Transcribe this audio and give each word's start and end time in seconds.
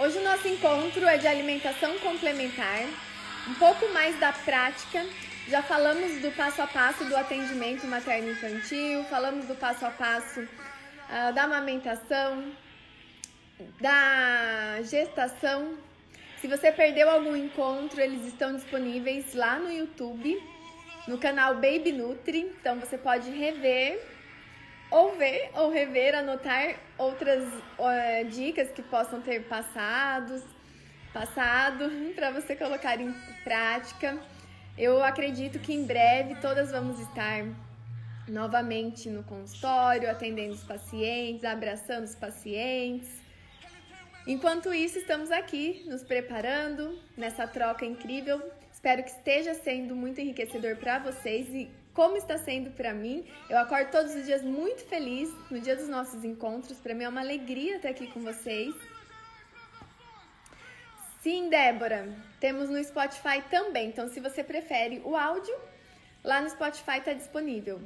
Hoje 0.00 0.16
o 0.16 0.22
nosso 0.22 0.46
encontro 0.46 1.04
é 1.08 1.18
de 1.18 1.26
alimentação 1.26 1.98
complementar, 1.98 2.84
um 3.48 3.54
pouco 3.54 3.92
mais 3.92 4.16
da 4.20 4.32
prática. 4.32 5.04
Já 5.48 5.60
falamos 5.60 6.22
do 6.22 6.30
passo 6.36 6.62
a 6.62 6.68
passo 6.68 7.04
do 7.06 7.16
atendimento 7.16 7.84
materno-infantil, 7.84 9.02
falamos 9.10 9.46
do 9.46 9.56
passo 9.56 9.84
a 9.84 9.90
passo 9.90 10.42
uh, 10.42 11.32
da 11.34 11.42
amamentação, 11.42 12.52
da 13.80 14.80
gestação. 14.82 15.76
Se 16.40 16.46
você 16.46 16.70
perdeu 16.70 17.10
algum 17.10 17.34
encontro, 17.34 18.00
eles 18.00 18.24
estão 18.24 18.54
disponíveis 18.54 19.34
lá 19.34 19.58
no 19.58 19.72
YouTube, 19.72 20.40
no 21.08 21.18
canal 21.18 21.54
Baby 21.54 21.90
Nutri. 21.90 22.54
Então 22.60 22.78
você 22.78 22.96
pode 22.96 23.28
rever 23.30 24.00
ou 24.90 25.16
ver 25.16 25.50
ou 25.54 25.70
rever, 25.70 26.14
anotar 26.14 26.76
outras 26.96 27.44
uh, 27.44 28.28
dicas 28.30 28.70
que 28.70 28.82
possam 28.82 29.20
ter 29.20 29.44
passados, 29.44 30.42
passado 31.12 31.90
para 32.14 32.30
você 32.38 32.56
colocar 32.56 33.00
em 33.00 33.12
prática. 33.44 34.18
Eu 34.76 35.02
acredito 35.02 35.58
que 35.58 35.74
em 35.74 35.84
breve 35.84 36.36
todas 36.36 36.70
vamos 36.70 37.00
estar 37.00 37.44
novamente 38.28 39.08
no 39.08 39.22
consultório, 39.24 40.10
atendendo 40.10 40.54
os 40.54 40.62
pacientes, 40.62 41.44
abraçando 41.44 42.04
os 42.04 42.14
pacientes. 42.14 43.08
Enquanto 44.26 44.72
isso, 44.74 44.98
estamos 44.98 45.30
aqui 45.30 45.84
nos 45.86 46.02
preparando 46.02 46.98
nessa 47.16 47.46
troca 47.46 47.84
incrível. 47.84 48.42
Espero 48.70 49.02
que 49.02 49.10
esteja 49.10 49.54
sendo 49.54 49.96
muito 49.96 50.20
enriquecedor 50.20 50.76
para 50.76 50.98
vocês 50.98 51.48
e 51.48 51.68
como 51.98 52.16
está 52.16 52.38
sendo 52.38 52.70
para 52.70 52.94
mim. 52.94 53.26
Eu 53.50 53.58
acordo 53.58 53.90
todos 53.90 54.14
os 54.14 54.24
dias 54.24 54.40
muito 54.40 54.84
feliz 54.86 55.28
no 55.50 55.58
dia 55.60 55.74
dos 55.74 55.88
nossos 55.88 56.22
encontros. 56.24 56.78
Para 56.78 56.94
mim 56.94 57.02
é 57.02 57.08
uma 57.08 57.20
alegria 57.20 57.74
estar 57.74 57.88
aqui 57.88 58.06
com 58.06 58.20
vocês. 58.20 58.72
Sim, 61.20 61.48
Débora, 61.48 62.08
temos 62.38 62.70
no 62.70 62.80
Spotify 62.84 63.42
também. 63.50 63.88
Então, 63.88 64.08
se 64.08 64.20
você 64.20 64.44
prefere 64.44 65.02
o 65.04 65.16
áudio, 65.16 65.56
lá 66.22 66.40
no 66.40 66.48
Spotify 66.48 66.98
está 66.98 67.12
disponível. 67.14 67.80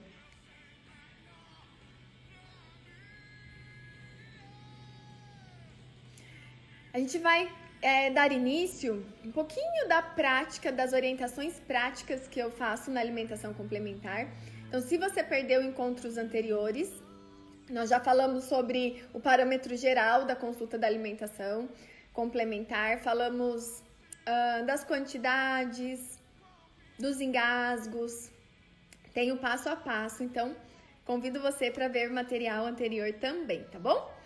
A 6.93 6.99
gente 6.99 7.17
vai 7.17 7.51
é, 7.83 8.11
dar 8.11 8.31
início 8.31 9.05
um 9.25 9.33
pouquinho 9.33 9.89
da 9.89 10.01
prática, 10.01 10.71
das 10.71 10.93
orientações 10.93 11.59
práticas 11.67 12.29
que 12.29 12.39
eu 12.39 12.51
faço 12.51 12.91
na 12.93 13.01
alimentação 13.01 13.53
complementar. 13.53 14.29
Então, 14.69 14.81
se 14.81 14.97
você 14.97 15.23
perdeu 15.23 15.63
encontros 15.63 16.17
anteriores, 16.17 16.89
nós 17.69 17.91
já 17.91 17.99
falamos 17.99 18.45
sobre 18.45 19.05
o 19.13 19.21
parâmetro 19.21 19.77
geral 19.77 20.25
da 20.25 20.37
consulta 20.37 20.79
da 20.79 20.87
alimentação 20.87 21.69
complementar, 22.13 23.01
falamos 23.01 23.83
uh, 24.29 24.65
das 24.65 24.85
quantidades, 24.85 26.19
dos 26.99 27.21
engasgos, 27.21 28.31
tem 29.13 29.33
o 29.33 29.39
passo 29.39 29.69
a 29.69 29.77
passo, 29.77 30.23
então 30.23 30.55
convido 31.05 31.41
você 31.41 31.71
para 31.71 31.89
ver 31.89 32.11
o 32.11 32.15
material 32.15 32.65
anterior 32.67 33.13
também, 33.15 33.65
tá 33.65 33.79
bom? 33.79 34.22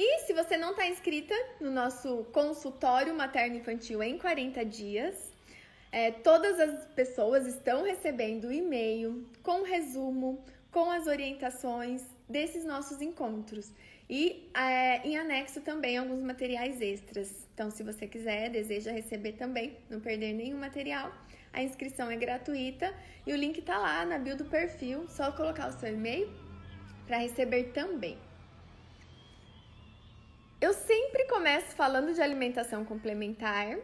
E 0.00 0.20
se 0.20 0.32
você 0.32 0.56
não 0.56 0.70
está 0.70 0.86
inscrita 0.86 1.34
no 1.60 1.72
nosso 1.72 2.22
consultório 2.32 3.12
materno-infantil 3.12 4.00
em 4.00 4.16
40 4.16 4.64
dias, 4.64 5.34
é, 5.90 6.12
todas 6.12 6.60
as 6.60 6.86
pessoas 6.94 7.48
estão 7.48 7.82
recebendo 7.82 8.52
e-mail 8.52 9.26
com 9.42 9.64
resumo, 9.64 10.38
com 10.70 10.88
as 10.88 11.08
orientações 11.08 12.04
desses 12.28 12.64
nossos 12.64 13.02
encontros. 13.02 13.72
E 14.08 14.48
é, 14.54 15.04
em 15.04 15.18
anexo 15.18 15.62
também 15.62 15.98
alguns 15.98 16.22
materiais 16.22 16.80
extras. 16.80 17.48
Então, 17.52 17.68
se 17.68 17.82
você 17.82 18.06
quiser, 18.06 18.50
deseja 18.50 18.92
receber 18.92 19.32
também, 19.32 19.78
não 19.90 19.98
perder 19.98 20.32
nenhum 20.32 20.58
material, 20.58 21.12
a 21.52 21.60
inscrição 21.60 22.08
é 22.08 22.16
gratuita 22.16 22.94
e 23.26 23.32
o 23.32 23.36
link 23.36 23.58
está 23.58 23.76
lá 23.76 24.04
na 24.04 24.16
bio 24.16 24.36
do 24.36 24.44
perfil, 24.44 25.08
só 25.08 25.32
colocar 25.32 25.70
o 25.70 25.72
seu 25.72 25.92
e-mail 25.92 26.32
para 27.04 27.18
receber 27.18 27.72
também. 27.72 28.27
Eu 30.60 30.72
sempre 30.72 31.24
começo 31.26 31.76
falando 31.76 32.12
de 32.12 32.20
alimentação 32.20 32.84
complementar, 32.84 33.78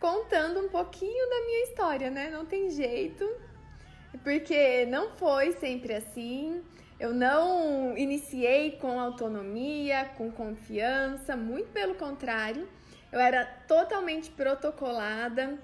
contando 0.00 0.58
um 0.58 0.68
pouquinho 0.68 1.30
da 1.30 1.40
minha 1.46 1.62
história, 1.66 2.10
né? 2.10 2.30
Não 2.30 2.44
tem 2.44 2.68
jeito, 2.68 3.24
porque 4.24 4.84
não 4.86 5.10
foi 5.10 5.52
sempre 5.52 5.94
assim. 5.94 6.64
Eu 6.98 7.14
não 7.14 7.96
iniciei 7.96 8.72
com 8.72 8.98
autonomia, 8.98 10.10
com 10.16 10.32
confiança, 10.32 11.36
muito 11.36 11.70
pelo 11.70 11.94
contrário. 11.94 12.68
Eu 13.12 13.20
era 13.20 13.44
totalmente 13.68 14.30
protocolada, 14.30 15.56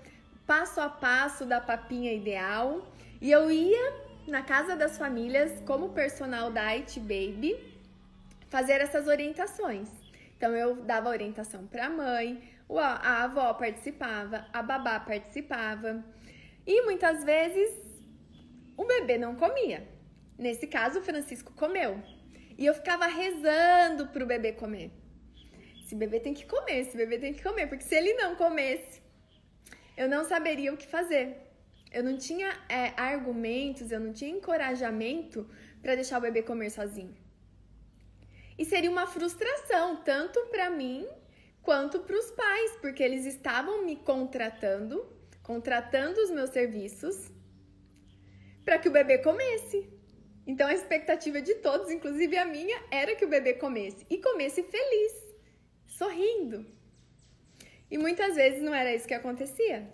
passo 0.47 0.81
a 0.81 0.89
passo 0.89 1.45
da 1.45 1.61
papinha 1.61 2.13
ideal, 2.13 2.87
e 3.21 3.33
eu 3.33 3.51
ia 3.51 3.95
na 4.29 4.43
casa 4.43 4.77
das 4.77 4.97
famílias 4.97 5.61
como 5.67 5.89
personal 5.89 6.53
da 6.53 6.73
IT 6.73 7.01
Baby 7.01 7.74
fazer 8.49 8.81
essas 8.81 9.07
orientações. 9.07 9.89
Então 10.37 10.55
eu 10.55 10.77
dava 10.77 11.09
orientação 11.09 11.67
para 11.67 11.87
a 11.87 11.91
mãe, 11.91 12.43
a 12.69 13.25
avó 13.25 13.55
participava, 13.55 14.47
a 14.53 14.63
babá 14.63 15.01
participava. 15.01 16.05
E 16.67 16.83
muitas 16.83 17.25
vezes 17.25 17.71
o 18.77 18.85
bebê 18.85 19.19
não 19.19 19.35
comia. 19.37 19.87
Nesse 20.39 20.67
caso, 20.67 20.99
o 20.99 21.03
Francisco 21.03 21.53
comeu. 21.53 22.03
E 22.59 22.67
eu 22.67 22.75
ficava 22.75 23.07
rezando 23.07 24.09
pro 24.09 24.27
bebê 24.27 24.53
comer. 24.53 24.91
Esse 25.85 25.95
bebê 25.95 26.19
tem 26.19 26.35
que 26.35 26.47
comer, 26.47 26.81
esse 26.81 26.97
bebê 26.97 27.19
tem 27.19 27.35
que 27.35 27.43
comer, 27.43 27.67
porque 27.67 27.85
se 27.85 27.95
ele 27.95 28.15
não 28.15 28.35
comesse, 28.37 29.03
eu 29.97 30.09
não 30.09 30.25
saberia 30.25 30.73
o 30.73 30.77
que 30.77 30.87
fazer. 30.87 31.37
Eu 31.93 32.03
não 32.03 32.17
tinha 32.17 32.49
é, 32.69 32.93
argumentos, 32.97 33.93
eu 33.93 34.01
não 34.01 34.13
tinha 34.13 34.31
encorajamento 34.31 35.49
para 35.83 35.95
deixar 35.95 36.19
o 36.19 36.23
bebê 36.23 36.43
comer 36.43 36.71
sozinho. 36.71 37.15
E 38.59 38.65
seria 38.65 38.91
uma 38.91 39.07
frustração, 39.07 39.97
tanto 39.97 40.41
para 40.47 40.71
mim 40.71 41.07
quanto 41.63 42.01
para 42.01 42.17
os 42.17 42.31
pais, 42.31 42.77
porque 42.81 43.03
eles 43.03 43.27
estavam 43.27 43.85
me 43.85 43.97
contratando, 43.97 45.05
contratando 45.43 46.21
os 46.21 46.31
meus 46.31 46.51
serviços 46.51 47.33
para 48.65 48.79
que 48.79 48.89
o 48.89 48.93
bebê 48.93 49.19
comesse. 49.19 49.89
Então 50.47 50.67
a 50.69 50.75
expectativa 50.75 51.41
de 51.41 51.55
todos, 51.57 51.91
inclusive 51.91 52.37
a 52.37 52.45
minha, 52.45 52.81
era 52.91 53.15
que 53.17 53.25
o 53.25 53.29
bebê 53.29 53.55
comesse 53.55 54.07
e 54.11 54.19
comesse 54.19 54.63
feliz, 54.63 55.13
sorrindo. 55.87 56.67
E 57.91 57.99
muitas 57.99 58.35
vezes 58.35 58.63
não 58.63 58.75
era 58.75 58.95
isso 58.95 59.07
que 59.07 59.15
acontecia. 59.15 59.89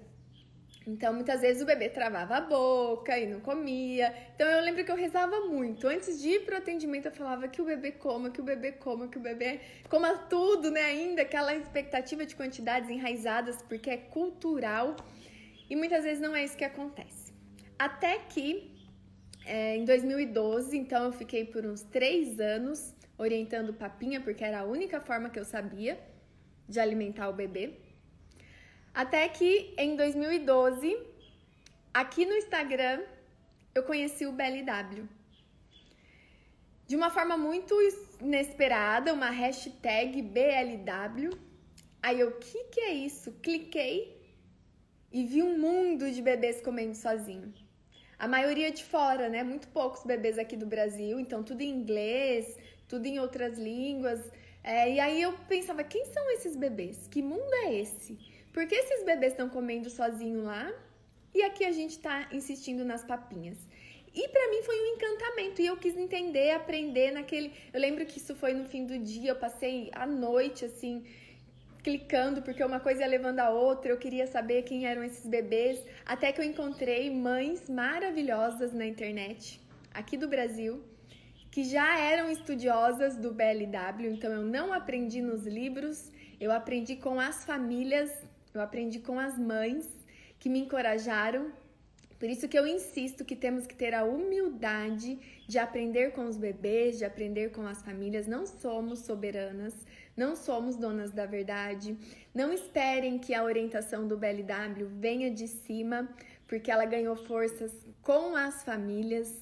Então, 0.86 1.12
muitas 1.12 1.42
vezes 1.42 1.62
o 1.62 1.66
bebê 1.66 1.88
travava 1.90 2.36
a 2.36 2.40
boca 2.40 3.18
e 3.18 3.26
não 3.26 3.40
comia. 3.40 4.14
Então, 4.34 4.48
eu 4.48 4.62
lembro 4.62 4.82
que 4.84 4.90
eu 4.90 4.96
rezava 4.96 5.40
muito. 5.40 5.86
Antes 5.86 6.20
de 6.20 6.30
ir 6.30 6.44
pro 6.46 6.56
atendimento, 6.56 7.06
eu 7.06 7.12
falava 7.12 7.46
que 7.48 7.60
o 7.60 7.64
bebê 7.64 7.92
coma, 7.92 8.30
que 8.30 8.40
o 8.40 8.44
bebê 8.44 8.72
coma, 8.72 9.06
que 9.06 9.18
o 9.18 9.20
bebê 9.20 9.60
coma 9.88 10.16
tudo, 10.30 10.70
né? 10.70 10.82
Ainda 10.82 11.22
aquela 11.22 11.54
expectativa 11.54 12.24
de 12.24 12.34
quantidades 12.34 12.88
enraizadas, 12.88 13.60
porque 13.62 13.90
é 13.90 13.98
cultural. 13.98 14.96
E 15.68 15.76
muitas 15.76 16.02
vezes 16.02 16.20
não 16.20 16.34
é 16.34 16.44
isso 16.44 16.56
que 16.56 16.64
acontece. 16.64 17.32
Até 17.78 18.18
que, 18.18 18.72
é, 19.44 19.76
em 19.76 19.84
2012, 19.84 20.76
então 20.76 21.04
eu 21.04 21.12
fiquei 21.12 21.44
por 21.44 21.64
uns 21.66 21.82
três 21.82 22.40
anos 22.40 22.94
orientando 23.18 23.74
papinha, 23.74 24.20
porque 24.20 24.42
era 24.42 24.60
a 24.60 24.64
única 24.64 24.98
forma 24.98 25.28
que 25.28 25.38
eu 25.38 25.44
sabia 25.44 26.00
de 26.66 26.80
alimentar 26.80 27.28
o 27.28 27.34
bebê. 27.34 27.74
Até 28.94 29.28
que 29.28 29.72
em 29.78 29.94
2012, 29.96 30.98
aqui 31.94 32.26
no 32.26 32.34
Instagram, 32.34 33.02
eu 33.74 33.84
conheci 33.84 34.26
o 34.26 34.32
BLW. 34.32 35.08
De 36.86 36.96
uma 36.96 37.08
forma 37.08 37.36
muito 37.36 37.74
inesperada, 38.20 39.14
uma 39.14 39.30
hashtag 39.30 40.20
BLW. 40.22 41.30
Aí 42.02 42.18
eu, 42.18 42.30
o 42.30 42.38
que, 42.38 42.64
que 42.64 42.80
é 42.80 42.92
isso? 42.92 43.30
Cliquei 43.40 44.20
e 45.12 45.24
vi 45.24 45.40
um 45.42 45.56
mundo 45.56 46.10
de 46.10 46.20
bebês 46.20 46.60
comendo 46.60 46.96
sozinho. 46.96 47.54
A 48.18 48.26
maioria 48.26 48.72
de 48.72 48.84
fora, 48.84 49.28
né? 49.28 49.44
Muito 49.44 49.68
poucos 49.68 50.02
bebês 50.02 50.36
aqui 50.36 50.56
do 50.56 50.66
Brasil, 50.66 51.18
então 51.20 51.44
tudo 51.44 51.60
em 51.62 51.70
inglês, 51.70 52.58
tudo 52.88 53.06
em 53.06 53.20
outras 53.20 53.56
línguas. 53.56 54.20
É, 54.62 54.92
e 54.92 55.00
aí 55.00 55.22
eu 55.22 55.32
pensava, 55.48 55.84
quem 55.84 56.04
são 56.06 56.28
esses 56.32 56.56
bebês? 56.56 57.06
Que 57.08 57.22
mundo 57.22 57.54
é 57.64 57.74
esse? 57.74 58.18
Por 58.52 58.66
que 58.66 58.74
esses 58.74 59.04
bebês 59.04 59.32
estão 59.32 59.48
comendo 59.48 59.88
sozinho 59.88 60.42
lá 60.42 60.72
e 61.34 61.42
aqui 61.42 61.64
a 61.64 61.72
gente 61.72 61.92
está 61.92 62.28
insistindo 62.32 62.84
nas 62.84 63.04
papinhas? 63.04 63.58
E 64.12 64.28
para 64.28 64.50
mim 64.50 64.62
foi 64.62 64.76
um 64.82 64.86
encantamento 64.94 65.62
e 65.62 65.66
eu 65.66 65.76
quis 65.76 65.96
entender, 65.96 66.50
aprender 66.50 67.12
naquele. 67.12 67.52
Eu 67.72 67.80
lembro 67.80 68.04
que 68.04 68.18
isso 68.18 68.34
foi 68.34 68.52
no 68.52 68.64
fim 68.64 68.84
do 68.84 68.98
dia, 68.98 69.30
eu 69.30 69.36
passei 69.36 69.88
a 69.92 70.04
noite 70.04 70.64
assim 70.64 71.04
clicando 71.82 72.42
porque 72.42 72.62
uma 72.62 72.80
coisa 72.80 73.02
ia 73.02 73.06
levando 73.06 73.40
a 73.40 73.50
outra, 73.50 73.90
eu 73.90 73.96
queria 73.96 74.26
saber 74.26 74.62
quem 74.62 74.86
eram 74.86 75.02
esses 75.02 75.26
bebês, 75.26 75.82
até 76.04 76.32
que 76.32 76.40
eu 76.40 76.44
encontrei 76.44 77.10
mães 77.10 77.68
maravilhosas 77.68 78.72
na 78.72 78.86
internet, 78.86 79.60
aqui 79.92 80.16
do 80.16 80.28
Brasil, 80.28 80.82
que 81.50 81.64
já 81.64 81.98
eram 81.98 82.30
estudiosas 82.30 83.16
do 83.16 83.32
BLW, 83.32 84.10
então 84.10 84.30
eu 84.30 84.42
não 84.42 84.72
aprendi 84.72 85.20
nos 85.20 85.46
livros, 85.46 86.10
eu 86.38 86.52
aprendi 86.52 86.96
com 86.96 87.18
as 87.18 87.44
famílias, 87.44 88.10
eu 88.52 88.60
aprendi 88.60 88.98
com 89.00 89.18
as 89.18 89.38
mães 89.38 89.88
que 90.38 90.48
me 90.48 90.60
encorajaram. 90.60 91.52
Por 92.18 92.28
isso 92.28 92.48
que 92.48 92.58
eu 92.58 92.66
insisto 92.66 93.24
que 93.24 93.34
temos 93.34 93.66
que 93.66 93.74
ter 93.74 93.94
a 93.94 94.04
humildade 94.04 95.18
de 95.48 95.58
aprender 95.58 96.12
com 96.12 96.26
os 96.26 96.36
bebês, 96.36 96.98
de 96.98 97.04
aprender 97.04 97.50
com 97.50 97.66
as 97.66 97.82
famílias. 97.82 98.26
Não 98.26 98.46
somos 98.46 99.00
soberanas, 99.00 99.74
não 100.14 100.36
somos 100.36 100.76
donas 100.76 101.12
da 101.12 101.24
verdade. 101.24 101.96
Não 102.34 102.52
esperem 102.52 103.18
que 103.18 103.32
a 103.32 103.42
orientação 103.42 104.06
do 104.06 104.18
BLW 104.18 104.86
venha 104.98 105.30
de 105.30 105.48
cima, 105.48 106.08
porque 106.46 106.70
ela 106.70 106.84
ganhou 106.84 107.16
forças 107.16 107.72
com 108.02 108.36
as 108.36 108.62
famílias. 108.64 109.34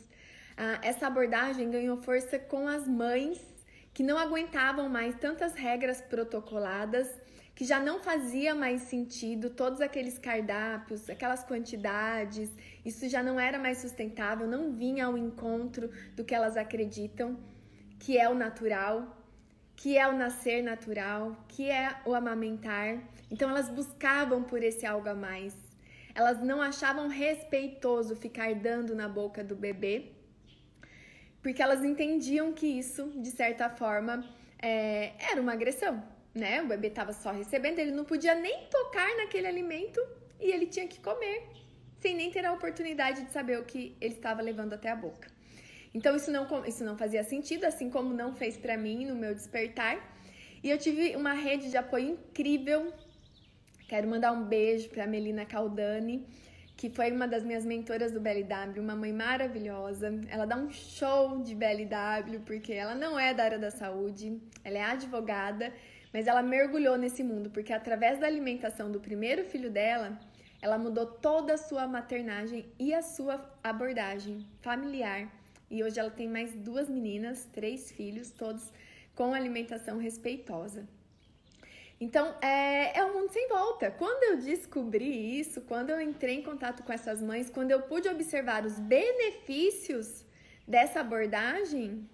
Ah, 0.57 0.79
essa 0.83 1.07
abordagem 1.07 1.71
ganhou 1.71 1.97
força 1.97 2.39
com 2.39 2.69
as 2.69 2.87
mães 2.87 3.41
que 3.93 4.03
não 4.05 4.17
aguentavam 4.17 4.89
mais 4.89 5.17
tantas 5.17 5.55
regras 5.55 6.01
protocoladas, 6.01 7.09
que 7.59 7.65
já 7.65 7.81
não 7.81 7.99
fazia 7.99 8.55
mais 8.55 8.83
sentido 8.83 9.51
todos 9.51 9.81
aqueles 9.81 10.17
cardápios, 10.17 11.11
aquelas 11.11 11.43
quantidades, 11.43 12.49
isso 12.85 13.09
já 13.09 13.21
não 13.21 13.41
era 13.41 13.59
mais 13.59 13.79
sustentável, 13.79 14.47
não 14.47 14.71
vinha 14.71 15.07
ao 15.07 15.19
encontro 15.19 15.91
do 16.15 16.25
que 16.25 16.37
elas 16.37 16.57
acreditam, 16.57 17.37
que 17.99 18.17
é 18.17 18.29
o 18.29 18.35
natural, 18.37 18.95
que 19.75 19.99
é 19.99 20.07
o 20.07 20.17
nascer 20.17 20.63
natural, 20.63 21.45
que 21.49 21.69
é 21.69 21.97
o 22.07 22.15
amamentar. 22.15 23.03
Então 23.29 23.51
elas 23.51 23.69
buscavam 23.69 24.45
por 24.45 24.63
esse 24.63 24.87
algo 24.87 25.09
a 25.09 25.15
mais. 25.17 25.53
Elas 26.15 26.41
não 26.41 26.63
achavam 26.63 27.09
respeitoso 27.09 28.15
ficar 28.15 28.55
dando 28.55 28.95
na 28.95 29.09
boca 29.09 29.43
do 29.43 29.57
bebê 29.57 30.13
porque 31.43 31.61
elas 31.61 31.83
entendiam 31.83 32.53
que 32.53 32.69
isso, 32.69 33.11
de 33.17 33.31
certa 33.31 33.69
forma, 33.69 34.25
é, 34.61 35.13
era 35.19 35.41
uma 35.41 35.55
agressão, 35.55 36.03
né? 36.39 36.63
O 36.63 36.67
bebê 36.67 36.89
estava 36.89 37.13
só 37.13 37.31
recebendo, 37.31 37.79
ele 37.79 37.91
não 37.91 38.05
podia 38.05 38.35
nem 38.35 38.67
tocar 38.69 39.17
naquele 39.17 39.47
alimento 39.47 40.01
e 40.41 40.51
ele 40.51 40.67
tinha 40.67 40.87
que 40.87 41.01
comer, 41.01 41.43
sem 42.01 42.15
nem 42.15 42.31
ter 42.31 42.45
a 42.47 42.53
oportunidade 42.53 43.25
de 43.25 43.31
saber 43.33 43.59
o 43.59 43.65
que 43.65 43.97
ele 44.01 44.15
estava 44.15 44.41
levando 44.41 44.73
até 44.73 44.91
a 44.91 44.97
boca. 44.97 45.29
Então 45.95 46.15
isso 46.15 46.31
não, 46.31 46.65
isso 46.65 46.85
não 46.85 46.97
fazia 46.97 47.25
sentido, 47.25 47.65
assim 47.65 47.91
como 47.91 48.15
não 48.15 48.35
fez 48.35 48.57
para 48.57 48.77
mim 48.77 49.07
no 49.07 49.15
meu 49.15 49.35
despertar. 49.35 49.99
E 50.63 50.71
eu 50.71 50.79
tive 50.79 51.17
uma 51.17 51.33
rede 51.33 51.71
de 51.71 51.77
apoio 51.77 52.11
incrível. 52.11 52.93
Quero 53.89 54.07
mandar 54.09 54.33
um 54.33 54.45
beijo 54.45 54.89
para 54.91 55.07
Melina 55.07 55.47
Caldani, 55.47 56.27
que 56.77 56.91
foi 56.91 57.11
uma 57.11 57.27
das 57.27 57.43
minhas 57.43 57.65
mentoras 57.65 58.13
do 58.13 58.21
BLW, 58.21 58.81
uma 58.81 58.95
mãe 58.95 59.13
maravilhosa. 59.13 60.21
Ela 60.29 60.45
dá 60.45 60.57
um 60.57 60.71
show 60.71 61.43
de 61.43 61.55
BLW, 61.55 62.41
porque 62.45 62.73
ela 62.73 62.95
não 62.95 63.19
é 63.19 63.33
da 63.33 63.45
área 63.45 63.59
da 63.59 63.71
saúde, 63.71 64.41
ela 64.63 64.79
é 64.79 64.83
advogada, 64.83 65.73
mas 66.13 66.27
ela 66.27 66.43
mergulhou 66.43 66.97
nesse 66.97 67.23
mundo, 67.23 67.51
porque 67.51 67.73
através 67.73 68.19
da 68.19 68.27
alimentação 68.27 68.91
do 68.91 69.01
primeiro 69.01 69.45
filho 69.45 69.71
dela, 69.71 70.19
ela 70.61 70.79
mudou 70.79 71.07
toda 71.07 71.55
a 71.55 71.59
sua 71.59 71.87
maternagem 71.87 72.67
e 72.79 72.95
a 72.95 73.03
sua 73.03 73.49
abordagem 73.63 74.47
familiar. 74.61 75.31
E 75.71 75.85
hoje 75.85 76.01
ela 76.01 76.11
tem 76.11 76.29
mais 76.29 76.55
duas 76.55 76.89
meninas, 76.89 77.45
três 77.53 77.93
filhos, 77.93 78.31
todos 78.31 78.73
com 79.15 79.35
alimentação 79.35 79.99
respeitosa. 79.99 80.89
Então, 82.01 82.35
é, 82.41 82.97
é 82.97 83.05
um 83.05 83.13
mundo 83.13 83.33
sem 83.33 83.49
volta. 83.49 83.91
Quando 83.91 84.23
eu 84.23 84.37
descobri 84.39 85.39
isso, 85.39 85.61
quando 85.63 85.91
eu 85.91 86.01
entrei 86.01 86.37
em 86.37 86.43
contato 86.43 86.83
com 86.85 86.93
essas 86.93 87.21
mães, 87.21 87.51
quando 87.51 87.73
eu 87.73 87.83
pude 87.83 88.09
observar 88.09 88.65
os 88.65 88.79
benefícios 88.79 90.25
dessa 90.67 91.01
abordagem, 91.01 92.09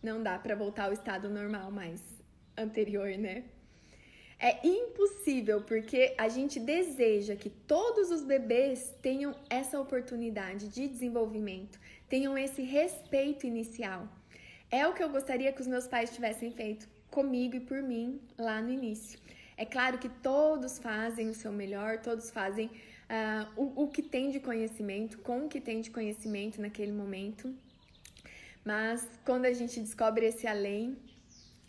não 0.00 0.22
dá 0.22 0.38
para 0.38 0.54
voltar 0.54 0.84
ao 0.84 0.92
estado 0.92 1.28
normal 1.28 1.70
mais 1.70 2.16
anterior, 2.56 3.08
né? 3.18 3.44
É 4.38 4.66
impossível 4.66 5.62
porque 5.62 6.14
a 6.18 6.28
gente 6.28 6.60
deseja 6.60 7.34
que 7.34 7.48
todos 7.48 8.10
os 8.10 8.22
bebês 8.22 8.94
tenham 9.00 9.34
essa 9.48 9.80
oportunidade 9.80 10.68
de 10.68 10.86
desenvolvimento, 10.86 11.80
tenham 12.06 12.36
esse 12.36 12.62
respeito 12.62 13.46
inicial. 13.46 14.06
É 14.70 14.86
o 14.86 14.92
que 14.92 15.02
eu 15.02 15.08
gostaria 15.08 15.52
que 15.52 15.60
os 15.60 15.66
meus 15.66 15.86
pais 15.86 16.10
tivessem 16.14 16.50
feito 16.50 16.86
comigo 17.10 17.56
e 17.56 17.60
por 17.60 17.82
mim 17.82 18.20
lá 18.36 18.60
no 18.60 18.70
início. 18.70 19.18
É 19.56 19.64
claro 19.64 19.96
que 19.96 20.08
todos 20.08 20.78
fazem 20.78 21.30
o 21.30 21.34
seu 21.34 21.50
melhor, 21.50 22.00
todos 22.02 22.30
fazem 22.30 22.66
uh, 22.66 23.48
o, 23.56 23.84
o 23.84 23.88
que 23.88 24.02
tem 24.02 24.30
de 24.30 24.38
conhecimento, 24.38 25.18
com 25.18 25.46
o 25.46 25.48
que 25.48 25.60
tem 25.60 25.80
de 25.80 25.90
conhecimento 25.90 26.60
naquele 26.60 26.92
momento. 26.92 27.54
Mas 28.62 29.08
quando 29.24 29.46
a 29.46 29.52
gente 29.52 29.80
descobre 29.80 30.26
esse 30.26 30.46
além, 30.46 30.96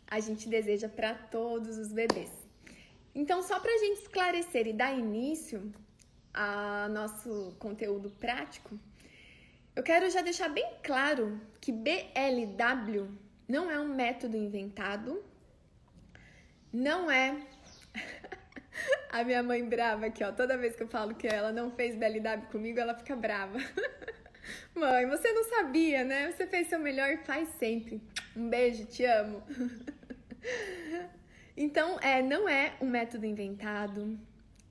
a 0.10 0.20
gente 0.20 0.48
deseja 0.48 0.88
para 0.88 1.14
todos 1.14 1.78
os 1.78 1.92
bebês. 1.92 2.32
Então, 3.14 3.42
só 3.42 3.60
para 3.60 3.74
a 3.74 3.78
gente 3.78 4.02
esclarecer 4.02 4.68
e 4.68 4.74
dar 4.74 4.98
início 4.98 5.74
ao 6.34 6.90
nosso 6.90 7.56
conteúdo 7.60 8.10
prático, 8.12 8.80
eu 9.76 9.84
quero 9.84 10.10
já 10.10 10.22
deixar 10.22 10.50
bem 10.50 10.68
claro 10.84 11.40
que 11.60 11.72
BLW 11.72 13.10
não 13.48 13.70
é 13.70 13.80
um 13.80 13.88
método 13.88 14.38
inventado, 14.38 15.24
não 16.72 17.10
é. 17.10 17.38
A 19.10 19.24
minha 19.24 19.42
mãe 19.42 19.68
brava 19.68 20.06
aqui, 20.06 20.24
ó. 20.24 20.32
Toda 20.32 20.58
vez 20.58 20.76
que 20.76 20.84
eu 20.84 20.88
falo 20.88 21.16
que 21.16 21.28
ela 21.28 21.52
não 21.52 21.72
fez 21.72 21.96
BLW 21.96 22.48
comigo, 22.52 22.80
ela 22.80 22.94
fica 22.94 23.16
brava. 23.16 23.58
Mãe, 24.76 25.08
você 25.08 25.32
não 25.32 25.44
sabia, 25.46 26.04
né? 26.04 26.32
Você 26.32 26.46
fez 26.46 26.68
seu 26.68 26.80
melhor 26.80 27.10
e 27.10 27.18
faz 27.18 27.50
sempre. 27.58 28.02
Um 28.36 28.50
beijo, 28.50 28.86
te 28.86 29.04
amo. 29.06 29.42
Então, 31.60 32.00
é, 32.02 32.22
não 32.22 32.48
é 32.48 32.74
um 32.80 32.86
método 32.86 33.26
inventado, 33.26 34.16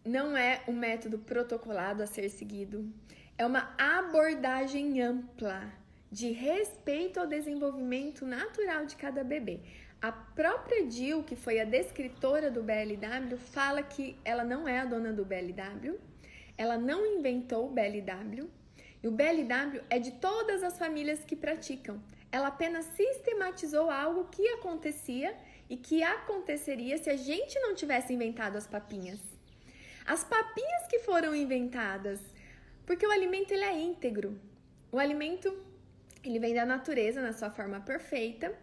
não 0.04 0.36
é 0.36 0.62
um 0.68 0.72
método 0.72 1.18
protocolado 1.18 2.00
a 2.00 2.06
ser 2.06 2.28
seguido. 2.28 2.88
É 3.36 3.44
uma 3.44 3.74
abordagem 3.76 5.02
ampla 5.02 5.72
de 6.12 6.30
respeito 6.30 7.18
ao 7.18 7.26
desenvolvimento 7.26 8.24
natural 8.24 8.86
de 8.86 8.94
cada 8.94 9.24
bebê. 9.24 9.58
A 10.00 10.12
própria 10.12 10.88
Jill, 10.88 11.24
que 11.24 11.34
foi 11.34 11.58
a 11.58 11.64
descritora 11.64 12.50
do 12.50 12.62
BLW, 12.62 13.36
fala 13.36 13.82
que 13.82 14.16
ela 14.24 14.44
não 14.44 14.68
é 14.68 14.78
a 14.78 14.84
dona 14.84 15.12
do 15.12 15.24
BLW, 15.24 15.98
ela 16.56 16.78
não 16.78 17.04
inventou 17.04 17.66
o 17.66 17.70
BLW, 17.70 18.48
e 19.02 19.08
o 19.08 19.10
BLW 19.10 19.82
é 19.90 19.98
de 19.98 20.12
todas 20.12 20.62
as 20.62 20.78
famílias 20.78 21.24
que 21.24 21.34
praticam. 21.34 22.00
Ela 22.30 22.48
apenas 22.48 22.84
sistematizou 22.86 23.90
algo 23.90 24.28
que 24.30 24.46
acontecia 24.48 25.36
e 25.68 25.76
que 25.76 26.02
aconteceria 26.02 26.98
se 26.98 27.10
a 27.10 27.16
gente 27.16 27.58
não 27.60 27.74
tivesse 27.74 28.12
inventado 28.12 28.56
as 28.56 28.66
papinhas. 28.66 29.20
As 30.06 30.22
papinhas 30.22 30.86
que 30.88 31.00
foram 31.00 31.34
inventadas, 31.34 32.20
porque 32.84 33.06
o 33.06 33.10
alimento 33.10 33.52
ele 33.52 33.64
é 33.64 33.78
íntegro. 33.78 34.40
O 34.92 34.98
alimento 34.98 35.56
ele 36.22 36.38
vem 36.38 36.54
da 36.54 36.64
natureza 36.64 37.20
na 37.20 37.32
sua 37.32 37.50
forma 37.50 37.80
perfeita 37.80 38.56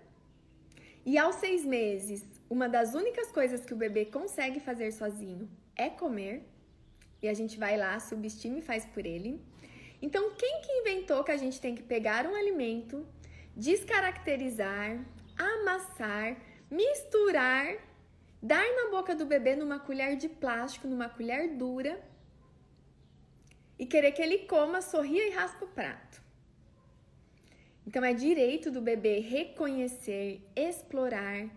e 1.05 1.17
aos 1.17 1.35
seis 1.35 1.65
meses, 1.65 2.25
uma 2.49 2.69
das 2.69 2.93
únicas 2.93 3.29
coisas 3.29 3.65
que 3.65 3.73
o 3.73 3.77
bebê 3.77 4.05
consegue 4.05 4.61
fazer 4.61 4.91
sozinho 4.91 5.49
é 5.75 5.89
comer. 5.89 6.47
E 7.21 7.27
a 7.27 7.33
gente 7.33 7.57
vai 7.57 7.77
lá, 7.77 7.99
subestima 7.99 8.59
e 8.59 8.61
faz 8.61 8.85
por 8.85 9.05
ele. 9.05 9.41
Então, 10.01 10.31
quem 10.35 10.61
que 10.61 10.71
inventou 10.71 11.23
que 11.23 11.31
a 11.31 11.37
gente 11.37 11.59
tem 11.59 11.75
que 11.75 11.83
pegar 11.83 12.25
um 12.25 12.35
alimento, 12.35 13.05
descaracterizar, 13.55 14.99
amassar, 15.37 16.37
misturar, 16.73 17.77
dar 18.41 18.65
na 18.77 18.89
boca 18.89 19.15
do 19.15 19.25
bebê 19.25 19.55
numa 19.55 19.79
colher 19.79 20.15
de 20.17 20.27
plástico, 20.27 20.87
numa 20.87 21.07
colher 21.07 21.55
dura 21.55 22.01
e 23.77 23.85
querer 23.85 24.11
que 24.11 24.21
ele 24.21 24.39
coma, 24.39 24.81
sorria 24.81 25.27
e 25.27 25.31
raspa 25.31 25.65
o 25.65 25.67
prato? 25.67 26.21
Então 27.85 28.03
é 28.03 28.13
direito 28.13 28.71
do 28.71 28.81
bebê 28.81 29.19
reconhecer, 29.19 30.41
explorar, 30.55 31.49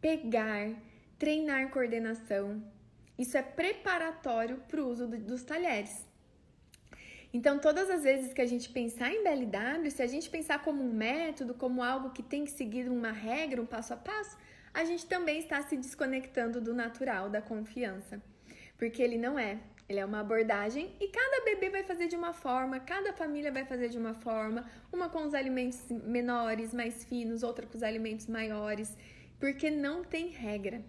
pegar, 0.00 0.70
treinar 1.18 1.70
coordenação. 1.70 2.62
Isso 3.18 3.36
é 3.36 3.42
preparatório 3.42 4.58
para 4.68 4.80
o 4.82 4.88
uso 4.88 5.06
dos 5.06 5.42
talheres. 5.42 6.06
Então, 7.34 7.58
todas 7.58 7.88
as 7.88 8.02
vezes 8.02 8.34
que 8.34 8.42
a 8.42 8.46
gente 8.46 8.68
pensar 8.68 9.10
em 9.10 9.24
BLW, 9.24 9.90
se 9.90 10.02
a 10.02 10.06
gente 10.06 10.28
pensar 10.28 10.62
como 10.62 10.84
um 10.84 10.92
método, 10.92 11.54
como 11.54 11.82
algo 11.82 12.10
que 12.10 12.22
tem 12.22 12.44
que 12.44 12.50
seguir 12.50 12.90
uma 12.90 13.10
regra, 13.10 13.62
um 13.62 13.64
passo 13.64 13.94
a 13.94 13.96
passo, 13.96 14.36
a 14.74 14.84
gente 14.84 15.06
também 15.06 15.38
está 15.38 15.62
se 15.62 15.76
desconectando 15.76 16.60
do 16.60 16.74
natural, 16.74 17.28
da 17.28 17.42
confiança. 17.42 18.22
Porque 18.78 19.02
ele 19.02 19.18
não 19.18 19.38
é. 19.38 19.58
Ele 19.88 20.00
é 20.00 20.04
uma 20.04 20.20
abordagem 20.20 20.96
e 21.00 21.08
cada 21.08 21.44
bebê 21.44 21.68
vai 21.68 21.82
fazer 21.82 22.06
de 22.06 22.16
uma 22.16 22.32
forma, 22.32 22.80
cada 22.80 23.12
família 23.12 23.52
vai 23.52 23.64
fazer 23.64 23.88
de 23.88 23.98
uma 23.98 24.14
forma, 24.14 24.64
uma 24.90 25.08
com 25.08 25.24
os 25.24 25.34
alimentos 25.34 25.80
menores, 25.90 26.72
mais 26.72 27.04
finos, 27.04 27.42
outra 27.42 27.66
com 27.66 27.76
os 27.76 27.82
alimentos 27.82 28.26
maiores, 28.26 28.96
porque 29.38 29.70
não 29.70 30.02
tem 30.02 30.28
regra. 30.28 30.82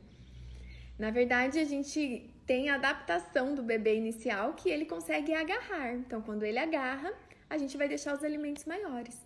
Na 0.97 1.11
verdade, 1.11 1.59
a 1.59 1.65
gente 1.65 2.33
tem 2.45 2.69
a 2.69 2.75
adaptação 2.75 3.55
do 3.55 3.63
bebê 3.63 3.95
inicial 3.95 4.53
que 4.53 4.69
ele 4.69 4.85
consegue 4.85 5.33
agarrar. 5.33 5.93
Então, 5.93 6.21
quando 6.21 6.43
ele 6.43 6.59
agarra, 6.59 7.11
a 7.49 7.57
gente 7.57 7.75
vai 7.77 7.87
deixar 7.87 8.15
os 8.15 8.23
alimentos 8.23 8.65
maiores. 8.65 9.17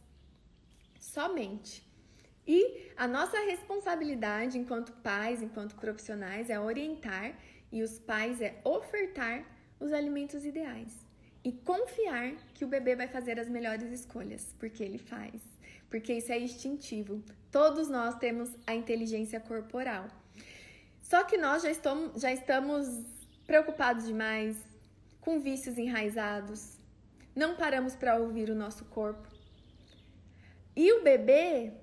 somente. 1.00 1.87
E 2.48 2.92
a 2.96 3.08
nossa 3.08 3.38
responsabilidade 3.42 4.58
enquanto 4.58 4.94
pais, 4.94 5.42
enquanto 5.42 5.76
profissionais, 5.76 6.50
é 6.50 6.58
orientar 6.60 7.38
e 7.72 7.84
os 7.84 8.00
pais 8.00 8.42
é 8.42 8.62
ofertar 8.64 9.46
os 9.80 9.92
alimentos 9.92 10.46
ideais 10.46 11.06
e 11.44 11.52
confiar 11.52 12.36
que 12.54 12.64
o 12.64 12.68
bebê 12.68 12.96
vai 12.96 13.08
fazer 13.08 13.40
as 13.40 13.50
melhores 13.50 13.92
escolhas, 13.92 14.56
porque 14.58 14.84
ele 14.84 14.98
faz, 14.98 15.42
porque 15.90 16.14
isso 16.14 16.32
é 16.32 16.40
instintivo. 16.40 17.22
Todos 17.52 17.90
nós 17.90 18.16
temos 18.16 18.50
a 18.66 18.74
inteligência 18.74 19.40
corporal. 19.40 20.08
Só 21.02 21.24
que 21.24 21.38
nós 21.38 21.64
já 21.64 21.72
estamos, 21.72 22.22
já 22.22 22.32
estamos 22.32 22.88
preocupados 23.46 24.06
demais, 24.06 24.58
com 25.22 25.40
vícios 25.40 25.78
enraizados, 25.78 26.78
não 27.36 27.56
paramos 27.56 27.96
para 27.96 28.18
ouvir 28.18 28.50
o 28.50 28.56
nosso 28.56 28.86
corpo. 28.86 29.28
E 30.76 30.92
o 30.94 31.04
bebê 31.04 31.74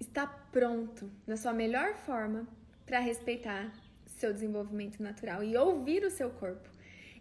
está 0.00 0.26
pronto, 0.26 1.10
na 1.26 1.36
sua 1.36 1.52
melhor 1.52 1.94
forma, 1.94 2.46
para 2.86 2.98
respeitar 2.98 3.72
seu 4.06 4.32
desenvolvimento 4.32 5.02
natural 5.02 5.42
e 5.42 5.56
ouvir 5.56 6.04
o 6.04 6.10
seu 6.10 6.30
corpo. 6.30 6.68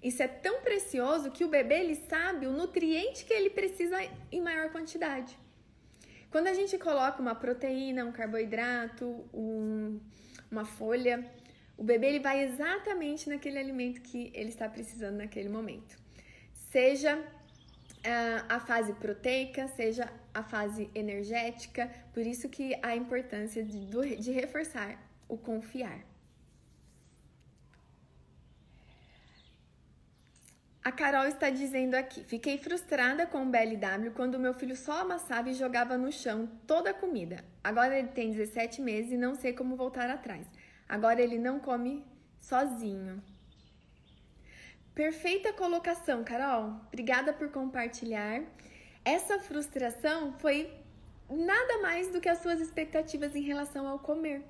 Isso 0.01 0.21
é 0.21 0.27
tão 0.27 0.61
precioso 0.61 1.31
que 1.31 1.45
o 1.45 1.47
bebê 1.47 1.79
ele 1.79 1.95
sabe 1.95 2.45
o 2.45 2.51
nutriente 2.51 3.23
que 3.25 3.33
ele 3.33 3.49
precisa 3.49 3.97
em 4.31 4.41
maior 4.41 4.69
quantidade. 4.69 5.37
Quando 6.29 6.47
a 6.47 6.53
gente 6.53 6.77
coloca 6.77 7.21
uma 7.21 7.35
proteína, 7.35 8.03
um 8.03 8.11
carboidrato, 8.11 9.05
um, 9.33 9.99
uma 10.51 10.65
folha, 10.65 11.23
o 11.77 11.83
bebê 11.83 12.07
ele 12.07 12.19
vai 12.19 12.43
exatamente 12.43 13.29
naquele 13.29 13.57
alimento 13.57 14.01
que 14.01 14.31
ele 14.33 14.49
está 14.49 14.67
precisando 14.67 15.17
naquele 15.17 15.47
momento. 15.47 15.95
Seja 16.71 17.23
a 18.49 18.59
fase 18.59 18.93
proteica, 18.93 19.67
seja 19.67 20.11
a 20.33 20.43
fase 20.43 20.89
energética, 20.93 21.89
por 22.13 22.25
isso 22.25 22.49
que 22.49 22.77
a 22.81 22.95
importância 22.95 23.63
de, 23.63 23.85
de 24.17 24.31
reforçar 24.31 24.97
o 25.27 25.37
confiar. 25.37 25.99
A 30.83 30.91
Carol 30.91 31.25
está 31.25 31.49
dizendo 31.49 31.95
aqui: 31.95 32.23
fiquei 32.25 32.57
frustrada 32.57 33.25
com 33.25 33.43
o 33.43 33.49
BLW 33.49 34.11
quando 34.13 34.37
meu 34.37 34.53
filho 34.53 34.75
só 34.75 34.99
amassava 35.01 35.49
e 35.49 35.53
jogava 35.53 35.97
no 35.97 36.11
chão 36.11 36.49
toda 36.67 36.89
a 36.89 36.93
comida. 36.93 37.37
Agora 37.63 37.97
ele 37.97 38.09
tem 38.09 38.31
17 38.31 38.81
meses 38.81 39.13
e 39.13 39.17
não 39.17 39.33
sei 39.33 39.53
como 39.53 39.77
voltar 39.77 40.09
atrás. 40.09 40.45
Agora 40.89 41.21
ele 41.21 41.37
não 41.37 41.57
come 41.57 42.05
sozinho. 42.41 43.23
Perfeita 44.95 45.51
colocação, 45.53 46.23
Carol. 46.23 46.75
Obrigada 46.87 47.33
por 47.33 47.49
compartilhar. 47.49 48.43
Essa 49.03 49.39
frustração 49.39 50.33
foi 50.33 50.71
nada 51.27 51.81
mais 51.81 52.11
do 52.11 52.21
que 52.21 52.29
as 52.29 52.39
suas 52.43 52.61
expectativas 52.61 53.35
em 53.35 53.41
relação 53.41 53.87
ao 53.87 53.97
comer. 53.97 54.43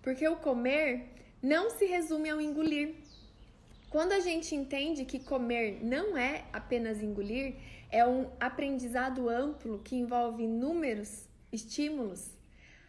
Porque 0.00 0.28
o 0.28 0.36
comer 0.36 1.08
não 1.42 1.70
se 1.70 1.86
resume 1.86 2.30
ao 2.30 2.40
engolir. 2.40 2.94
Quando 3.90 4.12
a 4.12 4.20
gente 4.20 4.54
entende 4.54 5.04
que 5.04 5.18
comer 5.18 5.80
não 5.82 6.16
é 6.16 6.44
apenas 6.52 7.02
engolir, 7.02 7.56
é 7.90 8.06
um 8.06 8.30
aprendizado 8.38 9.28
amplo 9.28 9.80
que 9.80 9.96
envolve 9.96 10.44
inúmeros 10.44 11.28
estímulos, 11.52 12.33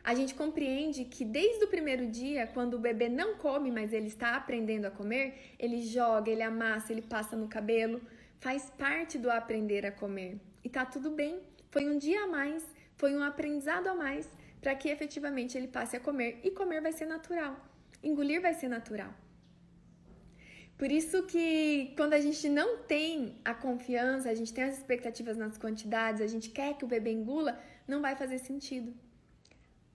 a 0.06 0.14
gente 0.14 0.36
compreende 0.36 1.04
que 1.04 1.26
desde 1.26 1.66
o 1.66 1.68
primeiro 1.68 2.06
dia, 2.06 2.46
quando 2.46 2.76
o 2.76 2.80
bebê 2.88 3.10
não 3.10 3.38
come, 3.38 3.72
mas 3.72 3.92
ele 3.92 4.06
está 4.08 4.36
aprendendo 4.36 4.86
a 4.86 4.92
comer, 4.92 5.56
ele 5.58 5.82
joga, 5.82 6.30
ele 6.30 6.44
amassa, 6.44 6.92
ele 6.94 7.02
passa 7.02 7.36
no 7.36 7.48
cabelo, 7.48 8.00
faz 8.40 8.70
parte 8.70 9.18
do 9.18 9.32
aprender 9.32 9.84
a 9.84 9.92
comer. 9.92 10.40
E 10.64 10.70
tá 10.70 10.86
tudo 10.86 11.10
bem. 11.10 11.42
Foi 11.72 11.90
um 11.90 11.98
dia 11.98 12.26
a 12.26 12.28
mais, 12.28 12.64
foi 12.96 13.16
um 13.16 13.24
aprendizado 13.24 13.88
a 13.88 13.96
mais 13.96 14.30
para 14.62 14.76
que 14.76 14.90
efetivamente 14.90 15.58
ele 15.58 15.68
passe 15.68 15.98
a 15.98 16.00
comer 16.00 16.40
e 16.44 16.52
comer 16.52 16.82
vai 16.82 16.92
ser 16.92 17.08
natural. 17.08 17.54
Engolir 18.04 18.40
vai 18.40 18.54
ser 18.54 18.68
natural. 18.68 19.12
Por 20.78 20.92
isso 20.92 21.24
que 21.24 21.94
quando 21.98 22.14
a 22.14 22.20
gente 22.20 22.48
não 22.48 22.78
tem 22.84 23.40
a 23.44 23.56
confiança, 23.56 24.30
a 24.30 24.36
gente 24.36 24.54
tem 24.54 24.66
as 24.66 24.78
expectativas 24.78 25.36
nas 25.36 25.58
quantidades, 25.58 26.22
a 26.22 26.28
gente 26.28 26.52
quer 26.52 26.78
que 26.78 26.86
o 26.86 26.88
bebê 26.88 27.12
engula, 27.12 27.60
não 27.88 28.02
vai 28.02 28.16
fazer 28.16 28.38
sentido. 28.38 28.94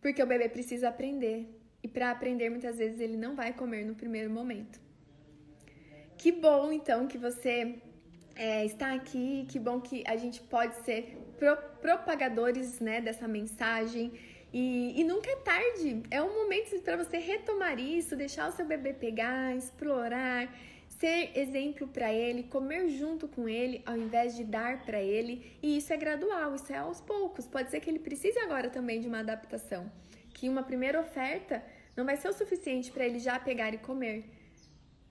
Porque 0.01 0.23
o 0.23 0.27
bebê 0.27 0.49
precisa 0.49 0.89
aprender. 0.89 1.49
E 1.83 1.89
para 1.89 2.11
aprender, 2.11 2.51
muitas 2.51 2.79
vezes 2.79 3.01
ele 3.01 3.17
não 3.17 3.35
vai 3.35 3.53
comer 3.53 3.85
no 3.85 3.95
primeiro 3.95 4.31
momento. 4.31 4.81
Que 6.17 6.31
bom, 6.31 6.71
então, 6.71 7.07
que 7.07 7.17
você 7.17 7.77
é, 8.37 8.65
está 8.65 8.95
aqui. 8.95 9.47
Que 9.49 9.59
bom 9.59 9.81
que 9.81 10.03
a 10.07 10.17
gente 10.17 10.41
pode 10.43 10.75
ser 10.85 11.17
pro, 11.39 11.57
propagadores 11.81 12.81
né, 12.81 13.01
dessa 13.01 13.27
mensagem. 13.27 14.13
E, 14.53 15.01
e, 15.01 15.05
nunca 15.05 15.31
é 15.31 15.37
tarde. 15.37 16.03
É 16.11 16.21
um 16.23 16.35
momento 16.43 16.79
para 16.83 16.97
você 16.97 17.19
retomar 17.19 17.79
isso, 17.79 18.17
deixar 18.17 18.49
o 18.49 18.53
seu 18.53 18.67
bebê 18.67 18.93
pegar, 18.93 19.57
explorar 19.57 20.53
ser 21.01 21.33
exemplo 21.35 21.89
para 21.89 22.13
ele, 22.13 22.43
comer 22.43 22.91
junto 22.91 23.27
com 23.27 23.49
ele 23.49 23.83
ao 23.87 23.97
invés 23.97 24.37
de 24.37 24.45
dar 24.45 24.85
para 24.85 25.01
ele, 25.01 25.59
e 25.63 25.79
isso 25.79 25.93
é 25.95 25.97
gradual, 25.97 26.55
isso 26.55 26.71
é 26.71 26.77
aos 26.77 27.01
poucos. 27.01 27.47
Pode 27.47 27.71
ser 27.71 27.81
que 27.81 27.89
ele 27.89 27.99
precise 27.99 28.39
agora 28.39 28.69
também 28.69 29.01
de 29.01 29.09
uma 29.09 29.21
adaptação, 29.21 29.91
que 30.35 30.47
uma 30.47 30.63
primeira 30.63 31.01
oferta 31.01 31.65
não 31.97 32.05
vai 32.05 32.19
ser 32.19 32.29
o 32.29 32.35
suficiente 32.35 32.93
para 32.93 33.07
ele 33.07 33.19
já 33.19 33.39
pegar 33.41 33.73
e 33.73 33.79
comer, 33.79 34.31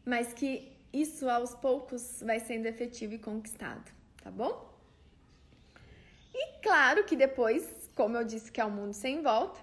mas 0.06 0.32
que 0.32 0.72
isso 0.94 1.28
aos 1.28 1.56
poucos 1.56 2.22
vai 2.24 2.40
sendo 2.40 2.68
efetivo 2.68 3.16
e 3.16 3.20
conquistado, 3.20 3.92
tá 4.24 4.30
bom? 4.30 4.70
E 6.34 6.60
claro 6.62 7.04
que 7.04 7.16
depois, 7.16 7.68
como 7.96 8.16
eu 8.16 8.24
disse 8.24 8.52
que 8.52 8.62
é 8.62 8.66
um 8.66 8.72
mundo 8.72 8.94
sem 8.94 9.24
volta, 9.24 9.60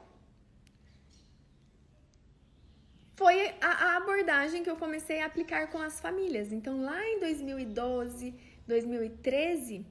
foi 3.16 3.54
a, 3.62 3.68
a, 3.68 3.96
abordagem 3.96 4.62
que 4.62 4.68
eu 4.68 4.76
comecei 4.76 5.20
a 5.20 5.26
aplicar 5.26 5.68
com 5.68 5.78
as 5.78 5.98
famílias. 6.00 6.52
Então, 6.52 6.82
lá 6.82 7.02
em 7.08 7.18
2012, 7.18 8.34
2013, 8.66 9.86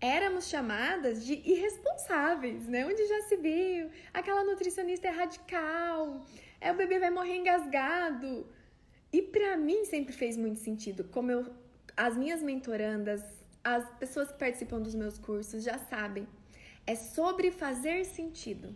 éramos 0.00 0.48
chamadas 0.48 1.26
de 1.26 1.34
irresponsáveis, 1.44 2.68
né? 2.68 2.86
Onde 2.86 3.04
já 3.06 3.22
se 3.22 3.36
viu, 3.36 3.90
aquela 4.14 4.44
nutricionista 4.44 5.08
é 5.08 5.10
radical, 5.10 6.24
é 6.60 6.70
o 6.70 6.76
bebê 6.76 7.00
vai 7.00 7.10
morrer 7.10 7.36
engasgado. 7.36 8.46
E 9.12 9.22
para 9.22 9.56
mim 9.56 9.84
sempre 9.84 10.12
fez 10.12 10.36
muito 10.36 10.60
sentido, 10.60 11.02
como 11.02 11.32
eu, 11.32 11.52
as 11.96 12.16
minhas 12.16 12.40
mentorandas, 12.42 13.22
as 13.64 13.90
pessoas 13.98 14.30
que 14.30 14.38
participam 14.38 14.80
dos 14.80 14.94
meus 14.94 15.18
cursos 15.18 15.64
já 15.64 15.78
sabem, 15.78 16.28
é 16.86 16.94
sobre 16.94 17.50
fazer 17.50 18.04
sentido. 18.04 18.72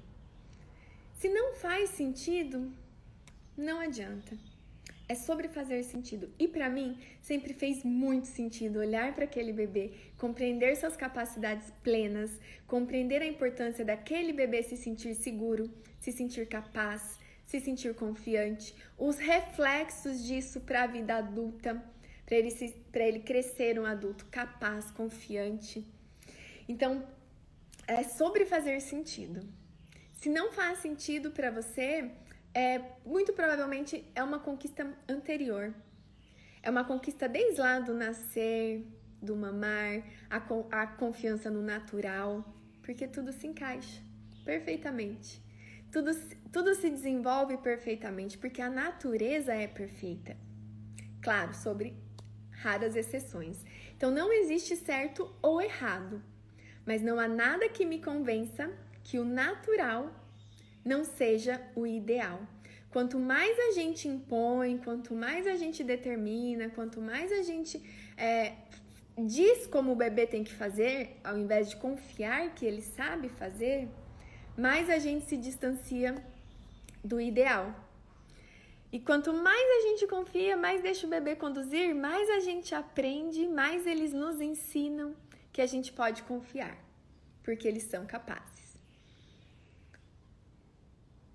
Se 1.18 1.28
não 1.28 1.54
faz 1.54 1.90
sentido, 1.90 2.72
não 3.56 3.80
adianta. 3.80 4.36
É 5.08 5.14
sobre 5.14 5.48
fazer 5.48 5.82
sentido. 5.82 6.32
E 6.38 6.48
para 6.48 6.70
mim, 6.70 6.98
sempre 7.20 7.52
fez 7.52 7.84
muito 7.84 8.26
sentido 8.26 8.78
olhar 8.78 9.14
para 9.14 9.24
aquele 9.24 9.52
bebê, 9.52 9.92
compreender 10.16 10.76
suas 10.76 10.96
capacidades 10.96 11.70
plenas, 11.82 12.30
compreender 12.66 13.20
a 13.20 13.26
importância 13.26 13.84
daquele 13.84 14.32
bebê 14.32 14.62
se 14.62 14.76
sentir 14.76 15.14
seguro, 15.14 15.70
se 16.00 16.12
sentir 16.12 16.46
capaz, 16.46 17.18
se 17.44 17.60
sentir 17.60 17.94
confiante, 17.94 18.74
os 18.96 19.18
reflexos 19.18 20.24
disso 20.24 20.60
para 20.60 20.84
a 20.84 20.86
vida 20.86 21.16
adulta, 21.16 21.82
para 22.24 22.36
ele, 22.36 22.50
se, 22.50 22.74
ele 22.94 23.20
crescer 23.20 23.78
um 23.78 23.84
adulto 23.84 24.24
capaz, 24.30 24.90
confiante. 24.90 25.86
Então, 26.66 27.06
é 27.86 28.02
sobre 28.04 28.46
fazer 28.46 28.80
sentido. 28.80 29.46
Se 30.14 30.30
não 30.30 30.52
faz 30.52 30.78
sentido 30.78 31.32
para 31.32 31.50
você, 31.50 32.10
é, 32.54 32.80
muito 33.04 33.32
provavelmente 33.32 34.04
é 34.14 34.22
uma 34.22 34.38
conquista 34.38 34.86
anterior. 35.08 35.74
É 36.62 36.70
uma 36.70 36.84
conquista 36.84 37.28
desde 37.28 37.60
lá 37.60 37.80
do 37.80 37.94
nascer, 37.94 38.86
do 39.20 39.34
mamar, 39.36 40.02
a, 40.30 40.82
a 40.82 40.86
confiança 40.86 41.50
no 41.50 41.62
natural, 41.62 42.44
porque 42.82 43.06
tudo 43.06 43.32
se 43.32 43.46
encaixa 43.46 44.02
perfeitamente. 44.44 45.40
Tudo, 45.90 46.10
tudo 46.50 46.74
se 46.74 46.88
desenvolve 46.88 47.56
perfeitamente, 47.58 48.38
porque 48.38 48.62
a 48.62 48.70
natureza 48.70 49.54
é 49.54 49.66
perfeita. 49.66 50.36
Claro, 51.20 51.54
sobre 51.54 51.96
raras 52.50 52.96
exceções. 52.96 53.64
Então 53.96 54.10
não 54.10 54.32
existe 54.32 54.76
certo 54.76 55.34
ou 55.42 55.60
errado, 55.60 56.22
mas 56.86 57.02
não 57.02 57.18
há 57.18 57.28
nada 57.28 57.68
que 57.68 57.84
me 57.84 58.00
convença 58.00 58.70
que 59.04 59.18
o 59.18 59.24
natural 59.24 60.21
não 60.84 61.04
seja 61.04 61.60
o 61.74 61.86
ideal. 61.86 62.40
Quanto 62.90 63.18
mais 63.18 63.58
a 63.58 63.72
gente 63.72 64.06
impõe, 64.06 64.76
quanto 64.78 65.14
mais 65.14 65.46
a 65.46 65.56
gente 65.56 65.82
determina, 65.82 66.68
quanto 66.70 67.00
mais 67.00 67.32
a 67.32 67.42
gente 67.42 67.82
é, 68.16 68.52
diz 69.18 69.66
como 69.66 69.92
o 69.92 69.96
bebê 69.96 70.26
tem 70.26 70.44
que 70.44 70.52
fazer, 70.52 71.16
ao 71.24 71.38
invés 71.38 71.70
de 71.70 71.76
confiar 71.76 72.54
que 72.54 72.66
ele 72.66 72.82
sabe 72.82 73.28
fazer, 73.28 73.88
mais 74.56 74.90
a 74.90 74.98
gente 74.98 75.24
se 75.26 75.36
distancia 75.36 76.14
do 77.02 77.20
ideal. 77.20 77.74
E 78.92 79.00
quanto 79.00 79.32
mais 79.32 79.66
a 79.78 79.88
gente 79.88 80.06
confia, 80.06 80.54
mais 80.54 80.82
deixa 80.82 81.06
o 81.06 81.10
bebê 81.10 81.34
conduzir, 81.34 81.94
mais 81.94 82.28
a 82.28 82.40
gente 82.40 82.74
aprende, 82.74 83.48
mais 83.48 83.86
eles 83.86 84.12
nos 84.12 84.38
ensinam 84.38 85.16
que 85.50 85.62
a 85.62 85.66
gente 85.66 85.92
pode 85.92 86.22
confiar, 86.24 86.76
porque 87.42 87.66
eles 87.66 87.84
são 87.84 88.04
capazes. 88.04 88.51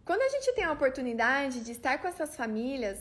Quando 0.07 0.21
a 0.21 0.29
gente 0.29 0.53
tem 0.53 0.63
a 0.63 0.71
oportunidade 0.71 1.59
de 1.65 1.73
estar 1.73 1.97
com 1.97 2.07
essas 2.07 2.33
famílias 2.33 2.97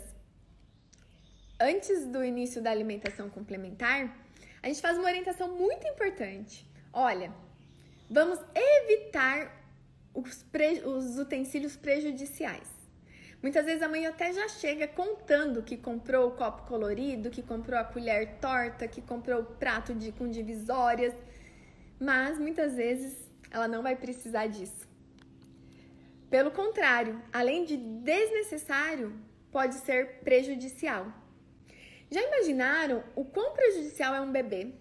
antes 1.60 2.04
do 2.04 2.24
início 2.24 2.60
da 2.60 2.72
alimentação 2.72 3.30
complementar, 3.30 4.12
a 4.60 4.66
gente 4.66 4.80
faz 4.80 4.98
uma 4.98 5.06
orientação 5.06 5.56
muito 5.56 5.86
importante. 5.86 6.68
Olha, 6.92 7.32
vamos 8.10 8.40
evitar 8.56 9.36
os, 10.12 10.44
os 10.84 11.16
utensílios 11.16 11.76
prejudiciais. 11.76 12.68
Muitas 13.40 13.64
vezes 13.66 13.82
a 13.84 13.88
mãe 13.88 14.04
até 14.04 14.32
já 14.32 14.48
chega 14.48 14.88
contando 14.88 15.62
que 15.62 15.76
comprou 15.76 16.26
o 16.26 16.32
copo 16.32 16.66
colorido, 16.66 17.30
que 17.30 17.40
comprou 17.40 17.78
a 17.78 17.84
colher 17.84 18.38
torta, 18.40 18.88
que 18.88 19.00
comprou 19.00 19.42
o 19.42 19.44
prato 19.44 19.94
de, 19.94 20.10
com 20.10 20.28
divisórias, 20.28 21.14
mas 22.00 22.36
muitas 22.36 22.74
vezes 22.74 23.30
ela 23.48 23.68
não 23.68 23.80
vai 23.80 23.94
precisar 23.94 24.48
disso. 24.48 24.95
Pelo 26.30 26.50
contrário, 26.50 27.22
além 27.32 27.64
de 27.64 27.76
desnecessário, 27.76 29.12
pode 29.52 29.76
ser 29.76 30.20
prejudicial. 30.20 31.12
Já 32.10 32.20
imaginaram 32.22 33.02
o 33.14 33.24
quão 33.24 33.52
prejudicial 33.52 34.14
é 34.14 34.20
um 34.20 34.32
bebê? 34.32 34.72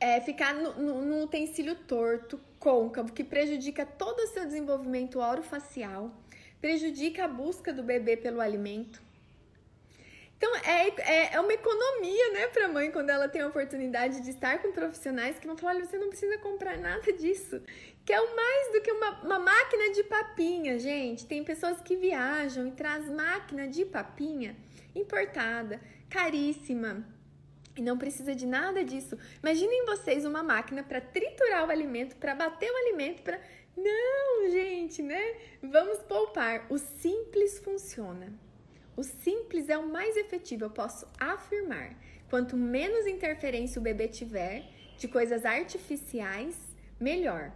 É 0.00 0.20
ficar 0.20 0.54
no, 0.54 1.22
utensílio 1.22 1.74
torto, 1.74 2.40
côncavo, 2.58 3.12
que 3.12 3.22
prejudica 3.22 3.86
todo 3.86 4.18
o 4.20 4.26
seu 4.28 4.44
desenvolvimento 4.44 5.20
orofacial, 5.20 6.10
prejudica 6.60 7.24
a 7.24 7.28
busca 7.28 7.72
do 7.72 7.82
bebê 7.82 8.16
pelo 8.16 8.40
alimento. 8.40 9.00
Então, 10.36 10.56
é, 10.56 10.88
é, 10.88 11.34
é 11.34 11.40
uma 11.40 11.52
economia, 11.52 12.32
né, 12.32 12.48
para 12.48 12.64
a 12.64 12.68
mãe 12.68 12.90
quando 12.90 13.10
ela 13.10 13.28
tem 13.28 13.42
a 13.42 13.46
oportunidade 13.46 14.20
de 14.22 14.30
estar 14.30 14.60
com 14.60 14.72
profissionais 14.72 15.38
que 15.38 15.46
vão 15.46 15.56
falar: 15.56 15.76
olha, 15.76 15.84
você 15.84 15.96
não 15.96 16.08
precisa 16.08 16.36
comprar 16.38 16.76
nada 16.78 17.12
disso, 17.12 17.62
que 18.04 18.12
é 18.12 18.20
o 18.20 18.36
mais 18.36 18.72
do 18.72 18.80
que 18.80 18.90
uma, 18.90 19.10
uma 19.22 19.38
máquina 19.38 19.92
de 19.92 20.02
papinha, 20.04 20.78
gente. 20.78 21.26
Tem 21.26 21.44
pessoas 21.44 21.80
que 21.80 21.96
viajam 21.96 22.66
e 22.66 22.72
traz 22.72 23.08
máquina 23.08 23.68
de 23.68 23.84
papinha 23.84 24.56
importada, 24.94 25.80
caríssima. 26.10 27.06
E 27.76 27.80
não 27.80 27.96
precisa 27.96 28.34
de 28.34 28.46
nada 28.46 28.84
disso. 28.84 29.16
Imaginem 29.42 29.86
vocês 29.86 30.24
uma 30.24 30.42
máquina 30.42 30.82
para 30.82 31.00
triturar 31.00 31.66
o 31.66 31.70
alimento, 31.70 32.16
para 32.16 32.34
bater 32.34 32.70
o 32.70 32.76
alimento, 32.76 33.22
para 33.22 33.40
não, 33.76 34.50
gente, 34.50 35.00
né? 35.00 35.34
Vamos 35.62 35.98
poupar. 36.00 36.66
O 36.68 36.76
simples 36.76 37.58
funciona. 37.60 38.32
O 38.94 39.02
simples 39.02 39.70
é 39.70 39.78
o 39.78 39.88
mais 39.88 40.16
efetivo, 40.16 40.64
eu 40.64 40.70
posso 40.70 41.06
afirmar. 41.18 41.96
Quanto 42.28 42.56
menos 42.56 43.06
interferência 43.06 43.78
o 43.78 43.82
bebê 43.82 44.06
tiver 44.06 44.68
de 44.98 45.08
coisas 45.08 45.46
artificiais, 45.46 46.56
melhor. 47.00 47.52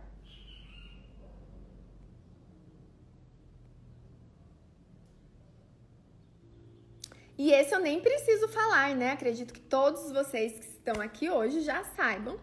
E 7.38 7.52
esse 7.52 7.74
eu 7.74 7.80
nem 7.80 8.00
preciso 8.00 8.48
falar, 8.48 8.94
né? 8.94 9.12
Acredito 9.12 9.52
que 9.52 9.60
todos 9.60 10.10
vocês 10.10 10.52
que 10.52 10.66
estão 10.66 11.00
aqui 11.00 11.28
hoje 11.28 11.60
já 11.60 11.84
saibam 11.84 12.40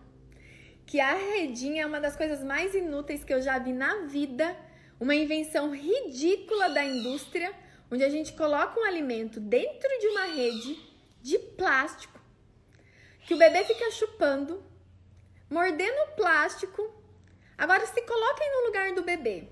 que 0.85 0.99
a 0.99 1.13
redinha 1.13 1.83
é 1.83 1.85
uma 1.85 1.99
das 1.99 2.15
coisas 2.15 2.43
mais 2.43 2.75
inúteis 2.75 3.23
que 3.23 3.33
eu 3.33 3.41
já 3.41 3.57
vi 3.57 3.73
na 3.73 4.01
vida, 4.05 4.55
uma 4.99 5.15
invenção 5.15 5.71
ridícula 5.71 6.69
da 6.69 6.83
indústria, 6.83 7.51
onde 7.89 8.03
a 8.03 8.09
gente 8.09 8.33
coloca 8.33 8.79
um 8.79 8.83
alimento 8.83 9.39
dentro 9.39 9.89
de 9.99 10.07
uma 10.07 10.25
rede 10.25 10.77
de 11.21 11.39
plástico, 11.39 12.19
que 13.25 13.33
o 13.33 13.37
bebê 13.37 13.63
fica 13.63 13.89
chupando, 13.91 14.63
mordendo 15.49 15.97
o 16.03 16.15
plástico. 16.15 16.93
Agora 17.57 17.85
se 17.87 18.01
coloquem 18.01 18.51
no 18.51 18.65
lugar 18.67 18.93
do 18.93 19.03
bebê. 19.03 19.47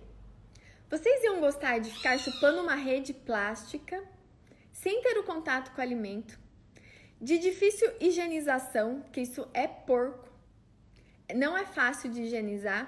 Vocês 0.90 1.24
iam 1.24 1.40
gostar 1.40 1.80
de 1.80 1.90
ficar 1.90 2.18
chupando 2.20 2.62
uma 2.62 2.76
rede 2.76 3.14
plástica 3.14 4.04
sem 4.82 5.02
ter 5.04 5.18
o 5.18 5.24
contato 5.24 5.72
com 5.72 5.80
o 5.80 5.84
alimento, 5.84 6.40
de 7.20 7.38
difícil 7.38 7.88
higienização, 8.00 9.04
que 9.14 9.22
isso 9.22 9.48
é 9.54 9.68
porco, 9.68 10.28
não 11.36 11.56
é 11.56 11.66
fácil 11.66 12.10
de 12.10 12.24
higienizar. 12.24 12.84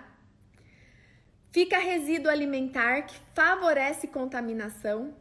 Fica 1.52 1.78
resíduo 1.78 2.32
alimentar 2.32 3.04
que 3.04 3.16
favorece 3.36 4.08
contaminação. 4.08 5.16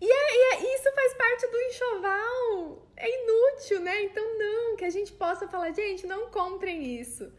E, 0.00 0.10
é, 0.10 0.36
e 0.36 0.54
é, 0.54 0.74
isso 0.74 0.90
faz 0.94 1.14
parte 1.14 1.46
do 1.52 1.58
enxoval. 1.68 2.88
É 2.96 3.06
inútil, 3.22 3.80
né? 3.80 4.02
Então, 4.04 4.38
não, 4.38 4.76
que 4.76 4.84
a 4.86 4.90
gente 4.90 5.12
possa 5.12 5.46
falar, 5.46 5.72
gente, 5.72 6.06
não 6.06 6.30
comprem 6.30 6.98
isso. 6.98 7.30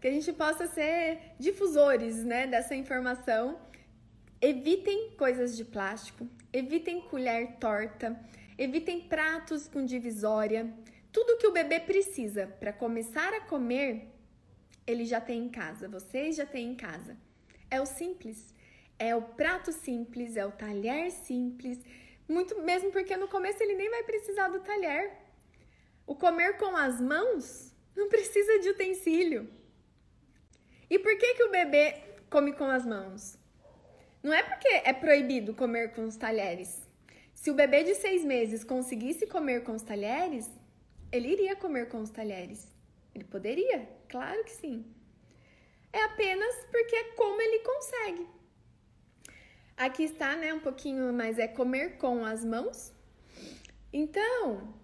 Que 0.00 0.08
a 0.08 0.10
gente 0.10 0.32
possa 0.32 0.66
ser 0.66 1.20
difusores 1.38 2.24
né, 2.24 2.48
dessa 2.48 2.74
informação. 2.74 3.60
Evitem 4.46 5.12
coisas 5.12 5.56
de 5.56 5.64
plástico, 5.64 6.28
evitem 6.52 7.00
colher 7.00 7.56
torta, 7.58 8.14
evitem 8.58 9.00
pratos 9.00 9.66
com 9.66 9.86
divisória. 9.86 10.70
Tudo 11.10 11.38
que 11.38 11.46
o 11.46 11.50
bebê 11.50 11.80
precisa 11.80 12.46
para 12.60 12.70
começar 12.70 13.32
a 13.32 13.40
comer, 13.40 14.06
ele 14.86 15.06
já 15.06 15.18
tem 15.18 15.46
em 15.46 15.48
casa, 15.48 15.88
vocês 15.88 16.36
já 16.36 16.44
têm 16.44 16.72
em 16.72 16.74
casa. 16.74 17.16
É 17.70 17.80
o 17.80 17.86
simples, 17.86 18.54
é 18.98 19.16
o 19.16 19.22
prato 19.22 19.72
simples, 19.72 20.36
é 20.36 20.44
o 20.44 20.52
talher 20.52 21.10
simples, 21.10 21.78
muito 22.28 22.60
mesmo 22.60 22.92
porque 22.92 23.16
no 23.16 23.28
começo 23.28 23.62
ele 23.62 23.74
nem 23.74 23.88
vai 23.88 24.02
precisar 24.02 24.48
do 24.48 24.60
talher. 24.60 25.10
O 26.06 26.14
comer 26.14 26.58
com 26.58 26.76
as 26.76 27.00
mãos 27.00 27.74
não 27.96 28.10
precisa 28.10 28.58
de 28.58 28.68
utensílio. 28.68 29.48
E 30.90 30.98
por 30.98 31.16
que, 31.16 31.32
que 31.32 31.44
o 31.44 31.50
bebê 31.50 31.98
come 32.28 32.52
com 32.52 32.66
as 32.66 32.84
mãos? 32.84 33.42
Não 34.24 34.32
é 34.32 34.42
porque 34.42 34.68
é 34.68 34.92
proibido 34.94 35.52
comer 35.52 35.92
com 35.92 36.04
os 36.04 36.16
talheres. 36.16 36.82
Se 37.34 37.50
o 37.50 37.54
bebê 37.54 37.84
de 37.84 37.94
seis 37.94 38.24
meses 38.24 38.64
conseguisse 38.64 39.26
comer 39.26 39.64
com 39.64 39.72
os 39.72 39.82
talheres, 39.82 40.50
ele 41.12 41.28
iria 41.28 41.54
comer 41.54 41.90
com 41.90 42.00
os 42.00 42.08
talheres. 42.08 42.66
Ele 43.14 43.24
poderia, 43.24 43.86
claro 44.08 44.42
que 44.44 44.52
sim. 44.52 44.82
É 45.92 46.04
apenas 46.04 46.54
porque 46.70 46.96
é 46.96 47.04
como 47.12 47.38
ele 47.38 47.58
consegue. 47.58 48.26
Aqui 49.76 50.04
está, 50.04 50.34
né, 50.36 50.54
um 50.54 50.60
pouquinho, 50.60 51.12
mas 51.12 51.38
é 51.38 51.46
comer 51.46 51.98
com 51.98 52.24
as 52.24 52.42
mãos. 52.42 52.94
Então, 53.92 54.74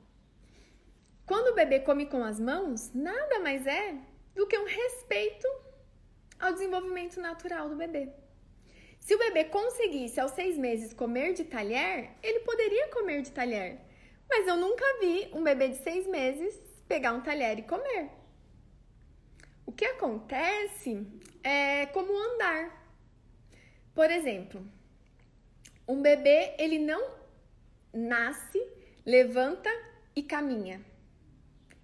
quando 1.25 1.49
o 1.49 1.55
bebê 1.55 1.81
come 1.81 2.05
com 2.05 2.23
as 2.23 2.39
mãos, 2.39 2.93
nada 2.93 3.39
mais 3.39 3.67
é 3.67 3.97
do 4.35 4.47
que 4.47 4.59
um 4.59 4.67
respeito 4.67 5.49
ao 6.39 6.53
desenvolvimento 6.53 7.19
natural 7.19 7.71
do 7.71 7.77
bebê. 7.77 8.20
Se 9.01 9.15
o 9.15 9.19
bebê 9.19 9.45
conseguisse 9.45 10.21
aos 10.21 10.33
seis 10.33 10.57
meses 10.57 10.93
comer 10.93 11.33
de 11.33 11.45
talher, 11.45 12.11
ele 12.23 12.41
poderia 12.41 12.89
comer 12.89 13.23
de 13.23 13.33
talher. 13.33 13.81
Mas 14.29 14.47
eu 14.47 14.57
nunca 14.57 14.85
vi 15.01 15.29
um 15.33 15.43
bebê 15.43 15.69
de 15.69 15.77
seis 15.77 16.07
meses 16.07 16.55
pegar 16.87 17.13
um 17.13 17.21
talher 17.21 17.59
e 17.59 17.63
comer. 17.63 18.11
O 19.67 19.73
que 19.73 19.85
acontece 19.85 21.07
é 21.43 21.87
como 21.87 22.17
andar. 22.17 22.81
Por 23.95 24.11
exemplo, 24.11 24.65
um 25.89 26.01
bebê 26.01 26.55
ele 26.59 26.79
não 26.79 27.11
nasce, 27.93 28.61
levanta 29.05 29.71
e 30.15 30.23
caminha. 30.23 30.81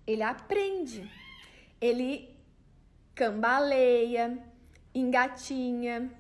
Ele 0.07 0.22
aprende. 0.22 1.11
Ele 1.81 2.37
cambaleia, 3.14 4.38
engatinha. 4.94 6.11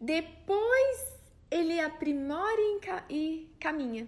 Depois 0.00 1.18
ele 1.50 1.80
aprimora 1.80 2.60
e 3.08 3.50
caminha. 3.58 4.06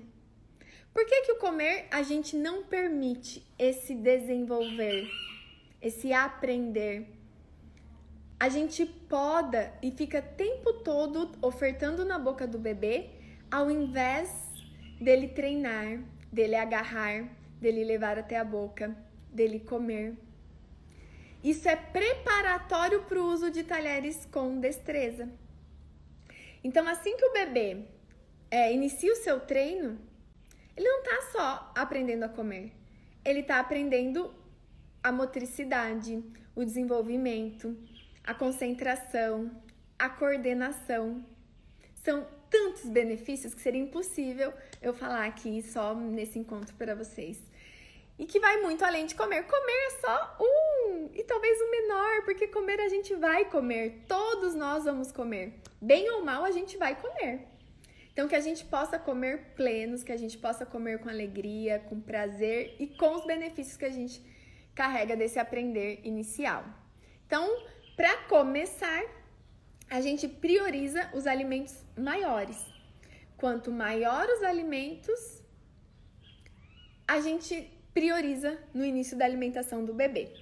Por 0.93 1.07
que, 1.07 1.23
que 1.23 1.33
o 1.33 1.39
comer 1.39 1.87
a 1.91 2.03
gente 2.03 2.37
não 2.37 2.65
permite 2.65 3.47
esse 3.59 3.95
desenvolver, 3.95 5.09
esse 5.81 6.13
aprender? 6.13 7.09
A 8.39 8.49
gente 8.49 8.87
poda 8.87 9.73
e 9.83 9.91
fica 9.91 10.23
tempo 10.23 10.73
todo 10.73 11.33
ofertando 11.43 12.05
na 12.05 12.19
boca 12.19 12.47
do 12.47 12.59
bebê, 12.59 13.11
ao 13.51 13.71
invés 13.71 14.31
dele 15.01 15.29
treinar, 15.29 16.01
dele 16.33 16.57
agarrar, 16.57 17.29
dele 17.61 17.85
levar 17.85 18.19
até 18.19 18.39
a 18.39 18.45
boca, 18.45 18.97
dele 19.33 19.61
comer. 19.61 20.17
Isso 21.43 21.69
é 21.69 21.77
preparatório 21.77 23.03
para 23.03 23.21
o 23.21 23.27
uso 23.27 23.51
de 23.51 23.63
talheres 23.63 24.27
com 24.31 24.61
destreza. 24.61 25.29
Então, 26.63 26.87
assim 26.87 27.17
que 27.17 27.25
o 27.25 27.33
bebê 27.33 27.85
é, 28.51 28.73
inicia 28.73 29.13
o 29.13 29.17
seu 29.17 29.41
treino, 29.41 29.99
ele 30.77 30.89
não 30.89 31.03
está 31.03 31.21
só 31.33 31.73
aprendendo 31.75 32.25
a 32.25 32.29
comer, 32.29 32.73
ele 33.25 33.41
está 33.41 33.61
aprendendo 33.61 34.35
a 35.03 35.11
motricidade, 35.11 36.23
o 36.55 36.65
desenvolvimento, 36.65 37.77
a 38.25 38.35
concentração, 38.35 39.51
a 39.99 40.09
coordenação. 40.09 41.25
São 41.95 42.27
tantos 42.51 42.85
benefícios 42.85 43.55
que 43.55 43.61
seria 43.61 43.81
impossível 43.81 44.53
eu 44.83 44.93
falar 44.93 45.27
aqui 45.27 45.63
só 45.63 45.95
nesse 45.95 46.39
encontro 46.39 46.75
para 46.75 46.95
vocês. 46.95 47.50
E 48.21 48.27
que 48.27 48.39
vai 48.39 48.61
muito 48.61 48.85
além 48.85 49.07
de 49.07 49.15
comer. 49.15 49.45
Comer 49.45 49.81
é 49.87 49.91
só 50.03 50.37
um, 50.39 51.09
e 51.15 51.25
talvez 51.25 51.59
o 51.59 51.71
menor, 51.71 52.23
porque 52.27 52.47
comer 52.47 52.79
a 52.79 52.87
gente 52.87 53.15
vai 53.15 53.47
comer, 53.47 54.05
todos 54.07 54.55
nós 54.55 54.85
vamos 54.85 55.11
comer. 55.11 55.55
Bem 55.81 56.11
ou 56.11 56.23
mal, 56.23 56.45
a 56.45 56.51
gente 56.51 56.77
vai 56.77 56.95
comer. 57.01 57.49
Então, 58.13 58.29
que 58.29 58.35
a 58.35 58.41
gente 58.41 58.63
possa 58.67 58.99
comer 58.99 59.55
plenos, 59.57 60.05
que 60.05 60.13
a 60.13 60.19
gente 60.19 60.37
possa 60.37 60.67
comer 60.67 60.99
com 61.01 61.09
alegria, 61.09 61.79
com 61.89 61.99
prazer 61.99 62.77
e 62.79 62.89
com 62.89 63.15
os 63.15 63.25
benefícios 63.25 63.79
que 63.79 63.87
a 63.87 63.97
gente 63.99 64.23
carrega 64.75 65.17
desse 65.17 65.39
aprender 65.39 66.01
inicial. 66.05 66.63
Então, 67.27 67.49
para 67.97 68.15
começar, 68.35 69.03
a 69.89 70.03
gente 70.03 70.29
prioriza 70.29 71.11
os 71.15 71.27
alimentos 71.27 71.75
maiores. 71.97 72.59
Quanto 73.39 73.73
maior 73.73 74.29
os 74.29 74.43
alimentos, 74.43 75.43
a 77.09 77.19
gente 77.21 77.80
prioriza 77.93 78.59
no 78.73 78.85
início 78.85 79.17
da 79.17 79.25
alimentação 79.25 79.85
do 79.85 79.95
bebê. 79.95 80.33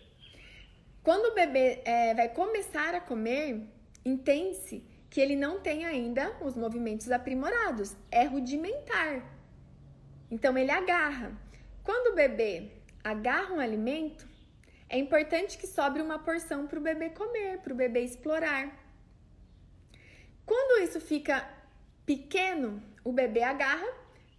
Quando 1.03 1.33
o 1.33 1.35
bebê 1.35 1.81
é, 1.85 2.15
vai 2.15 2.29
começar 2.29 2.95
a 2.95 3.01
comer, 3.01 3.63
entende-se 4.05 4.85
que 5.09 5.21
ele 5.21 5.37
não 5.37 5.61
tem 5.61 5.87
ainda 5.87 6.37
os 6.43 6.55
movimentos 6.55 7.11
aprimorados, 7.11 7.97
é 8.11 8.25
rudimentar. 8.25 9.25
Então 10.31 10.57
ele 10.59 10.71
agarra. 10.71 11.33
Quando 11.83 12.13
o 12.13 12.15
bebê 12.15 12.71
agarra 13.03 13.55
um 13.55 13.61
alimento, 13.61 14.29
é 14.89 14.99
importante 14.99 15.57
que 15.57 15.67
sobre 15.67 16.03
uma 16.03 16.19
porção 16.19 16.67
para 16.67 16.79
o 16.79 16.83
bebê 16.83 17.11
comer, 17.11 17.59
para 17.61 17.73
o 17.73 17.77
bebê 17.77 18.01
explorar. 18.01 18.77
Quando 20.45 20.83
isso 20.83 21.01
fica 21.01 21.49
pequeno, 22.05 22.83
o 23.03 23.13
bebê 23.13 23.43
agarra, 23.43 23.87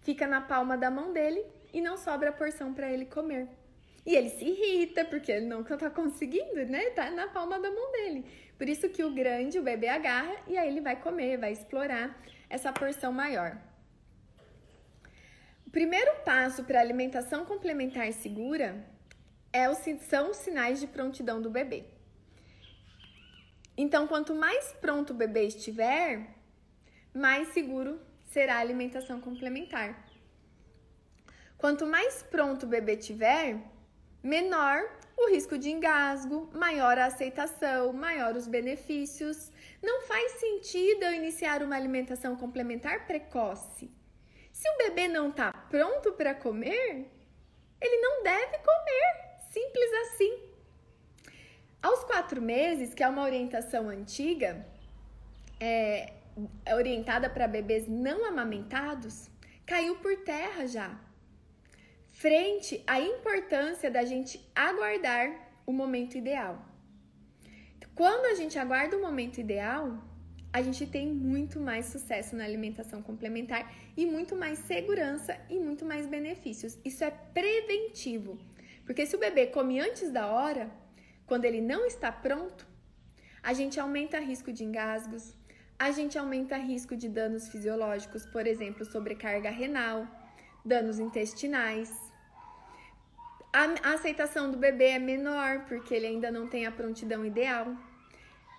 fica 0.02 0.28
na 0.28 0.41
palma 0.41 0.78
da 0.78 0.91
mão 0.91 1.13
dele 1.13 1.43
e 1.73 1.82
não 1.82 1.97
sobra 1.97 2.32
porção 2.32 2.73
para 2.73 2.91
ele 2.91 3.05
comer. 3.05 3.47
E 4.05 4.15
ele 4.15 4.29
se 4.29 4.45
irrita 4.45 5.05
porque 5.05 5.32
ele 5.32 5.45
não 5.45 5.62
está 5.62 5.89
conseguindo, 5.89 6.65
né? 6.65 6.89
Tá 6.91 7.12
na 7.12 7.27
palma 7.27 7.60
da 7.60 7.69
mão 7.69 7.91
dele. 7.91 8.25
Por 8.58 8.67
isso 8.67 8.89
que 8.89 9.03
o 9.03 9.13
grande, 9.13 9.60
o 9.60 9.63
bebê 9.63 9.88
agarra 9.88 10.36
e 10.47 10.58
aí 10.58 10.67
ele 10.67 10.82
vai 10.82 10.99
comer, 10.99 11.38
vai 11.38 11.51
explorar 11.51 12.19
essa 12.49 12.73
porção 12.73 13.12
maior. 13.12 13.58
O 15.67 15.69
primeiro 15.69 16.12
passo 16.25 16.63
para 16.63 16.82
alimentação 16.82 17.45
complementar 17.45 18.12
segura 18.12 18.84
é 19.53 19.69
o, 19.69 19.75
são 19.99 20.32
os 20.32 20.38
sinais 20.38 20.79
de 20.79 20.88
prontidão 20.88 21.39
do 21.39 21.49
bebê. 21.49 21.86
Então, 23.77 24.08
quanto 24.08 24.34
mais 24.34 24.73
pronto 24.82 25.12
o 25.12 25.15
bebê 25.15 25.45
estiver, 25.45 26.36
mais 27.13 27.49
seguro 27.49 27.99
será 28.25 28.55
a 28.55 28.60
alimentação 28.60 29.21
complementar. 29.21 30.09
Quanto 31.60 31.86
mais 31.86 32.24
pronto 32.24 32.63
o 32.63 32.69
bebê 32.69 32.95
tiver, 32.95 33.58
menor 34.24 34.89
o 35.17 35.30
risco 35.30 35.58
de 35.58 35.69
engasgo, 35.69 36.50
maior 36.54 36.98
a 36.98 37.08
aceitação, 37.08 37.91
maior 37.91 38.34
os 38.38 38.48
benefícios. 38.48 39.52
Não 39.84 40.04
faz 40.04 40.39
sentido 40.39 41.04
eu 41.04 41.13
iniciar 41.13 41.62
uma 41.62 41.76
alimentação 41.76 42.38
complementar 42.38 43.06
precoce. 43.06 43.91
Se 44.54 44.69
o 44.69 44.78
bebê 44.78 45.10
não 45.10 45.32
está 45.32 45.52
pronto 45.52 46.13
para 46.13 46.34
comer, 46.34 47.12
ele 47.82 47.98
não 47.98 48.24
deve 48.24 48.58
comer. 48.60 49.41
Simples 49.52 49.91
assim. 50.04 50.39
Aos 51.82 52.06
quatro 52.06 52.41
meses, 52.41 52.93
que 52.93 53.04
é 53.04 53.08
uma 53.10 53.24
orientação 53.24 53.89
antiga, 53.89 54.65
é, 55.60 56.13
orientada 56.74 57.30
para 57.30 57.50
bebês 57.50 57.86
não 57.86 58.24
amamentados, 58.24 59.30
caiu 59.65 59.98
por 59.98 60.15
terra 60.24 60.65
já 60.65 61.09
frente 62.19 62.84
à 62.86 62.99
importância 62.99 63.89
da 63.89 64.03
gente 64.03 64.34
aguardar 64.53 65.25
o 65.65 65.71
momento 65.71 66.17
ideal. 66.17 66.53
Quando 67.95 68.25
a 68.25 68.36
gente 68.36 68.60
aguarda 68.60 68.97
o 68.97 69.01
momento 69.01 69.38
ideal, 69.39 69.84
a 70.51 70.62
gente 70.62 70.86
tem 70.86 71.08
muito 71.08 71.62
mais 71.62 71.86
sucesso 71.86 72.36
na 72.36 72.43
alimentação 72.43 73.01
complementar 73.01 73.73
e 73.95 74.05
muito 74.05 74.36
mais 74.36 74.60
segurança 74.60 75.39
e 75.49 75.58
muito 75.60 75.86
mais 75.86 76.08
benefícios. 76.08 76.77
Isso 76.84 77.05
é 77.05 77.10
preventivo, 77.10 78.38
porque 78.86 79.05
se 79.05 79.15
o 79.15 79.19
bebê 79.19 79.47
come 79.47 79.79
antes 79.79 80.12
da 80.12 80.27
hora, 80.27 80.69
quando 81.25 81.45
ele 81.45 81.62
não 81.62 81.86
está 81.86 82.12
pronto, 82.12 82.67
a 83.41 83.53
gente 83.53 83.79
aumenta 83.79 84.19
risco 84.19 84.51
de 84.51 84.65
engasgos, 84.65 85.34
a 85.77 85.89
gente 85.91 86.17
aumenta 86.17 86.58
risco 86.58 86.97
de 86.97 87.08
danos 87.08 87.47
fisiológicos, 87.47 88.25
por 88.25 88.45
exemplo, 88.45 88.84
sobrecarga 88.84 89.49
renal, 89.49 90.05
danos 90.65 90.99
intestinais, 90.99 92.09
a 93.52 93.94
aceitação 93.94 94.52
do 94.52 94.58
bebê 94.58 94.90
é 94.90 95.00
menor, 95.00 95.66
porque 95.68 95.94
ele 95.94 96.08
ainda 96.08 96.32
não 96.32 96.48
tem 96.48 96.66
a 96.66 96.72
prontidão 96.72 97.26
ideal. 97.26 97.76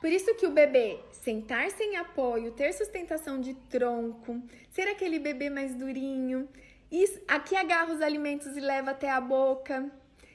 Por 0.01 0.11
isso 0.11 0.35
que 0.35 0.47
o 0.47 0.51
bebê 0.51 0.99
sentar 1.13 1.71
sem 1.71 1.97
apoio, 1.97 2.53
ter 2.53 2.73
sustentação 2.73 3.41
de 3.41 3.55
tronco, 3.55 4.43
ser 4.71 4.89
aquele 4.89 5.19
bebê 5.19 5.51
mais 5.51 5.75
durinho, 5.75 6.49
isso, 6.91 7.21
aqui 7.29 7.55
agarra 7.55 7.95
os 7.95 8.01
alimentos 8.01 8.57
e 8.57 8.61
leva 8.61 8.91
até 8.91 9.09
a 9.09 9.21
boca. 9.21 9.91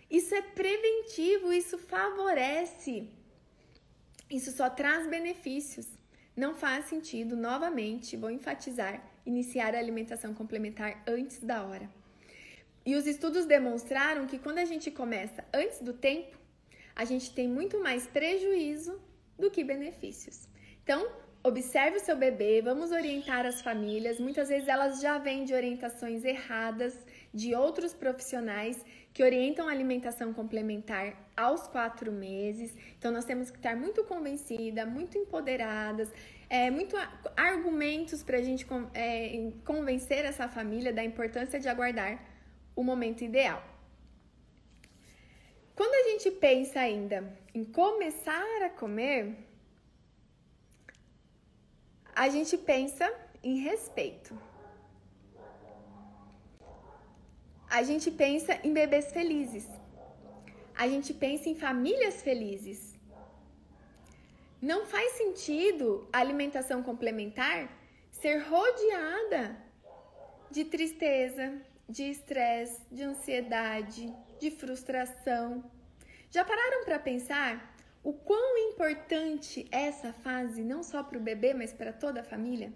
Isso 0.09 0.33
é 0.33 0.41
preventivo, 0.41 1.51
isso 1.51 1.77
favorece. 1.77 3.09
Isso 4.29 4.51
só 4.51 4.69
traz 4.69 5.05
benefícios. 5.07 5.87
Não 6.35 6.55
faz 6.55 6.85
sentido, 6.85 7.35
novamente, 7.35 8.15
vou 8.15 8.29
enfatizar, 8.29 9.03
iniciar 9.25 9.75
a 9.75 9.79
alimentação 9.79 10.33
complementar 10.33 11.03
antes 11.07 11.39
da 11.39 11.63
hora. 11.63 11.89
E 12.85 12.95
os 12.95 13.07
estudos 13.07 13.45
demonstraram 13.45 14.27
que 14.27 14.37
quando 14.37 14.59
a 14.59 14.65
gente 14.65 14.91
começa 14.91 15.43
antes 15.51 15.81
do 15.81 15.91
tempo, 15.91 16.37
a 16.95 17.03
gente 17.03 17.33
tem 17.33 17.47
muito 17.47 17.81
mais 17.81 18.05
prejuízo 18.05 19.01
do 19.39 19.49
que 19.49 19.63
benefícios. 19.63 20.47
Então, 20.83 21.07
observe 21.43 21.97
o 21.97 21.99
seu 21.99 22.15
bebê, 22.15 22.61
vamos 22.61 22.91
orientar 22.91 23.43
as 23.43 23.59
famílias. 23.59 24.19
Muitas 24.19 24.49
vezes 24.49 24.67
elas 24.67 25.01
já 25.01 25.17
vêm 25.17 25.45
de 25.45 25.53
orientações 25.55 26.23
erradas 26.23 26.95
de 27.33 27.55
outros 27.55 27.91
profissionais 27.91 28.85
que 29.11 29.23
orientam 29.23 29.67
a 29.67 29.71
alimentação 29.71 30.31
complementar 30.31 31.15
aos 31.35 31.67
quatro 31.67 32.11
meses. 32.11 32.71
Então, 32.99 33.11
nós 33.11 33.25
temos 33.25 33.49
que 33.49 33.57
estar 33.57 33.75
muito 33.75 34.03
convencidas, 34.03 34.87
muito 34.87 35.17
empoderadas, 35.17 36.07
é, 36.47 36.69
muito 36.69 36.95
argumentos 37.35 38.21
para 38.21 38.37
a 38.37 38.41
gente 38.43 38.67
é, 38.93 39.51
convencer 39.65 40.23
essa 40.23 40.47
família 40.47 40.93
da 40.93 41.03
importância 41.03 41.59
de 41.59 41.67
aguardar 41.67 42.34
o 42.75 42.83
momento 42.83 43.23
ideal. 43.23 43.63
Quando 45.75 45.93
a 45.93 46.09
gente 46.09 46.31
pensa 46.31 46.79
ainda 46.79 47.19
em 47.53 47.63
começar 47.63 48.61
a 48.63 48.69
comer, 48.69 49.35
a 52.15 52.29
gente 52.29 52.57
pensa 52.57 53.05
em 53.43 53.57
respeito. 53.57 54.37
A 57.69 57.83
gente 57.83 58.09
pensa 58.09 58.57
em 58.63 58.71
bebês 58.71 59.11
felizes. 59.11 59.67
A 60.83 60.87
gente 60.87 61.13
pensa 61.13 61.49
em 61.49 61.55
famílias 61.55 62.21
felizes. 62.21 62.81
Não 64.61 64.85
faz 64.85 65.11
sentido 65.13 66.07
a 66.11 66.19
alimentação 66.19 66.81
complementar 66.81 67.69
ser 68.11 68.37
rodeada 68.37 69.41
de 70.49 70.63
tristeza, 70.65 71.61
de 71.87 72.03
estresse, 72.03 72.81
de 72.91 73.03
ansiedade, 73.03 74.13
de 74.39 74.51
frustração. 74.51 75.63
Já 76.29 76.43
pararam 76.43 76.83
para 76.83 76.99
pensar 76.99 77.75
o 78.03 78.13
quão 78.13 78.57
importante 78.69 79.67
é 79.71 79.87
essa 79.87 80.13
fase 80.13 80.63
não 80.63 80.83
só 80.83 81.01
para 81.03 81.17
o 81.17 81.21
bebê, 81.21 81.53
mas 81.53 81.73
para 81.73 81.93
toda 81.93 82.21
a 82.21 82.23
família? 82.23 82.73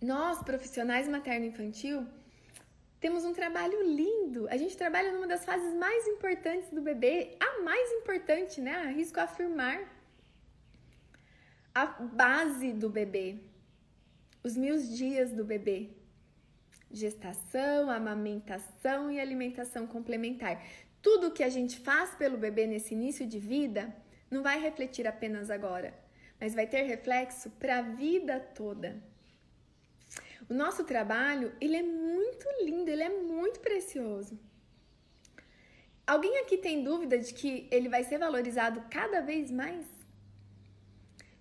Nós, 0.00 0.42
profissionais 0.42 1.08
materno-infantil, 1.08 2.06
temos 3.00 3.24
um 3.24 3.34
trabalho 3.34 3.82
lindo. 3.82 4.48
A 4.48 4.56
gente 4.56 4.76
trabalha 4.76 5.12
numa 5.12 5.26
das 5.26 5.44
fases 5.44 5.74
mais 5.74 6.06
importantes 6.08 6.70
do 6.70 6.80
bebê, 6.80 7.36
a 7.38 7.62
mais 7.62 7.92
importante, 7.92 8.60
né? 8.60 8.74
Arrisco 8.76 9.20
afirmar. 9.20 9.78
A 11.74 11.86
base 11.86 12.72
do 12.72 12.88
bebê, 12.88 13.40
os 14.44 14.56
mil 14.58 14.76
dias 14.76 15.32
do 15.32 15.42
bebê. 15.42 15.88
Gestação, 16.90 17.90
amamentação 17.90 19.10
e 19.10 19.18
alimentação 19.18 19.86
complementar. 19.86 20.62
Tudo 21.00 21.32
que 21.32 21.42
a 21.42 21.48
gente 21.48 21.80
faz 21.80 22.10
pelo 22.14 22.36
bebê 22.36 22.66
nesse 22.66 22.92
início 22.92 23.26
de 23.26 23.38
vida 23.38 23.92
não 24.30 24.42
vai 24.42 24.60
refletir 24.60 25.06
apenas 25.06 25.48
agora, 25.50 25.94
mas 26.38 26.54
vai 26.54 26.66
ter 26.66 26.82
reflexo 26.82 27.50
para 27.52 27.78
a 27.78 27.82
vida 27.82 28.38
toda. 28.38 29.02
O 30.48 30.52
nosso 30.52 30.84
trabalho, 30.84 31.54
ele 31.58 31.76
é 31.76 31.82
muito 31.82 32.46
lindo, 32.62 32.90
ele 32.90 33.02
é 33.02 33.08
muito 33.08 33.60
precioso. 33.60 34.38
Alguém 36.06 36.36
aqui 36.40 36.58
tem 36.58 36.84
dúvida 36.84 37.18
de 37.18 37.32
que 37.32 37.66
ele 37.70 37.88
vai 37.88 38.04
ser 38.04 38.18
valorizado 38.18 38.84
cada 38.90 39.22
vez 39.22 39.50
mais? 39.50 39.93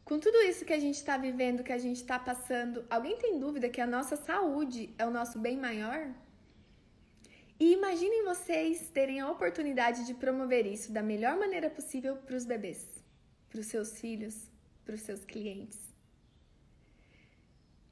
Com 0.05 0.19
tudo 0.19 0.37
isso 0.39 0.65
que 0.65 0.73
a 0.73 0.79
gente 0.79 0.95
está 0.95 1.17
vivendo, 1.17 1.63
que 1.63 1.71
a 1.71 1.77
gente 1.77 1.97
está 1.97 2.19
passando, 2.19 2.85
alguém 2.89 3.17
tem 3.17 3.39
dúvida 3.39 3.69
que 3.69 3.79
a 3.79 3.87
nossa 3.87 4.15
saúde 4.17 4.93
é 4.97 5.05
o 5.05 5.11
nosso 5.11 5.39
bem 5.39 5.57
maior? 5.57 6.13
E 7.59 7.71
imaginem 7.71 8.25
vocês 8.25 8.89
terem 8.89 9.21
a 9.21 9.29
oportunidade 9.31 10.05
de 10.05 10.13
promover 10.13 10.65
isso 10.65 10.91
da 10.91 11.01
melhor 11.01 11.37
maneira 11.37 11.69
possível 11.69 12.17
para 12.17 12.35
os 12.35 12.45
bebês, 12.45 12.85
para 13.49 13.61
os 13.61 13.67
seus 13.67 13.99
filhos, 13.99 14.51
para 14.83 14.95
os 14.95 15.01
seus 15.01 15.23
clientes. 15.23 15.79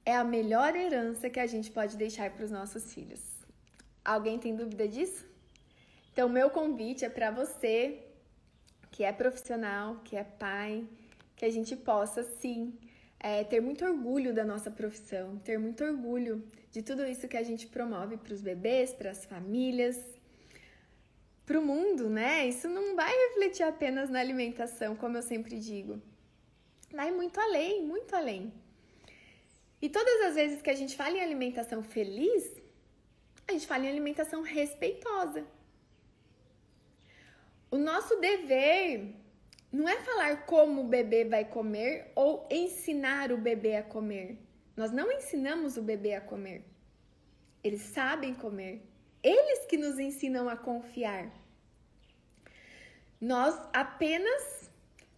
É 0.04 0.14
a 0.16 0.24
melhor 0.24 0.76
herança 0.76 1.30
que 1.30 1.40
a 1.40 1.48
gente 1.48 1.72
pode 1.72 1.96
deixar 1.96 2.32
para 2.32 2.44
os 2.44 2.52
nossos 2.52 2.94
filhos. 2.94 3.22
Alguém 4.04 4.38
tem 4.38 4.56
dúvida 4.56 4.88
disso? 4.88 5.26
Então, 6.12 6.28
meu 6.28 6.50
convite 6.50 7.06
é 7.06 7.10
para 7.10 7.32
você 7.32 8.04
que 8.90 9.04
é 9.04 9.14
profissional, 9.14 10.02
que 10.04 10.18
é 10.18 10.24
pai, 10.24 10.86
que 11.42 11.46
a 11.46 11.50
gente 11.50 11.76
possa 11.76 12.22
sim 12.40 12.72
é, 13.20 13.44
ter 13.44 13.60
muito 13.60 13.84
orgulho 13.84 14.32
da 14.32 14.46
nossa 14.46 14.70
profissão, 14.70 15.40
ter 15.40 15.58
muito 15.58 15.84
orgulho 15.84 16.48
de 16.70 16.84
tudo 16.84 17.04
isso 17.04 17.28
que 17.28 17.36
a 17.36 17.42
gente 17.42 17.66
promove 17.66 18.16
para 18.16 18.32
os 18.32 18.42
bebês, 18.42 18.94
para 18.94 19.10
as 19.10 19.26
famílias, 19.26 19.98
para 21.44 21.60
o 21.60 21.64
mundo, 21.66 22.08
né? 22.12 22.48
Isso 22.48 22.70
não 22.70 22.96
vai 22.96 23.12
refletir 23.24 23.64
apenas 23.64 24.08
na 24.08 24.20
alimentação, 24.20 24.96
como 24.96 25.18
eu 25.18 25.24
sempre 25.24 25.58
digo. 25.58 26.00
Vai 26.94 27.10
muito 27.12 27.40
além, 27.40 27.88
muito 27.88 28.16
além. 28.16 28.54
E 29.82 29.90
todas 29.90 30.22
as 30.28 30.36
vezes 30.36 30.62
que 30.62 30.70
a 30.70 30.76
gente 30.76 30.96
fala 30.96 31.18
em 31.18 31.22
alimentação 31.22 31.82
feliz, 31.82 32.44
a 33.48 33.52
gente 33.54 33.66
fala 33.66 33.86
em 33.86 33.90
alimentação 33.90 34.44
respeitosa. 34.44 35.44
O 37.72 37.80
nosso 37.80 38.16
dever 38.20 39.21
não 39.72 39.88
é 39.88 39.98
falar 40.02 40.46
como 40.46 40.82
o 40.82 40.88
bebê 40.88 41.24
vai 41.24 41.46
comer 41.46 42.12
ou 42.14 42.48
ensinar 42.52 43.32
o 43.32 43.38
bebê 43.38 43.76
a 43.76 43.84
comer. 43.84 44.38
Nós 44.76 44.92
não 44.92 45.12
ensinamos 45.12 45.78
o 45.78 45.82
bebê 45.82 46.14
a 46.14 46.22
comer. 46.22 46.66
Eles 47.64 47.82
sabem 47.82 48.34
comer. 48.34 48.82
Eles 49.24 49.66
que 49.68 49.78
nos 49.78 50.00
ensinam 50.00 50.50
a 50.50 50.58
confiar. 50.58 51.32
Nós 53.20 53.56
apenas 53.72 54.70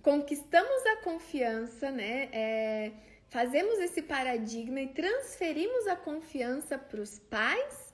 conquistamos 0.01 0.85
a 0.87 0.97
confiança, 0.97 1.89
né? 1.89 2.29
É, 2.31 2.91
fazemos 3.29 3.79
esse 3.79 4.01
paradigma 4.01 4.81
e 4.81 4.89
transferimos 4.89 5.87
a 5.87 5.95
confiança 5.95 6.77
para 6.77 6.99
os 6.99 7.17
pais 7.17 7.93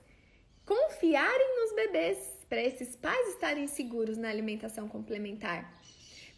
confiarem 0.66 1.56
nos 1.56 1.72
bebês, 1.74 2.44
para 2.48 2.62
esses 2.62 2.94
pais 2.96 3.28
estarem 3.28 3.66
seguros 3.66 4.16
na 4.16 4.28
alimentação 4.28 4.88
complementar, 4.88 5.72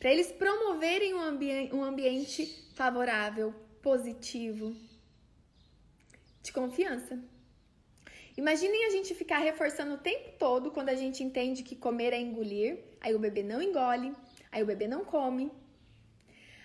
para 0.03 0.11
eles 0.11 0.33
promoverem 0.33 1.15
um, 1.15 1.21
ambi 1.21 1.71
um 1.73 1.85
ambiente 1.85 2.45
favorável, 2.75 3.55
positivo, 3.81 4.75
de 6.43 6.53
confiança. 6.53 7.21
Imaginem 8.37 8.85
a 8.87 8.91
gente 8.91 9.15
ficar 9.15 9.39
reforçando 9.39 9.95
o 9.95 9.99
tempo 9.99 10.33
todo 10.41 10.73
quando 10.73 10.89
a 10.89 10.97
gente 10.97 11.23
entende 11.23 11.63
que 11.63 11.77
comer 11.77 12.13
é 12.13 12.21
engolir, 12.21 12.81
aí 13.01 13.15
o 13.15 13.19
bebê 13.21 13.45
não 13.45 13.63
engole, 13.63 14.13
aí 14.51 14.61
o 14.61 14.67
bebê 14.67 14.89
não 14.89 15.05
come. 15.05 15.53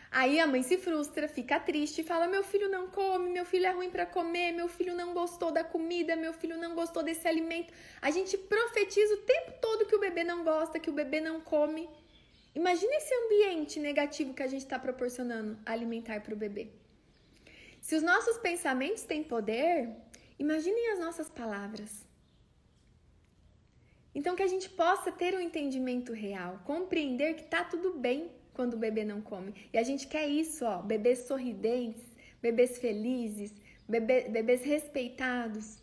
Aí 0.10 0.40
a 0.40 0.48
mãe 0.48 0.64
se 0.64 0.80
frustra, 0.80 1.28
fica 1.28 1.60
triste, 1.60 2.02
fala: 2.02 2.28
"Meu 2.28 2.44
filho 2.44 2.68
não 2.72 2.88
come, 2.88 3.30
meu 3.30 3.46
filho 3.46 3.68
é 3.68 3.72
ruim 3.72 3.92
para 3.92 4.08
comer, 4.08 4.52
meu 4.52 4.68
filho 4.68 4.96
não 4.96 5.14
gostou 5.14 5.52
da 5.52 5.64
comida, 5.64 6.16
meu 6.16 6.34
filho 6.34 6.58
não 6.58 6.74
gostou 6.74 7.04
desse 7.04 7.28
alimento". 7.28 7.72
A 8.02 8.10
gente 8.10 8.36
profetiza 8.36 9.14
o 9.14 9.18
tempo 9.34 9.52
todo 9.62 9.86
que 9.86 9.96
o 9.96 10.00
bebê 10.00 10.24
não 10.24 10.44
gosta, 10.44 10.80
que 10.80 10.90
o 10.90 11.00
bebê 11.02 11.22
não 11.22 11.40
come. 11.40 11.88
Imagina 12.60 12.96
esse 12.96 13.14
ambiente 13.14 13.80
negativo 13.80 14.34
que 14.34 14.42
a 14.42 14.48
gente 14.48 14.64
está 14.64 14.80
proporcionando 14.80 15.60
alimentar 15.64 16.22
para 16.22 16.34
o 16.34 16.42
bebê. 16.46 16.70
Se 17.80 17.94
os 17.96 18.02
nossos 18.02 18.40
pensamentos 18.40 19.04
têm 19.04 19.24
poder, 19.24 19.90
imaginem 20.40 20.92
as 20.94 21.00
nossas 21.00 21.30
palavras. 21.30 21.92
Então, 24.16 24.36
que 24.36 24.42
a 24.42 24.52
gente 24.54 24.68
possa 24.72 25.12
ter 25.12 25.36
um 25.36 25.40
entendimento 25.40 26.12
real, 26.14 26.60
compreender 26.66 27.36
que 27.36 27.44
tá 27.44 27.64
tudo 27.64 27.94
bem 27.94 28.32
quando 28.56 28.74
o 28.74 28.84
bebê 28.86 29.06
não 29.06 29.22
come. 29.22 29.54
E 29.72 29.78
a 29.78 29.84
gente 29.84 30.08
quer 30.08 30.28
isso, 30.28 30.66
ó, 30.66 30.82
bebês 30.82 31.20
sorridentes, 31.28 32.04
bebês 32.42 32.80
felizes, 32.80 33.54
bebê, 33.88 34.22
bebês 34.30 34.64
respeitados, 34.64 35.78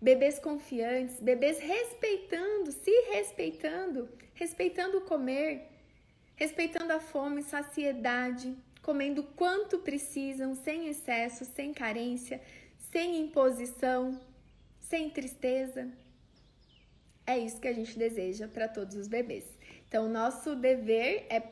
bebês 0.00 0.38
confiantes, 0.38 1.18
bebês 1.18 1.58
respeitando, 1.58 2.70
se 2.70 2.94
respeitando, 3.10 4.08
respeitando 4.34 4.98
o 4.98 5.06
comer, 5.12 5.74
respeitando 6.36 6.92
a 6.92 7.00
fome, 7.00 7.42
saciedade, 7.42 8.54
comendo 8.82 9.22
quanto 9.22 9.78
precisam, 9.78 10.54
sem 10.54 10.86
excesso, 10.86 11.44
sem 11.44 11.74
carência, 11.74 12.40
sem 12.92 13.20
imposição, 13.20 14.20
sem 14.78 15.10
tristeza. 15.10 15.88
É 17.26 17.36
isso 17.36 17.60
que 17.60 17.66
a 17.66 17.72
gente 17.72 17.98
deseja 17.98 18.46
para 18.46 18.68
todos 18.68 18.94
os 18.94 19.08
bebês. 19.08 19.44
Então, 19.88 20.08
nosso 20.08 20.54
dever 20.54 21.26
é 21.28 21.42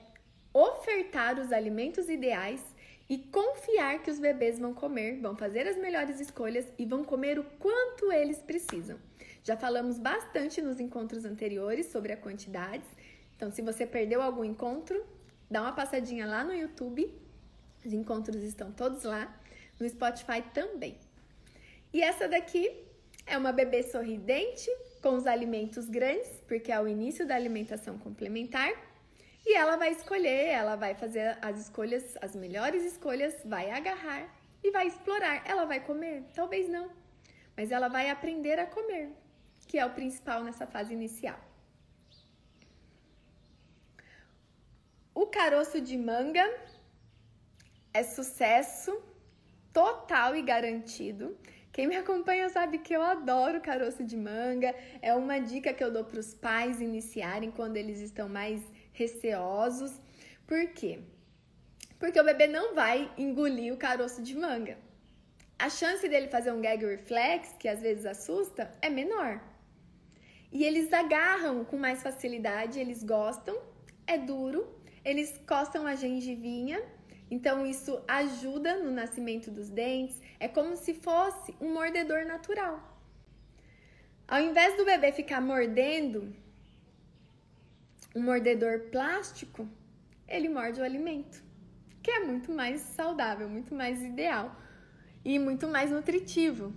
ofertar 0.53 1.40
os 1.40 1.53
alimentos 1.53 2.09
ideais 2.09 2.62
e 3.09 3.18
confiar 3.18 4.03
que 4.03 4.11
os 4.11 4.18
bebês 4.18 4.59
vão 4.59 4.73
comer, 4.73 5.20
vão 5.20 5.37
fazer 5.37 5.66
as 5.66 5.77
melhores 5.77 6.20
escolhas 6.20 6.66
e 6.79 6.85
vão 6.87 7.05
comer 7.05 7.38
o 7.38 7.44
quanto 7.59 8.12
eles 8.12 8.38
precisam. 8.38 8.99
Já 9.42 9.57
falamos 9.57 9.99
bastante 9.99 10.62
nos 10.62 10.81
encontros 10.81 11.25
anteriores 11.25 11.87
sobre 11.87 12.12
a 12.12 12.16
quantidades. 12.16 12.88
Então, 13.37 13.51
se 13.51 13.62
você 13.62 13.87
perdeu 13.87 14.23
algum 14.23 14.44
encontro, 14.44 15.05
dá 15.51 15.62
uma 15.62 15.73
passadinha 15.73 16.27
lá 16.27 16.44
no 16.44 16.55
YouTube 16.55 17.12
os 17.85 17.92
encontros 17.92 18.42
estão 18.42 18.73
todos 18.73 19.05
lá, 19.05 19.33
no 19.79 19.88
Spotify 19.88 20.42
também. 20.55 20.97
E 21.92 22.03
essa 22.03 22.27
daqui 22.27 22.83
é 23.27 23.37
uma 23.37 23.53
bebê 23.53 23.83
sorridente, 23.83 24.70
com 25.03 25.16
os 25.16 25.27
alimentos 25.27 25.87
grandes, 25.88 26.29
porque 26.49 26.73
é 26.73 26.81
o 26.81 26.88
início 26.88 27.27
da 27.27 27.35
alimentação 27.35 27.99
complementar. 27.99 28.73
E 29.44 29.55
ela 29.55 29.77
vai 29.77 29.92
escolher, 29.92 30.47
ela 30.47 30.77
vai 30.77 30.94
fazer 30.94 31.37
as 31.42 31.61
escolhas, 31.61 32.16
as 32.23 32.35
melhores 32.35 32.83
escolhas, 32.85 33.35
vai 33.44 33.70
agarrar 33.70 34.35
e 34.62 34.70
vai 34.70 34.87
explorar. 34.87 35.42
Ela 35.47 35.66
vai 35.66 35.81
comer? 35.81 36.25
Talvez 36.35 36.68
não, 36.68 36.90
mas 37.55 37.70
ela 37.70 37.88
vai 37.88 38.09
aprender 38.09 38.59
a 38.59 38.66
comer, 38.66 39.11
que 39.68 39.79
é 39.79 39.85
o 39.85 39.90
principal 39.90 40.42
nessa 40.42 40.66
fase 40.66 40.94
inicial. 40.94 41.38
O 45.14 45.27
caroço 45.27 45.81
de 45.81 45.96
manga 45.96 46.44
é 47.92 48.03
sucesso 48.03 49.00
total 49.72 50.35
e 50.35 50.42
garantido. 50.42 51.37
Quem 51.72 51.87
me 51.87 51.96
acompanha 51.96 52.48
sabe 52.48 52.79
que 52.79 52.92
eu 52.92 53.00
adoro 53.00 53.61
caroço 53.61 54.03
de 54.03 54.16
manga. 54.16 54.74
É 55.00 55.14
uma 55.14 55.38
dica 55.38 55.72
que 55.72 55.85
eu 55.85 55.92
dou 55.92 56.05
para 56.05 56.18
os 56.18 56.35
pais 56.35 56.81
iniciarem 56.81 57.53
quando 57.53 57.77
eles 57.77 58.00
estão 58.00 58.29
mais 58.29 58.61
receosos. 58.92 60.00
Por 60.46 60.66
quê? 60.68 60.98
Porque 61.98 62.20
o 62.20 62.24
bebê 62.24 62.48
não 62.48 62.74
vai 62.74 63.11
engolir 63.16 63.72
o 63.72 63.77
caroço 63.77 64.20
de 64.20 64.37
manga. 64.37 64.77
A 65.57 65.70
chance 65.70 66.09
dele 66.09 66.27
fazer 66.27 66.53
um 66.53 66.61
gag 66.61 66.85
reflex, 66.85 67.55
que 67.59 67.68
às 67.68 67.81
vezes 67.81 68.05
assusta, 68.05 68.70
é 68.83 68.90
menor. 68.90 69.40
E 70.50 70.64
eles 70.64 70.92
agarram 70.92 71.64
com 71.64 71.77
mais 71.77 72.03
facilidade, 72.03 72.81
eles 72.81 73.03
gostam, 73.03 73.57
é 74.07 74.18
duro, 74.18 74.74
eles 75.05 75.40
costam 75.47 75.87
a 75.87 75.95
gengivinha 75.95 76.83
então, 77.31 77.67
isso 77.67 78.03
ajuda 78.07 78.77
no 78.77 78.90
nascimento 78.90 79.51
dos 79.51 79.69
dentes, 79.69 80.21
é 80.38 80.47
como 80.47 80.77
se 80.77 80.95
fosse 80.95 81.55
um 81.61 81.73
mordedor 81.73 82.25
natural. 82.27 82.77
Ao 84.29 84.40
invés 84.40 84.77
do 84.77 84.85
bebê 84.85 85.11
ficar 85.12 85.40
mordendo 85.40 86.35
um 88.14 88.23
mordedor 88.23 88.90
plástico, 88.90 89.69
ele 90.29 90.49
morde 90.49 90.81
o 90.81 90.85
alimento, 90.85 91.43
que 92.03 92.11
é 92.11 92.21
muito 92.21 92.53
mais 92.53 92.81
saudável, 92.81 93.49
muito 93.49 93.75
mais 93.75 94.03
ideal 94.03 94.55
e 95.25 95.38
muito 95.38 95.67
mais 95.67 95.90
nutritivo. 95.90 96.73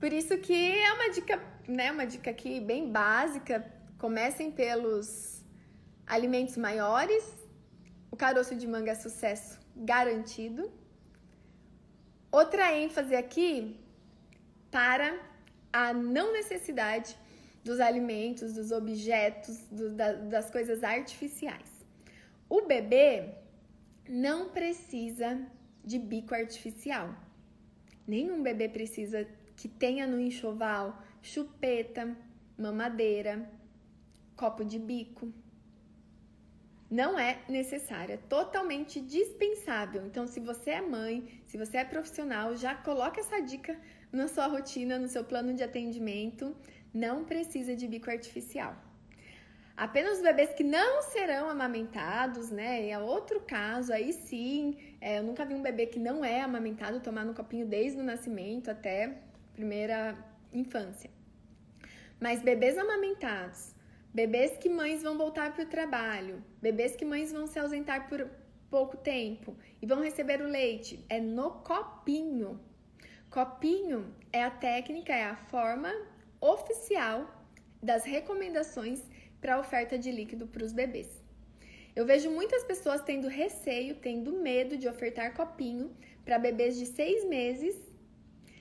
Por 0.00 0.12
isso 0.12 0.38
que 0.38 0.54
é 0.54 0.92
uma 0.92 1.10
dica, 1.10 1.40
né, 1.68 1.92
uma 1.92 2.06
dica 2.06 2.30
aqui 2.30 2.60
bem 2.60 2.90
básica. 2.90 3.64
Comecem 3.98 4.50
pelos 4.50 5.31
alimentos 6.16 6.56
maiores 6.66 7.24
o 8.12 8.16
caroço 8.16 8.54
de 8.54 8.66
manga 8.66 8.90
é 8.90 8.94
sucesso 8.94 9.58
garantido. 9.74 10.70
Outra 12.30 12.64
ênfase 12.76 13.14
aqui 13.16 13.80
para 14.70 15.08
a 15.72 15.94
não 15.94 16.30
necessidade 16.30 17.16
dos 17.64 17.80
alimentos, 17.80 18.52
dos 18.52 18.70
objetos, 18.70 19.56
do, 19.70 19.88
da, 19.98 20.12
das 20.12 20.50
coisas 20.50 20.84
artificiais. 20.84 21.70
O 22.50 22.60
bebê 22.72 23.30
não 24.06 24.50
precisa 24.50 25.40
de 25.82 25.98
bico 25.98 26.34
artificial. 26.34 27.14
Nenhum 28.06 28.42
bebê 28.42 28.68
precisa 28.68 29.26
que 29.56 29.68
tenha 29.68 30.06
no 30.06 30.20
enxoval 30.20 31.02
chupeta, 31.22 32.14
mamadeira, 32.58 33.50
copo 34.36 34.62
de 34.64 34.78
bico. 34.78 35.32
Não 36.92 37.18
é 37.18 37.38
necessária, 37.48 38.18
totalmente 38.28 39.00
dispensável. 39.00 40.04
Então, 40.06 40.26
se 40.26 40.38
você 40.38 40.72
é 40.72 40.82
mãe, 40.82 41.42
se 41.46 41.56
você 41.56 41.78
é 41.78 41.84
profissional, 41.84 42.54
já 42.54 42.74
coloca 42.74 43.18
essa 43.18 43.40
dica 43.40 43.74
na 44.12 44.28
sua 44.28 44.46
rotina, 44.46 44.98
no 44.98 45.08
seu 45.08 45.24
plano 45.24 45.54
de 45.54 45.62
atendimento. 45.62 46.54
Não 46.92 47.24
precisa 47.24 47.74
de 47.74 47.88
bico 47.88 48.10
artificial. 48.10 48.76
Apenas 49.74 50.18
os 50.18 50.22
bebês 50.22 50.52
que 50.52 50.62
não 50.62 51.00
serão 51.00 51.48
amamentados, 51.48 52.50
né? 52.50 52.86
É 52.90 52.98
outro 52.98 53.40
caso, 53.40 53.90
aí 53.90 54.12
sim. 54.12 54.76
É, 55.00 55.18
eu 55.18 55.22
nunca 55.22 55.46
vi 55.46 55.54
um 55.54 55.62
bebê 55.62 55.86
que 55.86 55.98
não 55.98 56.22
é 56.22 56.42
amamentado 56.42 57.00
tomar 57.00 57.24
no 57.24 57.32
copinho 57.32 57.64
desde 57.64 57.98
o 57.98 58.04
nascimento 58.04 58.70
até 58.70 59.16
primeira 59.54 60.14
infância. 60.52 61.10
Mas 62.20 62.42
bebês 62.42 62.76
amamentados, 62.76 63.71
bebês 64.12 64.58
que 64.58 64.68
mães 64.68 65.02
vão 65.02 65.16
voltar 65.16 65.54
para 65.54 65.64
o 65.64 65.68
trabalho, 65.68 66.44
bebês 66.60 66.94
que 66.94 67.04
mães 67.04 67.32
vão 67.32 67.46
se 67.46 67.58
ausentar 67.58 68.08
por 68.08 68.28
pouco 68.70 68.96
tempo 68.96 69.56
e 69.80 69.86
vão 69.86 70.02
receber 70.02 70.40
o 70.42 70.46
leite, 70.46 71.04
é 71.08 71.18
no 71.20 71.50
copinho. 71.62 72.60
Copinho 73.30 74.14
é 74.30 74.42
a 74.42 74.50
técnica, 74.50 75.14
é 75.14 75.24
a 75.24 75.36
forma 75.36 75.90
oficial 76.40 77.46
das 77.82 78.04
recomendações 78.04 79.02
para 79.40 79.54
a 79.54 79.60
oferta 79.60 79.98
de 79.98 80.12
líquido 80.12 80.46
para 80.46 80.64
os 80.64 80.72
bebês. 80.72 81.22
Eu 81.96 82.06
vejo 82.06 82.30
muitas 82.30 82.64
pessoas 82.64 83.02
tendo 83.02 83.28
receio, 83.28 83.96
tendo 83.96 84.32
medo 84.32 84.76
de 84.76 84.88
ofertar 84.88 85.34
copinho 85.34 85.94
para 86.24 86.38
bebês 86.38 86.78
de 86.78 86.86
seis 86.86 87.24
meses, 87.24 87.76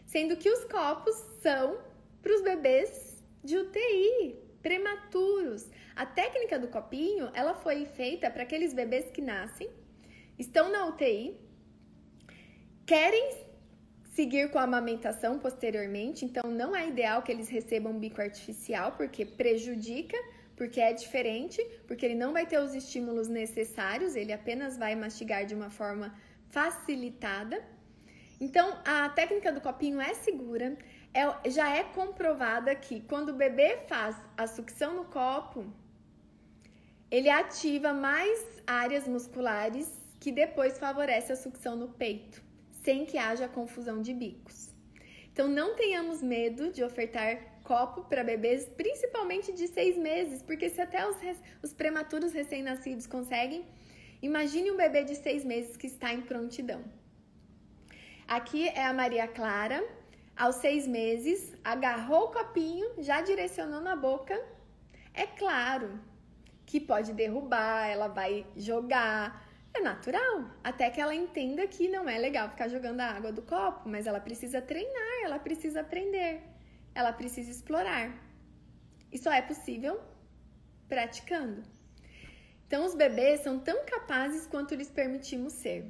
sendo 0.05 0.35
que 0.35 0.49
os 0.49 0.63
copos 0.65 1.15
são 1.41 1.77
para 2.21 2.33
os 2.33 2.41
bebês 2.41 3.23
de 3.43 3.57
UTI, 3.57 4.50
prematuros. 4.61 5.69
A 5.95 6.05
técnica 6.05 6.57
do 6.57 6.67
copinho, 6.67 7.29
ela 7.33 7.53
foi 7.53 7.85
feita 7.85 8.29
para 8.29 8.43
aqueles 8.43 8.73
bebês 8.73 9.09
que 9.11 9.21
nascem, 9.21 9.69
estão 10.37 10.71
na 10.71 10.87
UTI, 10.87 11.37
querem 12.85 13.25
seguir 14.13 14.49
com 14.51 14.59
a 14.59 14.63
amamentação 14.63 15.39
posteriormente, 15.39 16.25
então 16.25 16.49
não 16.49 16.75
é 16.75 16.87
ideal 16.87 17.21
que 17.21 17.31
eles 17.31 17.49
recebam 17.49 17.97
bico 17.97 18.21
artificial 18.21 18.93
porque 18.93 19.25
prejudica 19.25 20.17
porque 20.61 20.79
é 20.79 20.93
diferente, 20.93 21.59
porque 21.87 22.05
ele 22.05 22.13
não 22.13 22.33
vai 22.33 22.45
ter 22.45 22.59
os 22.59 22.75
estímulos 22.75 23.27
necessários, 23.27 24.15
ele 24.15 24.31
apenas 24.31 24.77
vai 24.77 24.93
mastigar 24.93 25.43
de 25.43 25.55
uma 25.55 25.71
forma 25.71 26.13
facilitada. 26.49 27.59
Então, 28.39 28.77
a 28.85 29.09
técnica 29.09 29.51
do 29.51 29.59
copinho 29.59 29.99
é 29.99 30.13
segura, 30.13 30.77
é, 31.13 31.49
já 31.49 31.75
é 31.75 31.83
comprovada 31.83 32.73
que 32.75 33.01
quando 33.01 33.29
o 33.29 33.33
bebê 33.33 33.77
faz 33.87 34.15
a 34.37 34.47
sucção 34.47 34.93
no 34.95 35.05
copo, 35.05 35.65
ele 37.09 37.29
ativa 37.29 37.93
mais 37.93 38.61
áreas 38.65 39.07
musculares 39.07 39.89
que 40.19 40.31
depois 40.31 40.77
favorece 40.79 41.31
a 41.33 41.35
sucção 41.35 41.75
no 41.75 41.89
peito, 41.89 42.41
sem 42.83 43.05
que 43.05 43.17
haja 43.17 43.47
confusão 43.47 44.01
de 44.01 44.13
bicos. 44.13 44.69
Então, 45.33 45.47
não 45.47 45.75
tenhamos 45.75 46.21
medo 46.21 46.71
de 46.71 46.83
ofertar 46.83 47.51
copo 47.63 48.03
para 48.03 48.23
bebês, 48.23 48.65
principalmente 48.65 49.51
de 49.53 49.67
seis 49.67 49.97
meses, 49.97 50.41
porque 50.41 50.69
se 50.69 50.81
até 50.81 51.07
os, 51.07 51.17
os 51.63 51.73
prematuros 51.73 52.33
recém-nascidos 52.33 53.07
conseguem, 53.07 53.65
imagine 54.21 54.71
um 54.71 54.77
bebê 54.77 55.03
de 55.03 55.15
seis 55.15 55.43
meses 55.43 55.75
que 55.77 55.87
está 55.87 56.13
em 56.13 56.21
prontidão. 56.21 56.83
Aqui 58.27 58.67
é 58.69 58.85
a 58.85 58.93
Maria 58.93 59.27
Clara, 59.27 59.83
aos 60.43 60.55
seis 60.55 60.83
meses, 60.87 61.39
agarrou 61.63 62.23
o 62.25 62.31
copinho, 62.37 62.87
já 62.99 63.17
direcionou 63.21 63.81
na 63.81 63.95
boca. 63.95 64.35
É 65.13 65.25
claro 65.41 65.89
que 66.65 66.79
pode 66.79 67.13
derrubar, 67.13 67.87
ela 67.95 68.07
vai 68.07 68.33
jogar, 68.55 69.23
é 69.73 69.79
natural, 69.81 70.35
até 70.63 70.89
que 70.89 71.01
ela 71.01 71.15
entenda 71.23 71.67
que 71.67 71.87
não 71.95 72.07
é 72.07 72.17
legal 72.17 72.49
ficar 72.49 72.67
jogando 72.75 73.01
a 73.01 73.11
água 73.17 73.31
do 73.31 73.41
copo, 73.41 73.87
mas 73.87 74.07
ela 74.07 74.19
precisa 74.19 74.61
treinar, 74.61 75.15
ela 75.25 75.39
precisa 75.39 75.81
aprender 75.81 76.51
ela 76.93 77.13
precisa 77.13 77.49
explorar. 77.51 78.13
E 79.11 79.17
só 79.17 79.31
é 79.31 79.41
possível 79.41 79.99
praticando. 80.87 81.63
Então, 82.67 82.85
os 82.85 82.95
bebês 82.95 83.41
são 83.41 83.59
tão 83.59 83.85
capazes 83.85 84.47
quanto 84.47 84.75
lhes 84.75 84.89
permitimos 84.89 85.53
ser. 85.53 85.85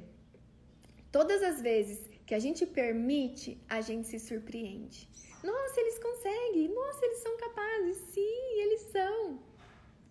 Todas 1.10 1.42
as 1.42 1.60
vezes 1.60 2.11
que 2.32 2.36
a 2.36 2.46
gente 2.48 2.64
permite, 2.64 3.58
a 3.68 3.82
gente 3.82 4.08
se 4.08 4.18
surpreende. 4.18 5.06
Nossa, 5.44 5.78
eles 5.82 5.98
conseguem! 5.98 6.66
Nossa, 6.68 7.04
eles 7.04 7.18
são 7.18 7.36
capazes! 7.36 7.98
Sim, 8.14 8.44
eles 8.62 8.80
são! 8.90 9.38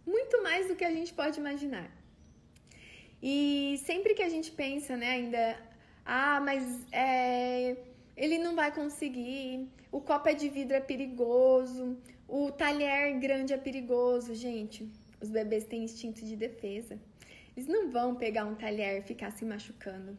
Muito 0.06 0.44
mais 0.44 0.68
do 0.68 0.76
que 0.76 0.86
a 0.86 0.92
gente 0.92 1.12
pode 1.16 1.40
imaginar. 1.40 1.90
E 3.24 3.82
sempre 3.88 4.14
que 4.14 4.22
a 4.22 4.30
gente 4.30 4.52
pensa, 4.52 4.96
né, 4.96 5.10
ainda, 5.18 5.60
ah, 6.06 6.40
mas 6.42 6.64
é, 6.92 7.76
ele 8.16 8.38
não 8.38 8.54
vai 8.56 8.72
conseguir, 8.72 9.68
o 9.92 10.00
copo 10.00 10.30
é 10.30 10.36
de 10.36 10.48
vidro 10.48 10.78
é 10.78 10.80
perigoso, 10.80 11.98
o 12.28 12.52
talher 12.52 13.20
grande 13.20 13.52
é 13.52 13.58
perigoso. 13.58 14.36
Gente, 14.36 14.88
os 15.20 15.32
bebês 15.32 15.66
têm 15.66 15.86
instinto 15.86 16.24
de 16.24 16.36
defesa. 16.36 17.00
Eles 17.58 17.68
não 17.68 17.90
vão 17.90 18.14
pegar 18.14 18.46
um 18.46 18.54
talher 18.54 19.00
e 19.00 19.02
ficar 19.02 19.32
se 19.32 19.44
machucando. 19.44 20.16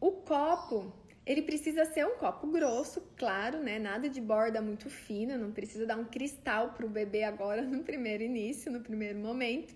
O 0.00 0.12
copo, 0.12 0.92
ele 1.24 1.42
precisa 1.42 1.84
ser 1.84 2.06
um 2.06 2.16
copo 2.16 2.46
grosso, 2.46 3.00
claro, 3.16 3.58
né? 3.58 3.78
Nada 3.78 4.08
de 4.08 4.20
borda 4.20 4.60
muito 4.60 4.90
fina, 4.90 5.36
não 5.36 5.52
precisa 5.52 5.86
dar 5.86 5.96
um 5.96 6.04
cristal 6.04 6.72
para 6.72 6.86
o 6.86 6.88
bebê 6.88 7.24
agora 7.24 7.62
no 7.66 7.82
primeiro 7.82 8.22
início, 8.22 8.70
no 8.70 8.80
primeiro 8.80 9.18
momento. 9.18 9.74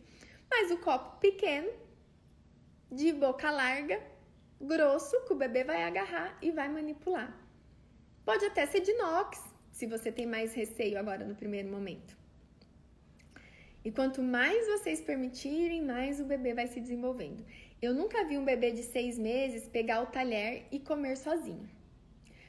Mas 0.51 0.71
o 0.71 0.79
copo 0.79 1.19
pequeno, 1.21 1.71
de 2.91 3.13
boca 3.13 3.51
larga, 3.51 4.01
grosso 4.61 5.25
que 5.25 5.33
o 5.33 5.37
bebê 5.37 5.65
vai 5.65 5.83
agarrar 5.85 6.37
e 6.43 6.51
vai 6.51 6.69
manipular. 6.69 7.35
Pode 8.25 8.45
até 8.45 8.67
ser 8.67 8.81
de 8.81 8.91
inox, 8.91 9.43
se 9.73 9.87
você 9.87 10.13
tem 10.13 10.27
mais 10.27 10.55
receio 10.55 10.99
agora 10.99 11.25
no 11.25 11.35
primeiro 11.35 11.69
momento. 11.69 12.21
E 13.83 13.91
quanto 13.91 14.23
mais 14.23 14.67
vocês 14.67 15.01
permitirem, 15.01 15.83
mais 15.83 16.21
o 16.21 16.25
bebê 16.25 16.53
vai 16.53 16.67
se 16.67 16.81
desenvolvendo. 16.81 17.43
Eu 17.81 17.95
nunca 17.95 18.25
vi 18.25 18.37
um 18.37 18.45
bebê 18.45 18.71
de 18.73 18.83
seis 18.83 19.19
meses 19.19 19.69
pegar 19.69 20.03
o 20.03 20.07
talher 20.07 20.67
e 20.71 20.79
comer 20.79 21.17
sozinho. 21.17 21.69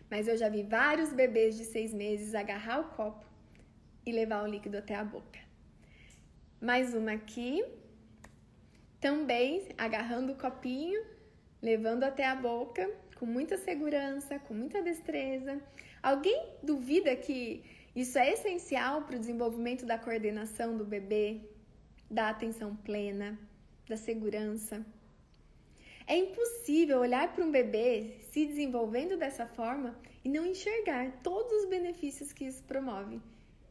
Mas 0.09 0.27
eu 0.27 0.35
já 0.35 0.49
vi 0.49 0.63
vários 0.63 1.13
bebês 1.13 1.57
de 1.57 1.63
seis 1.63 1.93
meses 1.93 2.35
agarrar 2.35 2.81
o 2.81 2.89
copo 2.95 3.25
e 4.05 4.11
levar 4.11 4.43
o 4.43 4.47
líquido 4.47 4.77
até 4.77 4.95
a 4.95 5.03
boca. 5.03 5.39
Mais 6.59 6.93
uma 6.93 7.13
aqui. 7.13 7.63
Também 8.99 9.69
agarrando 9.77 10.33
o 10.33 10.35
copinho 10.35 11.01
levando 11.61 12.03
até 12.03 12.25
a 12.25 12.35
boca 12.35 12.89
com 13.17 13.25
muita 13.25 13.57
segurança, 13.57 14.39
com 14.39 14.53
muita 14.53 14.81
destreza. 14.81 15.61
Alguém 16.01 16.43
duvida 16.63 17.15
que 17.15 17.63
isso 17.95 18.17
é 18.17 18.31
essencial 18.31 19.03
para 19.03 19.15
o 19.15 19.19
desenvolvimento 19.19 19.85
da 19.85 19.97
coordenação 19.97 20.75
do 20.75 20.83
bebê, 20.83 21.41
da 22.09 22.29
atenção 22.29 22.75
plena, 22.75 23.37
da 23.87 23.95
segurança? 23.95 24.83
É 26.07 26.15
impossível 26.17 26.99
olhar 26.99 27.33
para 27.33 27.43
um 27.43 27.51
bebê 27.51 28.17
se 28.31 28.45
desenvolvendo 28.45 29.17
dessa 29.17 29.45
forma 29.45 29.95
e 30.23 30.29
não 30.29 30.45
enxergar 30.45 31.11
todos 31.23 31.51
os 31.63 31.69
benefícios 31.69 32.31
que 32.31 32.45
isso 32.45 32.63
promove. 32.63 33.19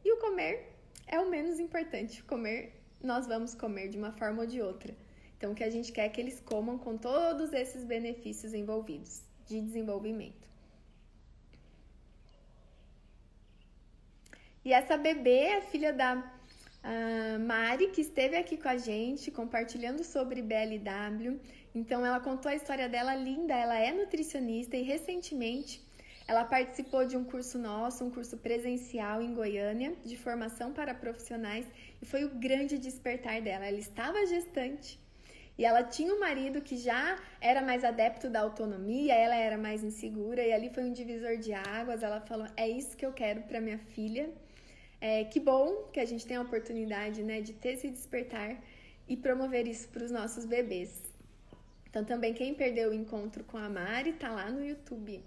E 0.03 0.11
o 0.11 0.17
comer 0.17 0.71
é 1.07 1.19
o 1.19 1.29
menos 1.29 1.59
importante. 1.59 2.23
Comer, 2.23 2.73
nós 3.03 3.27
vamos 3.27 3.53
comer 3.53 3.89
de 3.89 3.97
uma 3.97 4.11
forma 4.11 4.41
ou 4.41 4.47
de 4.47 4.61
outra. 4.61 4.95
Então, 5.37 5.51
o 5.51 5.55
que 5.55 5.63
a 5.63 5.69
gente 5.69 5.91
quer 5.91 6.05
é 6.05 6.09
que 6.09 6.21
eles 6.21 6.39
comam 6.39 6.77
com 6.77 6.97
todos 6.97 7.51
esses 7.51 7.83
benefícios 7.83 8.53
envolvidos 8.53 9.21
de 9.47 9.59
desenvolvimento. 9.59 10.47
E 14.63 14.71
essa 14.71 14.95
bebê 14.95 15.39
é 15.57 15.61
filha 15.61 15.91
da 15.91 16.17
uh, 16.17 17.39
Mari, 17.39 17.87
que 17.87 18.01
esteve 18.01 18.37
aqui 18.37 18.57
com 18.57 18.69
a 18.69 18.77
gente 18.77 19.31
compartilhando 19.31 20.03
sobre 20.03 20.41
BLW. 20.41 21.39
Então, 21.73 22.05
ela 22.05 22.19
contou 22.19 22.51
a 22.51 22.55
história 22.55 22.87
dela 22.89 23.15
linda. 23.15 23.53
Ela 23.53 23.77
é 23.77 23.91
nutricionista 23.91 24.75
e 24.75 24.83
recentemente 24.83 25.81
ela 26.27 26.45
participou 26.45 27.05
de 27.05 27.17
um 27.17 27.25
curso 27.25 27.57
nosso, 27.57 28.05
um 28.05 28.09
curso 28.09 28.37
presencial 28.37 29.21
em 29.21 29.33
Goiânia, 29.33 29.93
de 30.05 30.15
formação 30.15 30.71
para 30.71 30.93
profissionais, 30.93 31.65
e 32.01 32.05
foi 32.05 32.23
o 32.23 32.29
grande 32.29 32.77
despertar 32.77 33.41
dela. 33.41 33.65
Ela 33.65 33.77
estava 33.77 34.25
gestante 34.25 34.97
e 35.57 35.65
ela 35.65 35.83
tinha 35.83 36.13
um 36.13 36.19
marido 36.19 36.61
que 36.61 36.77
já 36.77 37.19
era 37.41 37.61
mais 37.61 37.83
adepto 37.83 38.29
da 38.29 38.39
autonomia, 38.39 39.13
ela 39.13 39.35
era 39.35 39.57
mais 39.57 39.83
insegura, 39.83 40.41
e 40.41 40.53
ali 40.53 40.69
foi 40.69 40.83
um 40.85 40.93
divisor 40.93 41.37
de 41.37 41.53
águas. 41.53 42.01
Ela 42.01 42.21
falou: 42.21 42.47
É 42.55 42.67
isso 42.67 42.95
que 42.95 43.05
eu 43.05 43.11
quero 43.11 43.41
para 43.43 43.59
minha 43.59 43.77
filha. 43.77 44.29
É, 45.01 45.25
que 45.25 45.39
bom 45.39 45.89
que 45.91 45.99
a 45.99 46.05
gente 46.05 46.25
tem 46.25 46.37
a 46.37 46.41
oportunidade 46.41 47.23
né, 47.23 47.41
de 47.41 47.53
ter 47.53 47.73
esse 47.73 47.89
despertar 47.89 48.55
e 49.07 49.17
promover 49.17 49.67
isso 49.67 49.89
para 49.89 50.03
os 50.03 50.11
nossos 50.11 50.45
bebês. 50.45 51.10
Então, 51.91 52.05
também 52.05 52.33
quem 52.33 52.53
perdeu 52.55 52.91
o 52.91 52.93
encontro 52.93 53.43
com 53.43 53.57
a 53.57 53.67
Mari, 53.67 54.13
tá 54.13 54.31
lá 54.31 54.49
no 54.49 54.65
YouTube. 54.65 55.21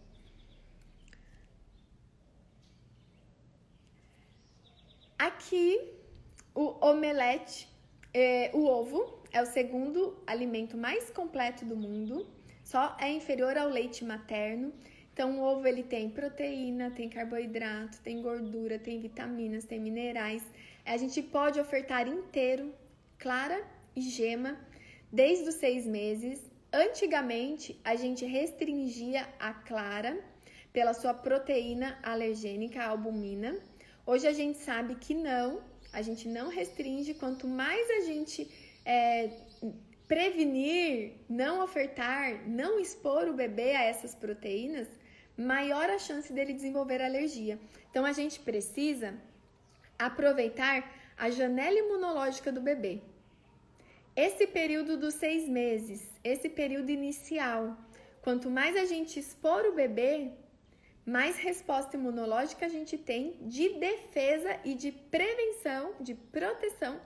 Aqui, 5.19 5.79
o 6.55 6.75
omelete, 6.81 7.69
é, 8.15 8.51
o 8.55 8.65
ovo 8.65 9.23
é 9.31 9.43
o 9.43 9.47
segundo 9.47 10.17
alimento 10.27 10.75
mais 10.77 11.11
completo 11.11 11.67
do 11.67 11.77
mundo, 11.77 12.27
só 12.65 12.97
é 12.99 13.11
inferior 13.11 13.59
ao 13.59 13.69
leite 13.69 14.03
materno. 14.03 14.73
Então, 15.13 15.39
o 15.39 15.43
ovo 15.43 15.69
ele 15.69 15.83
tem 15.83 16.09
proteína, 16.09 16.91
tem 16.91 17.11
carboidrato, 17.11 18.01
tem 18.01 18.23
gordura, 18.23 18.79
tem 18.79 19.01
vitaminas, 19.01 19.67
tem 19.67 19.79
minerais. 19.79 20.43
A 20.85 20.97
gente 20.97 21.23
pode 21.23 21.61
ofertar 21.61 22.09
inteiro, 22.09 22.75
clara 23.19 23.63
e 23.95 24.01
gema, 24.01 24.59
desde 25.13 25.49
os 25.49 25.57
seis 25.57 25.87
meses. 25.87 26.54
Antigamente, 26.75 27.81
a 27.85 27.95
gente 27.95 28.25
restringia 28.25 29.29
a 29.39 29.55
clara 29.55 30.19
pela 30.73 30.93
sua 30.93 31.15
proteína 31.15 31.97
alergênica, 32.03 32.83
a 32.83 32.89
albumina. 32.89 33.57
Hoje 34.05 34.27
a 34.27 34.33
gente 34.33 34.59
sabe 34.59 34.97
que 34.97 35.15
não, 35.15 35.63
a 35.93 36.03
gente 36.03 36.27
não 36.27 36.49
restringe. 36.49 37.15
Quanto 37.15 37.47
mais 37.47 37.89
a 37.91 38.01
gente 38.01 38.51
é, 38.85 39.31
prevenir, 40.09 41.13
não 41.29 41.63
ofertar, 41.63 42.43
não 42.49 42.81
expor 42.81 43.29
o 43.29 43.35
bebê 43.35 43.77
a 43.77 43.85
essas 43.85 44.13
proteínas, 44.13 44.89
maior 45.39 45.89
a 45.89 46.01
chance 46.01 46.33
dele 46.33 46.53
desenvolver 46.53 47.01
alergia. 47.01 47.57
Então 47.89 48.05
a 48.05 48.13
gente 48.13 48.41
precisa 48.41 49.15
aproveitar 49.97 50.93
a 51.17 51.31
janela 51.31 51.79
imunológica 51.79 52.51
do 52.51 52.61
bebê. 52.61 53.01
Esse 54.17 54.47
período 54.47 54.97
dos 54.97 55.15
seis 55.15 55.49
meses, 55.49 56.09
esse 56.23 56.49
período 56.49 56.91
inicial, 56.91 57.77
quanto 58.23 58.49
mais 58.49 58.77
a 58.77 58.85
gente 58.85 59.19
expor 59.19 59.65
o 59.67 59.75
bebê, 59.75 60.31
mais 61.05 61.37
resposta 61.37 61.97
imunológica 61.97 62.65
a 62.65 62.69
gente 62.69 62.97
tem 62.97 63.37
de 63.43 63.71
defesa 63.71 64.57
e 64.65 64.75
de 64.75 64.93
prevenção, 64.93 65.95
de 66.01 66.15
proteção 66.15 67.01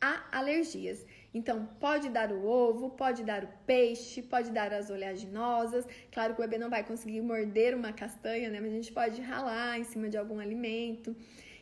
a 0.00 0.24
alergias. 0.32 1.04
Então, 1.34 1.66
pode 1.78 2.08
dar 2.08 2.32
o 2.32 2.46
ovo, 2.46 2.88
pode 2.90 3.22
dar 3.24 3.44
o 3.44 3.48
peixe, 3.66 4.22
pode 4.22 4.50
dar 4.50 4.72
as 4.72 4.88
oleaginosas. 4.88 5.86
Claro 6.10 6.34
que 6.34 6.40
o 6.40 6.44
bebê 6.44 6.56
não 6.56 6.70
vai 6.70 6.82
conseguir 6.82 7.20
morder 7.20 7.76
uma 7.76 7.92
castanha, 7.92 8.48
né? 8.48 8.58
Mas 8.58 8.72
a 8.72 8.76
gente 8.76 8.92
pode 8.92 9.20
ralar 9.20 9.78
em 9.78 9.84
cima 9.84 10.08
de 10.08 10.16
algum 10.16 10.38
alimento. 10.38 11.14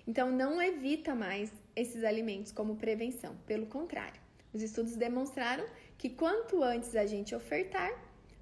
Então, 0.07 0.31
não 0.31 0.63
evita 0.63 1.13
mais 1.13 1.53
esses 1.75 2.05
alimentos 2.05 2.53
como 2.53 2.77
prevenção. 2.77 3.37
Pelo 3.47 3.67
contrário, 3.67 4.22
os 4.53 4.63
estudos 4.63 4.97
demonstraram 4.97 5.65
que 5.97 6.11
quanto 6.11 6.63
antes 6.63 6.95
a 6.97 7.07
gente 7.07 7.35
ofertar, 7.35 7.91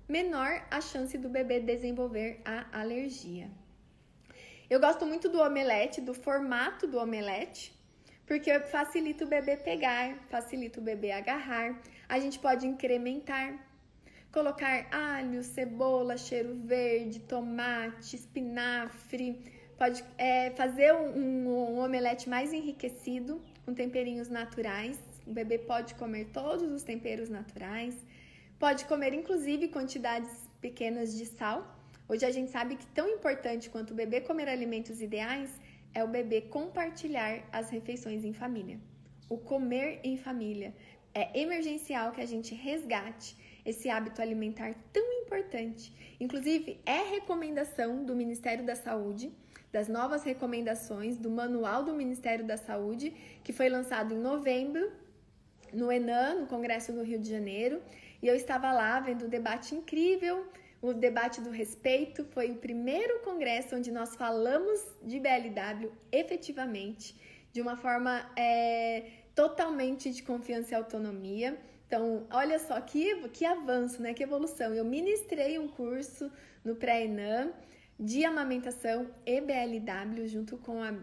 menor 0.08 0.66
a 0.70 0.80
chance 0.80 1.16
do 1.16 1.28
bebê 1.28 1.60
desenvolver 1.60 2.40
a 2.44 2.66
alergia. 2.80 3.48
Eu 4.68 4.80
gosto 4.80 5.04
muito 5.04 5.28
do 5.28 5.40
omelete, 5.40 6.00
do 6.00 6.14
formato 6.14 6.86
do 6.86 6.98
omelete, 6.98 7.72
porque 8.26 8.60
facilita 8.60 9.24
o 9.24 9.28
bebê 9.28 9.56
pegar, 9.56 10.16
facilita 10.28 10.80
o 10.80 10.82
bebê 10.82 11.10
agarrar. 11.10 11.80
A 12.08 12.18
gente 12.20 12.38
pode 12.38 12.66
incrementar, 12.66 13.58
colocar 14.32 14.86
alho, 14.92 15.42
cebola, 15.42 16.16
cheiro 16.16 16.54
verde, 16.54 17.18
tomate, 17.20 18.14
espinafre. 18.14 19.40
Pode 19.76 20.04
é, 20.16 20.50
fazer 20.50 20.92
um, 20.94 21.48
um 21.48 21.78
omelete 21.80 22.28
mais 22.28 22.52
enriquecido 22.52 23.42
com 23.64 23.74
temperinhos 23.74 24.28
naturais. 24.28 25.09
O 25.30 25.32
bebê 25.32 25.58
pode 25.58 25.94
comer 25.94 26.24
todos 26.32 26.68
os 26.72 26.82
temperos 26.82 27.28
naturais. 27.28 27.94
Pode 28.58 28.84
comer 28.86 29.14
inclusive 29.14 29.68
quantidades 29.68 30.32
pequenas 30.60 31.16
de 31.16 31.24
sal. 31.24 31.58
Hoje 32.08 32.26
a 32.26 32.32
gente 32.32 32.50
sabe 32.50 32.74
que 32.74 32.84
tão 32.86 33.08
importante 33.08 33.70
quanto 33.70 33.92
o 33.92 33.94
bebê 33.94 34.20
comer 34.20 34.48
alimentos 34.48 35.00
ideais 35.00 35.48
é 35.94 36.02
o 36.02 36.08
bebê 36.08 36.40
compartilhar 36.40 37.48
as 37.52 37.70
refeições 37.70 38.24
em 38.24 38.32
família. 38.32 38.80
O 39.28 39.38
comer 39.38 40.00
em 40.02 40.16
família 40.16 40.74
é 41.14 41.40
emergencial 41.40 42.10
que 42.10 42.20
a 42.20 42.26
gente 42.26 42.52
resgate 42.52 43.36
esse 43.64 43.88
hábito 43.88 44.20
alimentar 44.20 44.74
tão 44.92 45.12
importante. 45.22 45.94
Inclusive, 46.18 46.80
é 46.84 47.02
recomendação 47.08 48.04
do 48.04 48.16
Ministério 48.16 48.66
da 48.66 48.74
Saúde, 48.74 49.32
das 49.70 49.86
novas 49.86 50.24
recomendações 50.24 51.16
do 51.16 51.30
Manual 51.30 51.84
do 51.84 51.94
Ministério 51.94 52.44
da 52.44 52.56
Saúde, 52.56 53.14
que 53.44 53.52
foi 53.52 53.68
lançado 53.68 54.12
em 54.12 54.18
novembro 54.18 54.90
no 55.72 55.90
ENAM, 55.90 56.40
no 56.40 56.46
Congresso 56.46 56.92
do 56.92 57.02
Rio 57.02 57.18
de 57.18 57.28
Janeiro, 57.28 57.80
e 58.22 58.26
eu 58.26 58.34
estava 58.34 58.72
lá 58.72 59.00
vendo 59.00 59.26
um 59.26 59.28
debate 59.28 59.74
incrível, 59.74 60.46
o 60.82 60.92
debate 60.92 61.40
do 61.40 61.50
respeito. 61.50 62.24
Foi 62.26 62.50
o 62.50 62.56
primeiro 62.56 63.20
congresso 63.20 63.76
onde 63.76 63.90
nós 63.90 64.14
falamos 64.16 64.80
de 65.02 65.18
BLW 65.18 65.90
efetivamente, 66.12 67.14
de 67.52 67.60
uma 67.60 67.76
forma 67.76 68.30
é, 68.36 69.04
totalmente 69.34 70.10
de 70.10 70.22
confiança 70.22 70.72
e 70.72 70.74
autonomia. 70.74 71.58
Então, 71.86 72.26
olha 72.30 72.58
só 72.58 72.80
que, 72.80 73.28
que 73.28 73.44
avanço, 73.44 74.00
né? 74.00 74.14
Que 74.14 74.22
evolução. 74.22 74.72
Eu 74.72 74.84
ministrei 74.84 75.58
um 75.58 75.66
curso 75.66 76.30
no 76.64 76.76
pré-ENAM 76.76 77.52
de 77.98 78.24
amamentação 78.24 79.10
e 79.26 79.40
BLW 79.40 80.26
junto 80.26 80.56
com 80.56 80.82
a 80.82 80.94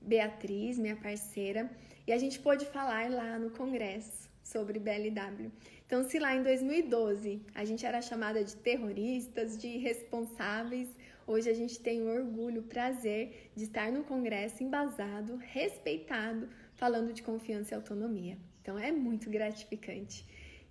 Beatriz, 0.00 0.78
minha 0.78 0.94
parceira, 0.94 1.68
e 2.06 2.12
a 2.12 2.18
gente 2.18 2.38
pôde 2.38 2.64
falar 2.66 3.10
lá 3.10 3.38
no 3.38 3.50
congresso 3.50 4.28
sobre 4.42 4.78
BLW. 4.78 5.50
Então, 5.86 6.02
se 6.02 6.18
lá 6.18 6.34
em 6.34 6.42
2012 6.42 7.42
a 7.54 7.64
gente 7.64 7.84
era 7.84 8.00
chamada 8.00 8.42
de 8.42 8.56
terroristas, 8.56 9.58
de 9.58 9.68
irresponsáveis, 9.68 10.88
hoje 11.26 11.50
a 11.50 11.54
gente 11.54 11.80
tem 11.80 12.02
o 12.02 12.08
orgulho, 12.08 12.60
o 12.60 12.64
prazer 12.64 13.50
de 13.54 13.64
estar 13.64 13.90
no 13.90 14.04
Congresso 14.04 14.62
embasado, 14.62 15.36
respeitado, 15.36 16.48
falando 16.74 17.12
de 17.12 17.22
confiança 17.22 17.74
e 17.74 17.76
autonomia. 17.76 18.38
Então, 18.62 18.78
é 18.78 18.92
muito 18.92 19.30
gratificante. 19.30 20.24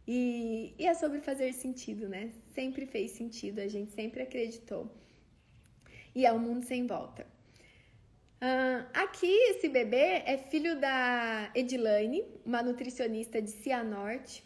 E, 0.07 0.73
e 0.77 0.85
é 0.85 0.93
sobre 0.93 1.19
fazer 1.19 1.51
sentido, 1.53 2.07
né? 2.07 2.31
Sempre 2.53 2.85
fez 2.85 3.11
sentido, 3.11 3.59
a 3.59 3.67
gente 3.67 3.91
sempre 3.91 4.21
acreditou. 4.21 4.91
E 6.13 6.25
é 6.25 6.31
um 6.31 6.39
mundo 6.39 6.65
sem 6.65 6.85
volta. 6.85 7.25
Uh, 8.41 8.85
aqui, 8.93 9.31
esse 9.49 9.69
bebê 9.69 10.23
é 10.25 10.37
filho 10.37 10.79
da 10.79 11.49
Edilane, 11.55 12.23
uma 12.45 12.61
nutricionista 12.61 13.41
de 13.41 13.49
Cianorte, 13.49 14.43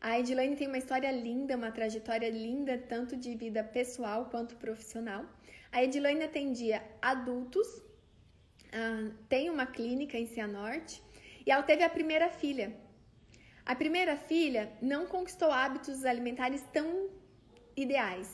a 0.00 0.18
Edilane 0.18 0.54
tem 0.54 0.68
uma 0.68 0.78
história 0.78 1.10
linda, 1.10 1.56
uma 1.56 1.72
trajetória 1.72 2.30
linda, 2.30 2.78
tanto 2.78 3.16
de 3.16 3.34
vida 3.34 3.64
pessoal 3.64 4.26
quanto 4.26 4.54
profissional. 4.56 5.24
A 5.72 5.82
Edilane 5.82 6.22
atendia 6.22 6.82
adultos, 7.02 7.66
uh, 7.78 9.12
tem 9.28 9.50
uma 9.50 9.66
clínica 9.66 10.16
em 10.16 10.26
Cianorte 10.26 11.02
e 11.44 11.50
ela 11.50 11.64
teve 11.64 11.82
a 11.82 11.90
primeira 11.90 12.30
filha. 12.30 12.72
A 13.66 13.74
primeira 13.74 14.16
filha 14.16 14.72
não 14.80 15.04
conquistou 15.06 15.50
hábitos 15.50 16.04
alimentares 16.04 16.62
tão 16.72 17.10
ideais. 17.76 18.28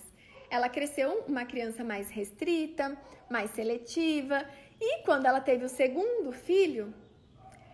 Ela 0.51 0.69
cresceu 0.69 1.25
uma 1.27 1.47
criança 1.47 1.83
mais 1.83 2.11
restrita, 2.11 2.97
mais 3.31 3.51
seletiva, 3.53 4.47
e 4.91 5.03
quando 5.07 5.27
ela 5.27 5.41
teve 5.41 5.65
o 5.65 5.69
segundo 5.69 6.31
filho, 6.33 6.93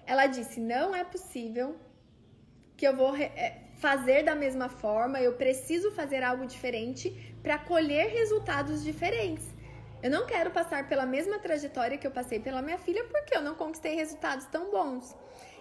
ela 0.06 0.26
disse: 0.26 0.58
Não 0.60 0.94
é 0.94 1.04
possível 1.14 1.68
que 2.76 2.86
eu 2.88 2.94
vou 2.96 3.14
é, 3.16 3.60
fazer 3.86 4.22
da 4.22 4.34
mesma 4.34 4.68
forma, 4.68 5.20
eu 5.20 5.32
preciso 5.34 5.90
fazer 5.90 6.22
algo 6.22 6.46
diferente 6.46 7.04
para 7.42 7.58
colher 7.58 8.06
resultados 8.20 8.82
diferentes. 8.82 9.46
Eu 10.02 10.10
não 10.10 10.24
quero 10.26 10.50
passar 10.50 10.88
pela 10.88 11.04
mesma 11.04 11.38
trajetória 11.38 11.98
que 11.98 12.06
eu 12.06 12.10
passei 12.10 12.38
pela 12.40 12.62
minha 12.62 12.78
filha 12.78 13.04
porque 13.04 13.36
eu 13.36 13.42
não 13.42 13.54
conquistei 13.54 13.94
resultados 13.94 14.46
tão 14.46 14.70
bons. 14.70 15.14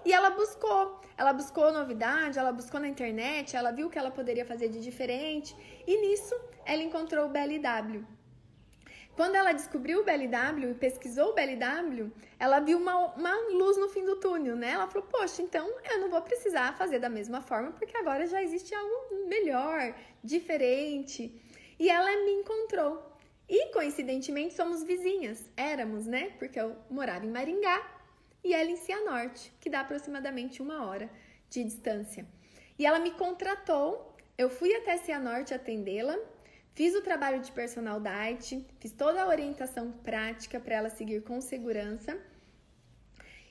E 0.05 0.13
ela 0.13 0.29
buscou, 0.29 1.01
ela 1.17 1.33
buscou 1.33 1.73
novidade, 1.73 2.39
ela 2.39 2.53
buscou 2.53 2.79
na 2.79 2.87
internet, 2.87 3.55
ela 3.55 3.71
viu 3.71 3.87
o 3.87 3.89
que 3.89 3.99
ela 3.99 4.11
poderia 4.11 4.45
fazer 4.45 4.69
de 4.69 4.81
diferente 4.81 5.53
e 5.85 6.01
nisso 6.01 6.35
ela 6.65 6.81
encontrou 6.81 7.25
o 7.25 7.29
BLW. 7.29 8.18
Quando 9.19 9.35
ela 9.35 9.51
descobriu 9.51 9.99
o 9.99 10.03
BLW 10.05 10.71
e 10.71 10.75
pesquisou 10.75 11.31
o 11.31 11.33
BLW, 11.33 12.09
ela 12.39 12.61
viu 12.61 12.77
uma, 12.77 13.07
uma 13.15 13.35
luz 13.51 13.75
no 13.75 13.89
fim 13.89 14.05
do 14.05 14.15
túnel, 14.15 14.55
né? 14.55 14.69
Ela 14.69 14.87
falou, 14.87 15.05
poxa, 15.09 15.41
então 15.41 15.69
eu 15.91 15.99
não 15.99 16.09
vou 16.09 16.21
precisar 16.21 16.77
fazer 16.77 16.99
da 16.99 17.09
mesma 17.09 17.41
forma, 17.41 17.73
porque 17.73 17.97
agora 17.97 18.25
já 18.27 18.41
existe 18.41 18.73
algo 18.73 19.27
melhor, 19.27 19.93
diferente. 20.23 21.37
E 21.77 21.89
ela 21.89 22.09
me 22.23 22.31
encontrou. 22.31 23.03
E 23.49 23.73
coincidentemente 23.73 24.53
somos 24.53 24.83
vizinhas, 24.83 25.51
éramos, 25.57 26.05
né? 26.05 26.29
Porque 26.39 26.57
eu 26.57 26.77
morava 26.89 27.25
em 27.25 27.29
Maringá 27.29 27.85
e 28.41 28.53
ela 28.53 28.71
em 28.71 28.77
Cianorte, 28.77 29.51
que 29.59 29.69
dá 29.69 29.81
aproximadamente 29.81 30.61
uma 30.61 30.87
hora 30.87 31.09
de 31.49 31.61
distância. 31.65 32.25
E 32.77 32.85
ela 32.85 32.99
me 32.99 33.11
contratou, 33.11 34.15
eu 34.37 34.49
fui 34.49 34.73
até 34.73 34.95
Cianorte 34.95 35.53
atendê-la 35.53 36.17
Fiz 36.79 36.95
o 36.95 37.01
trabalho 37.01 37.41
de 37.41 37.51
personal 37.51 37.99
diet, 37.99 38.65
fiz 38.79 38.93
toda 38.93 39.21
a 39.21 39.27
orientação 39.27 39.91
prática 39.91 40.61
para 40.61 40.75
ela 40.75 40.89
seguir 40.89 41.21
com 41.23 41.41
segurança. 41.41 42.17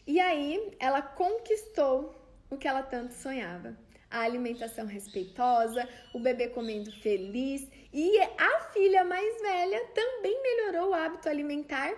E 0.07 0.18
aí 0.18 0.74
ela 0.81 1.03
conquistou 1.03 2.18
o 2.49 2.57
que 2.57 2.66
ela 2.66 2.83
tanto 2.83 3.12
sonhava. 3.12 3.76
A 4.11 4.20
alimentação 4.20 4.87
respeitosa, 4.87 5.87
o 6.14 6.18
bebê 6.18 6.49
comendo 6.49 6.91
feliz 7.03 7.68
e 7.93 8.18
a 8.18 8.61
filha 8.72 9.05
mais 9.05 9.43
velha 9.43 9.79
também 9.89 10.43
melhorou 10.43 10.89
o 10.89 10.95
hábito 10.95 11.29
alimentar 11.29 11.93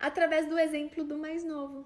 através 0.00 0.48
do 0.48 0.58
exemplo 0.58 1.04
do 1.04 1.18
mais 1.18 1.44
novo. 1.44 1.84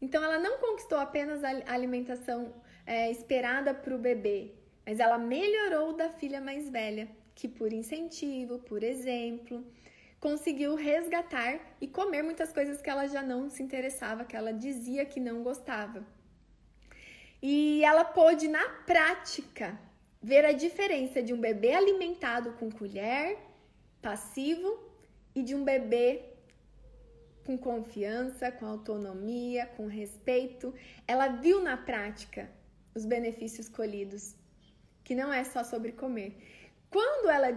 Então 0.00 0.24
ela 0.24 0.38
não 0.38 0.56
conquistou 0.56 0.96
apenas 0.96 1.44
a 1.44 1.50
alimentação 1.66 2.54
é, 2.86 3.10
esperada 3.10 3.74
para 3.74 3.94
o 3.94 3.98
bebê, 3.98 4.54
mas 4.86 5.00
ela 5.00 5.18
melhorou 5.18 5.92
da 5.92 6.08
filha 6.08 6.40
mais 6.40 6.70
velha, 6.70 7.06
que 7.36 7.46
por 7.46 7.72
incentivo, 7.72 8.58
por 8.58 8.82
exemplo, 8.82 9.64
conseguiu 10.18 10.74
resgatar 10.74 11.60
e 11.80 11.86
comer 11.86 12.22
muitas 12.22 12.50
coisas 12.52 12.80
que 12.82 12.90
ela 12.90 13.06
já 13.06 13.22
não 13.22 13.48
se 13.48 13.62
interessava, 13.62 14.24
que 14.24 14.34
ela 14.34 14.52
dizia 14.52 15.04
que 15.04 15.20
não 15.20 15.42
gostava. 15.42 16.04
E 17.42 17.84
ela 17.84 18.04
pôde, 18.04 18.48
na 18.48 18.66
prática, 18.86 19.78
ver 20.22 20.44
a 20.46 20.52
diferença 20.52 21.22
de 21.22 21.34
um 21.34 21.40
bebê 21.40 21.74
alimentado 21.74 22.54
com 22.54 22.70
colher, 22.70 23.38
passivo, 24.00 24.70
e 25.34 25.42
de 25.42 25.54
um 25.54 25.62
bebê 25.62 26.22
com 27.44 27.58
confiança, 27.58 28.50
com 28.50 28.64
autonomia, 28.64 29.66
com 29.76 29.86
respeito. 29.86 30.74
Ela 31.06 31.28
viu 31.28 31.62
na 31.62 31.76
prática 31.76 32.50
os 32.94 33.04
benefícios 33.04 33.68
colhidos, 33.68 34.34
que 35.04 35.14
não 35.14 35.30
é 35.30 35.44
só 35.44 35.62
sobre 35.62 35.92
comer. 35.92 36.32
Quando 36.90 37.28
ela 37.28 37.52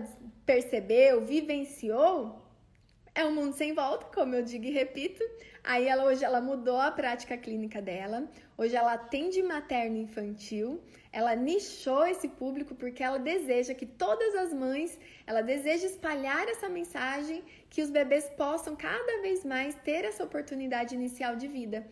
percebeu, 0.45 1.21
vivenciou, 1.21 2.41
é 3.13 3.25
um 3.25 3.33
mundo 3.33 3.53
sem 3.53 3.73
volta, 3.73 4.05
como 4.15 4.35
eu 4.35 4.43
digo 4.43 4.65
e 4.65 4.71
repito. 4.71 5.23
Aí 5.63 5.87
ela 5.87 6.05
hoje 6.05 6.23
ela 6.23 6.41
mudou 6.41 6.79
a 6.79 6.91
prática 6.91 7.37
clínica 7.37 7.81
dela. 7.81 8.29
Hoje 8.57 8.75
ela 8.75 8.93
atende 8.93 9.41
materno 9.43 9.97
infantil. 9.97 10.81
Ela 11.11 11.35
nichou 11.35 12.05
esse 12.05 12.27
público 12.27 12.75
porque 12.75 13.03
ela 13.03 13.19
deseja 13.19 13.73
que 13.73 13.85
todas 13.85 14.35
as 14.35 14.53
mães, 14.53 14.97
ela 15.25 15.41
deseja 15.41 15.87
espalhar 15.87 16.47
essa 16.47 16.69
mensagem 16.69 17.43
que 17.69 17.81
os 17.81 17.89
bebês 17.89 18.29
possam 18.37 18.75
cada 18.75 19.21
vez 19.21 19.43
mais 19.43 19.75
ter 19.75 20.05
essa 20.05 20.23
oportunidade 20.23 20.95
inicial 20.95 21.35
de 21.35 21.47
vida. 21.47 21.85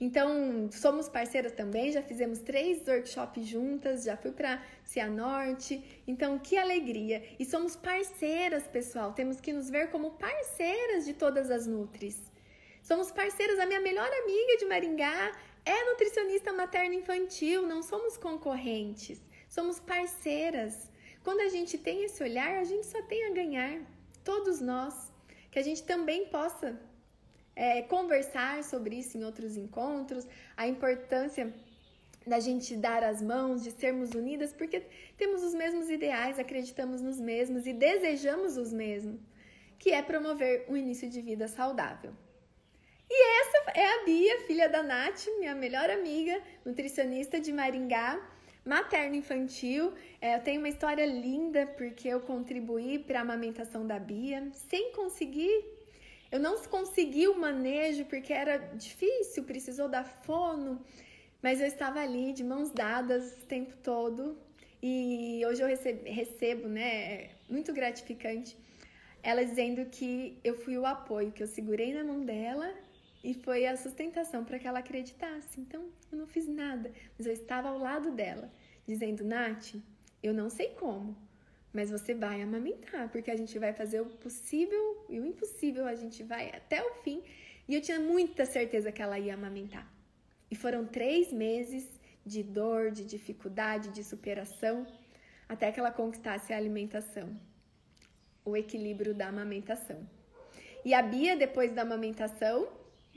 Então, 0.00 0.68
somos 0.72 1.08
parceiras 1.08 1.52
também, 1.52 1.92
já 1.92 2.02
fizemos 2.02 2.40
três 2.40 2.86
workshops 2.86 3.46
juntas, 3.46 4.04
já 4.04 4.16
fui 4.16 4.32
para 4.32 4.62
Cianorte. 4.84 6.02
Então, 6.06 6.38
que 6.38 6.56
alegria! 6.56 7.22
E 7.38 7.44
somos 7.44 7.76
parceiras, 7.76 8.66
pessoal. 8.66 9.12
Temos 9.12 9.40
que 9.40 9.52
nos 9.52 9.70
ver 9.70 9.90
como 9.90 10.12
parceiras 10.12 11.04
de 11.04 11.14
todas 11.14 11.50
as 11.50 11.66
Nutris. 11.66 12.20
Somos 12.82 13.10
parceiras, 13.10 13.58
a 13.58 13.66
minha 13.66 13.80
melhor 13.80 14.10
amiga 14.22 14.56
de 14.58 14.66
Maringá 14.66 15.32
é 15.64 15.84
nutricionista 15.90 16.52
materno 16.52 16.94
infantil, 16.94 17.66
não 17.66 17.82
somos 17.82 18.18
concorrentes, 18.18 19.18
somos 19.48 19.80
parceiras. 19.80 20.90
Quando 21.22 21.40
a 21.40 21.48
gente 21.48 21.78
tem 21.78 22.04
esse 22.04 22.22
olhar, 22.22 22.58
a 22.58 22.64
gente 22.64 22.84
só 22.86 23.00
tem 23.02 23.24
a 23.24 23.30
ganhar, 23.30 23.80
todos 24.22 24.60
nós. 24.60 25.10
Que 25.50 25.58
a 25.58 25.62
gente 25.62 25.84
também 25.84 26.26
possa 26.26 26.78
é, 27.56 27.82
conversar 27.82 28.62
sobre 28.64 28.96
isso 28.96 29.16
em 29.16 29.24
outros 29.24 29.56
encontros, 29.56 30.26
a 30.56 30.66
importância 30.66 31.52
da 32.26 32.40
gente 32.40 32.76
dar 32.76 33.02
as 33.04 33.20
mãos, 33.20 33.62
de 33.62 33.70
sermos 33.70 34.12
unidas, 34.12 34.52
porque 34.52 34.82
temos 35.16 35.42
os 35.42 35.54
mesmos 35.54 35.90
ideais, 35.90 36.38
acreditamos 36.38 37.02
nos 37.02 37.20
mesmos 37.20 37.66
e 37.66 37.72
desejamos 37.72 38.56
os 38.56 38.72
mesmos, 38.72 39.20
que 39.78 39.90
é 39.90 40.02
promover 40.02 40.64
um 40.68 40.76
início 40.76 41.08
de 41.08 41.20
vida 41.20 41.46
saudável. 41.48 42.12
E 43.10 43.40
essa 43.40 43.78
é 43.78 44.00
a 44.00 44.04
Bia, 44.04 44.40
filha 44.46 44.68
da 44.68 44.82
Nath, 44.82 45.26
minha 45.38 45.54
melhor 45.54 45.90
amiga, 45.90 46.40
nutricionista 46.64 47.38
de 47.38 47.52
Maringá, 47.52 48.18
materno 48.64 49.14
infantil. 49.14 49.92
É, 50.20 50.36
eu 50.36 50.40
tenho 50.40 50.60
uma 50.60 50.70
história 50.70 51.04
linda 51.04 51.66
porque 51.66 52.08
eu 52.08 52.20
contribuí 52.20 52.98
para 52.98 53.18
a 53.18 53.22
amamentação 53.22 53.86
da 53.86 53.98
Bia 53.98 54.48
sem 54.52 54.92
conseguir 54.92 55.64
eu 56.34 56.40
não 56.40 56.60
consegui 56.64 57.28
o 57.28 57.38
manejo 57.38 58.06
porque 58.06 58.32
era 58.32 58.56
difícil, 58.74 59.44
precisou 59.44 59.88
da 59.88 60.02
fono, 60.02 60.84
mas 61.40 61.60
eu 61.60 61.66
estava 61.68 62.00
ali 62.00 62.32
de 62.32 62.42
mãos 62.42 62.70
dadas 62.70 63.40
o 63.40 63.46
tempo 63.46 63.76
todo. 63.76 64.36
E 64.82 65.40
hoje 65.46 65.62
eu 65.62 65.68
recebo, 65.68 66.02
recebo 66.04 66.68
né, 66.68 67.30
muito 67.48 67.72
gratificante, 67.72 68.56
ela 69.22 69.44
dizendo 69.44 69.86
que 69.86 70.36
eu 70.42 70.56
fui 70.56 70.76
o 70.76 70.84
apoio, 70.84 71.30
que 71.30 71.40
eu 71.40 71.46
segurei 71.46 71.94
na 71.94 72.02
mão 72.02 72.24
dela 72.24 72.68
e 73.22 73.32
foi 73.32 73.64
a 73.64 73.76
sustentação 73.76 74.44
para 74.44 74.58
que 74.58 74.66
ela 74.66 74.80
acreditasse. 74.80 75.60
Então, 75.60 75.84
eu 76.10 76.18
não 76.18 76.26
fiz 76.26 76.48
nada, 76.48 76.90
mas 77.16 77.28
eu 77.28 77.32
estava 77.32 77.68
ao 77.68 77.78
lado 77.78 78.10
dela, 78.10 78.50
dizendo: 78.84 79.22
Nath, 79.22 79.76
eu 80.20 80.34
não 80.34 80.50
sei 80.50 80.70
como, 80.70 81.16
mas 81.72 81.92
você 81.92 82.12
vai 82.12 82.42
amamentar, 82.42 83.08
porque 83.10 83.30
a 83.30 83.36
gente 83.36 83.56
vai 83.56 83.72
fazer 83.72 84.00
o 84.00 84.06
possível 84.06 84.93
e 85.08 85.18
o 85.20 85.26
impossível, 85.26 85.86
a 85.86 85.94
gente 85.94 86.22
vai 86.22 86.50
até 86.50 86.82
o 86.82 86.94
fim. 87.02 87.22
E 87.68 87.74
eu 87.74 87.80
tinha 87.80 87.98
muita 87.98 88.44
certeza 88.44 88.92
que 88.92 89.02
ela 89.02 89.18
ia 89.18 89.34
amamentar. 89.34 89.86
E 90.50 90.54
foram 90.54 90.86
três 90.86 91.32
meses 91.32 91.88
de 92.24 92.42
dor, 92.42 92.90
de 92.90 93.04
dificuldade, 93.04 93.90
de 93.90 94.02
superação, 94.02 94.86
até 95.48 95.70
que 95.70 95.80
ela 95.80 95.90
conquistasse 95.90 96.52
a 96.52 96.56
alimentação, 96.56 97.28
o 98.44 98.56
equilíbrio 98.56 99.14
da 99.14 99.28
amamentação. 99.28 100.06
E 100.84 100.92
a 100.92 101.02
Bia, 101.02 101.36
depois 101.36 101.72
da 101.72 101.82
amamentação, 101.82 102.68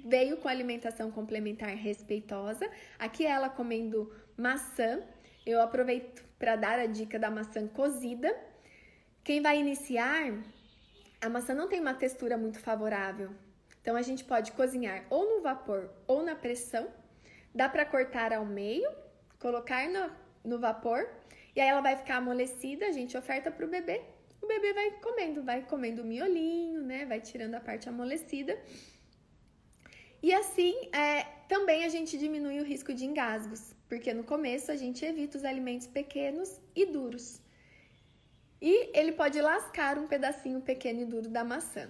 veio 0.05 0.37
com 0.37 0.47
alimentação 0.47 1.11
complementar 1.11 1.69
respeitosa. 1.75 2.69
Aqui 2.97 3.25
ela 3.25 3.49
comendo 3.49 4.13
maçã. 4.37 5.01
Eu 5.45 5.61
aproveito 5.61 6.23
para 6.39 6.55
dar 6.55 6.79
a 6.79 6.85
dica 6.85 7.17
da 7.19 7.29
maçã 7.29 7.67
cozida. 7.67 8.35
Quem 9.23 9.41
vai 9.41 9.59
iniciar, 9.59 10.31
a 11.21 11.29
maçã 11.29 11.53
não 11.53 11.67
tem 11.67 11.79
uma 11.79 11.93
textura 11.93 12.37
muito 12.37 12.59
favorável. 12.59 13.31
Então 13.81 13.95
a 13.95 14.01
gente 14.01 14.23
pode 14.23 14.51
cozinhar 14.51 15.05
ou 15.09 15.35
no 15.35 15.41
vapor 15.41 15.89
ou 16.07 16.23
na 16.23 16.35
pressão. 16.35 16.87
Dá 17.53 17.67
para 17.69 17.85
cortar 17.85 18.33
ao 18.33 18.45
meio, 18.45 18.89
colocar 19.39 19.87
no, 19.89 20.11
no 20.43 20.59
vapor 20.59 21.07
e 21.55 21.61
aí 21.61 21.69
ela 21.69 21.81
vai 21.81 21.95
ficar 21.95 22.17
amolecida, 22.17 22.85
a 22.85 22.91
gente 22.91 23.17
oferta 23.17 23.49
para 23.49 23.65
o 23.65 23.67
bebê. 23.67 24.01
O 24.39 24.45
bebê 24.45 24.73
vai 24.73 24.91
comendo, 24.99 25.43
vai 25.43 25.63
comendo 25.63 26.03
o 26.03 26.05
miolinho, 26.05 26.83
né? 26.83 27.03
Vai 27.05 27.19
tirando 27.19 27.55
a 27.55 27.59
parte 27.59 27.89
amolecida. 27.89 28.55
E 30.21 30.31
assim, 30.33 30.75
é, 30.93 31.23
também 31.47 31.83
a 31.83 31.89
gente 31.89 32.15
diminui 32.17 32.59
o 32.59 32.63
risco 32.63 32.93
de 32.93 33.05
engasgos, 33.05 33.73
porque 33.89 34.13
no 34.13 34.23
começo 34.23 34.71
a 34.71 34.75
gente 34.75 35.03
evita 35.03 35.37
os 35.37 35.43
alimentos 35.43 35.87
pequenos 35.87 36.61
e 36.75 36.85
duros. 36.85 37.41
E 38.61 38.97
ele 38.97 39.11
pode 39.11 39.39
lascar 39.39 39.97
um 39.97 40.07
pedacinho 40.07 40.61
pequeno 40.61 41.01
e 41.01 41.05
duro 41.05 41.29
da 41.29 41.43
maçã. 41.43 41.89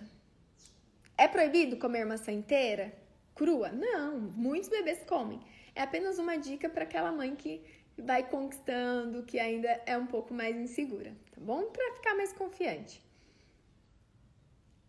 É 1.18 1.28
proibido 1.28 1.78
comer 1.78 2.06
maçã 2.06 2.32
inteira? 2.32 2.94
Crua? 3.34 3.70
Não, 3.70 4.20
muitos 4.20 4.70
bebês 4.70 5.04
comem. 5.04 5.40
É 5.74 5.82
apenas 5.82 6.20
uma 6.20 6.38
dica 6.38 6.68
para 6.70 6.84
aquela 6.84 7.12
mãe 7.12 7.36
que 7.36 7.64
vai 7.98 8.28
conquistando, 8.30 9.24
que 9.24 9.40
ainda 9.40 9.70
é 9.86 9.98
um 9.98 10.06
pouco 10.06 10.34
mais 10.34 10.56
insegura, 10.56 11.12
tá 11.32 11.42
bom? 11.42 11.66
Para 11.72 11.96
ficar 11.96 12.16
mais 12.16 12.32
confiante. 12.34 13.02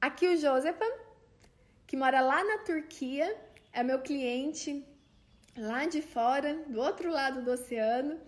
Aqui 0.00 0.28
o 0.28 0.36
Josepa, 0.36 0.84
que 1.86 1.96
mora 1.96 2.20
lá 2.20 2.44
na 2.44 2.58
Turquia, 2.58 3.36
é 3.72 3.82
meu 3.82 4.00
cliente 4.00 4.84
lá 5.56 5.86
de 5.86 6.00
fora, 6.00 6.54
do 6.68 6.80
outro 6.80 7.10
lado 7.10 7.42
do 7.42 7.50
oceano. 7.50 8.20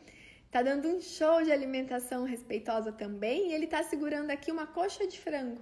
Tá 0.51 0.63
dando 0.63 0.89
um 0.89 1.01
show 1.01 1.43
de 1.43 1.53
alimentação 1.53 2.25
respeitosa 2.25 2.91
também 2.91 3.51
e 3.51 3.55
ele 3.55 3.69
tá 3.69 3.83
segurando 3.85 4.31
aqui 4.31 4.51
uma 4.51 4.67
coxa 4.67 5.07
de 5.07 5.19
frango. 5.19 5.61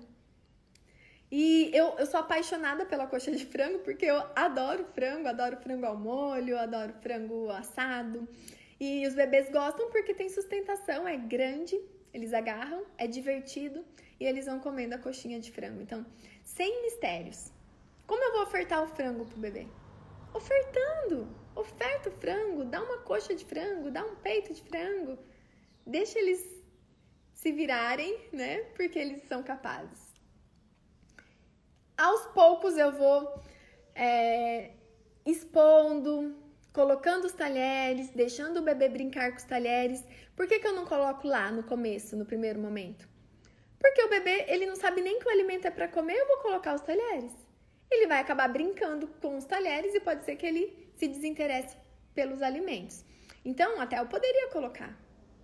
E 1.30 1.70
eu, 1.74 1.89
eu 1.99 2.07
sou 2.07 2.20
apaixonada 2.20 2.86
pela 2.86 3.07
coxa 3.07 3.30
de 3.30 3.45
frango 3.45 3.80
porque 3.80 4.07
eu 4.07 4.16
adoro 4.34 4.86
frango, 4.95 5.28
adoro 5.28 5.59
frango 5.59 5.84
ao 5.84 5.97
molho, 5.97 6.59
adoro 6.59 6.95
frango 7.03 7.51
assado. 7.51 8.26
E 8.80 9.07
os 9.07 9.14
bebês 9.14 9.51
gostam 9.51 9.91
porque 9.91 10.14
tem 10.14 10.30
sustentação, 10.30 11.07
é 11.07 11.18
grande, 11.18 11.78
eles 12.14 12.32
agarram, 12.32 12.86
é 12.97 13.07
divertido 13.07 13.84
e 14.18 14.24
eles 14.24 14.47
vão 14.47 14.59
comendo 14.59 14.95
a 14.95 14.99
coxinha 14.99 15.39
de 15.39 15.53
frango. 15.53 15.82
Então, 15.82 16.07
sem 16.43 16.80
mistérios. 16.80 17.53
Como 18.07 18.24
eu 18.24 18.32
vou 18.32 18.43
ofertar 18.45 18.82
o 18.82 18.89
frango 18.89 19.26
pro 19.26 19.39
bebê? 19.39 19.66
Ofertando! 20.32 21.28
Oferta 21.59 22.09
o 22.09 22.13
frango, 22.13 22.65
dá 22.65 22.81
uma 22.81 22.99
coxa 22.99 23.35
de 23.35 23.45
frango, 23.45 23.91
dá 23.91 24.05
um 24.05 24.15
peito 24.15 24.55
de 24.55 24.63
frango. 24.63 25.19
Deixa 25.85 26.17
eles 26.17 26.41
se 27.33 27.51
virarem, 27.51 28.17
né? 28.33 28.59
Porque 28.77 28.97
eles 28.97 29.25
são 29.25 29.43
capazes. 29.43 30.15
Aos 31.97 32.27
poucos 32.29 32.79
eu 32.79 32.93
vou 32.93 33.43
é, 33.93 34.71
expondo, 35.27 36.37
colocando 36.73 37.25
os 37.25 37.33
talheres, 37.33 38.11
deixando 38.11 38.59
o 38.59 38.63
bebê 38.63 38.89
brincar 38.89 39.33
com 39.33 39.39
os 39.39 39.43
talheres. 39.43 40.05
Por 40.37 40.47
que, 40.47 40.61
que 40.61 40.69
eu 40.69 40.75
não 40.75 40.87
coloco 40.87 41.27
lá 41.27 41.51
no 41.51 41.65
começo, 41.65 42.17
no 42.17 42.25
primeiro 42.25 42.61
momento? 42.61 43.09
Porque 43.81 44.01
o 44.05 44.09
bebê, 44.09 44.45
ele 44.47 44.65
não 44.65 44.77
sabe 44.77 45.01
nem 45.01 45.19
que 45.19 45.27
o 45.27 45.33
alimento 45.33 45.67
é 45.67 45.73
para 45.73 45.89
comer, 45.89 46.15
eu 46.15 46.29
vou 46.29 46.39
colocar 46.39 46.77
os 46.77 46.83
talheres. 46.83 47.33
Ele 47.91 48.07
vai 48.07 48.21
acabar 48.21 48.47
brincando 48.47 49.09
com 49.21 49.37
os 49.37 49.45
talheres 49.45 49.93
e 49.93 49.99
pode 49.99 50.25
ser 50.25 50.37
que 50.37 50.47
ele 50.47 50.88
se 50.99 51.09
desinteresse 51.09 51.77
pelos 52.15 52.43
alimentos. 52.43 53.05
Então, 53.45 53.81
até 53.81 53.99
eu 53.99 54.07
poderia 54.07 54.51
colocar, 54.51 54.95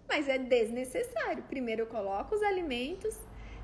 mas 0.09 0.29
é 0.29 0.37
desnecessário. 0.37 1.45
Primeiro 1.45 1.83
eu 1.83 1.87
coloco 1.87 2.35
os 2.35 2.43
alimentos, 2.43 3.19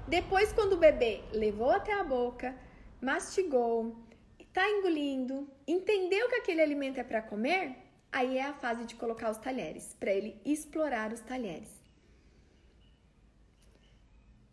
depois, 0.09 0.53
quando 0.53 0.73
o 0.73 0.79
bebê 0.79 1.21
levou 1.33 1.71
até 1.71 1.93
a 1.93 2.03
boca, 2.03 2.57
mastigou, 3.01 3.97
está 4.39 4.69
engolindo, 4.69 5.47
entendeu 5.67 6.29
que 6.29 6.37
aquele 6.37 6.63
alimento 6.63 6.99
é 6.99 7.05
para 7.05 7.23
comer, 7.23 7.77
Aí 8.13 8.39
é 8.39 8.43
a 8.43 8.53
fase 8.53 8.85
de 8.85 8.97
colocar 8.97 9.31
os 9.31 9.39
talheres, 9.39 9.95
para 9.95 10.11
ele 10.11 10.41
explorar 10.45 11.13
os 11.13 11.21
talheres. 11.21 11.71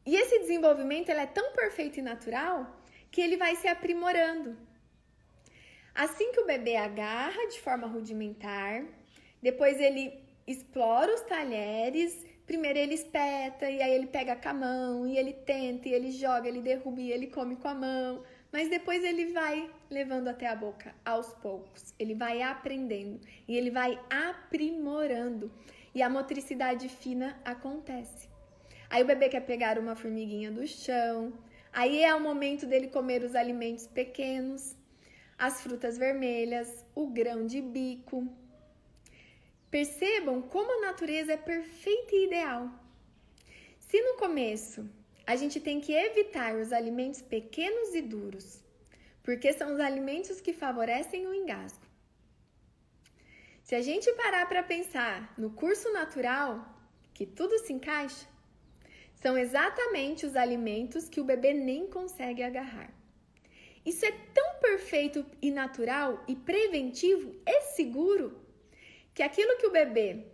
E 0.06 0.16
esse 0.16 0.40
desenvolvimento 0.40 1.10
ele 1.10 1.22
é 1.22 1.26
tão 1.26 1.52
perfeito 1.54 2.00
e 2.00 2.04
natural 2.04 2.80
que 3.12 3.20
ele 3.20 3.36
vai 3.36 3.56
se 3.56 3.68
aprimorando. 3.68 4.56
Assim 5.98 6.32
que 6.32 6.40
o 6.40 6.46
bebê 6.46 6.76
agarra 6.76 7.48
de 7.48 7.60
forma 7.60 7.88
rudimentar, 7.88 8.86
depois 9.42 9.80
ele 9.80 10.14
explora 10.46 11.12
os 11.12 11.22
talheres, 11.22 12.24
primeiro 12.46 12.78
ele 12.78 12.94
espeta 12.94 13.68
e 13.68 13.82
aí 13.82 13.96
ele 13.96 14.06
pega 14.06 14.36
com 14.36 14.48
a 14.48 14.54
mão 14.54 15.08
e 15.08 15.18
ele 15.18 15.34
tenta 15.34 15.90
e 15.90 15.94
ele 15.94 16.12
joga, 16.12 16.48
ele 16.48 16.62
derruba 16.62 17.02
e 17.02 17.12
ele 17.12 17.26
come 17.26 17.56
com 17.56 17.68
a 17.68 17.74
mão, 17.74 18.24
mas 18.54 18.70
depois 18.70 19.04
ele 19.04 19.34
vai 19.34 19.72
levando 19.90 20.28
até 20.28 20.46
a 20.46 20.56
boca 20.56 20.94
aos 21.04 21.34
poucos. 21.34 21.96
Ele 21.98 22.14
vai 22.14 22.44
aprendendo 22.44 23.20
e 23.48 23.58
ele 23.58 23.72
vai 23.72 24.00
aprimorando 24.08 25.52
e 25.96 26.04
a 26.04 26.10
motricidade 26.12 26.90
fina 26.90 27.42
acontece. 27.44 28.30
Aí 28.88 29.02
o 29.02 29.08
bebê 29.08 29.30
quer 29.30 29.42
pegar 29.48 29.80
uma 29.80 29.96
formiguinha 29.96 30.52
do 30.52 30.68
chão, 30.68 31.34
aí 31.74 32.04
é 32.04 32.14
o 32.14 32.22
momento 32.22 32.68
dele 32.68 32.88
comer 32.88 33.24
os 33.24 33.34
alimentos 33.34 33.88
pequenos 33.88 34.77
as 35.38 35.62
frutas 35.62 35.98
vermelhas, 35.98 36.86
o 36.96 37.08
grão 37.08 37.46
de 37.46 37.62
bico. 37.62 38.28
Percebam 39.70 40.42
como 40.42 40.72
a 40.72 40.88
natureza 40.88 41.34
é 41.34 41.38
perfeita 41.38 42.16
e 42.16 42.26
ideal. 42.26 42.70
Se 43.80 44.02
no 44.02 44.18
começo 44.18 44.90
a 45.26 45.36
gente 45.36 45.60
tem 45.60 45.80
que 45.80 45.94
evitar 45.94 46.56
os 46.56 46.72
alimentos 46.72 47.22
pequenos 47.22 47.94
e 47.94 48.02
duros, 48.02 48.64
porque 49.22 49.52
são 49.54 49.74
os 49.74 49.80
alimentos 49.80 50.40
que 50.40 50.54
favorecem 50.54 51.28
o 51.28 51.34
engasgo. 51.34 51.86
Se 53.62 53.76
a 53.76 53.82
gente 53.82 54.12
parar 54.14 54.48
para 54.48 54.64
pensar 54.64 55.34
no 55.38 55.50
curso 55.52 55.92
natural, 55.92 56.66
que 57.14 57.26
tudo 57.26 57.60
se 57.60 57.74
encaixa, 57.74 58.26
são 59.16 59.38
exatamente 59.38 60.26
os 60.26 60.36
alimentos 60.38 61.10
que 61.10 61.20
o 61.20 61.26
bebê 61.26 61.54
nem 61.54 61.88
consegue 61.88 62.42
agarrar. 62.42 62.97
Isso 63.90 64.06
é 64.06 64.12
tão 64.34 64.56
perfeito 64.60 65.26
e 65.42 65.50
natural 65.50 66.22
e 66.28 66.36
preventivo 66.36 67.34
e 67.46 67.62
seguro 67.76 68.38
que 69.14 69.24
aquilo 69.24 69.58
que 69.58 69.66
o 69.66 69.72
bebê 69.72 70.26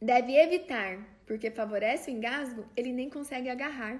deve 0.00 0.34
evitar 0.36 0.92
porque 1.24 1.48
favorece 1.48 2.10
o 2.10 2.12
engasgo, 2.12 2.68
ele 2.76 2.92
nem 2.92 3.08
consegue 3.08 3.48
agarrar. 3.48 3.94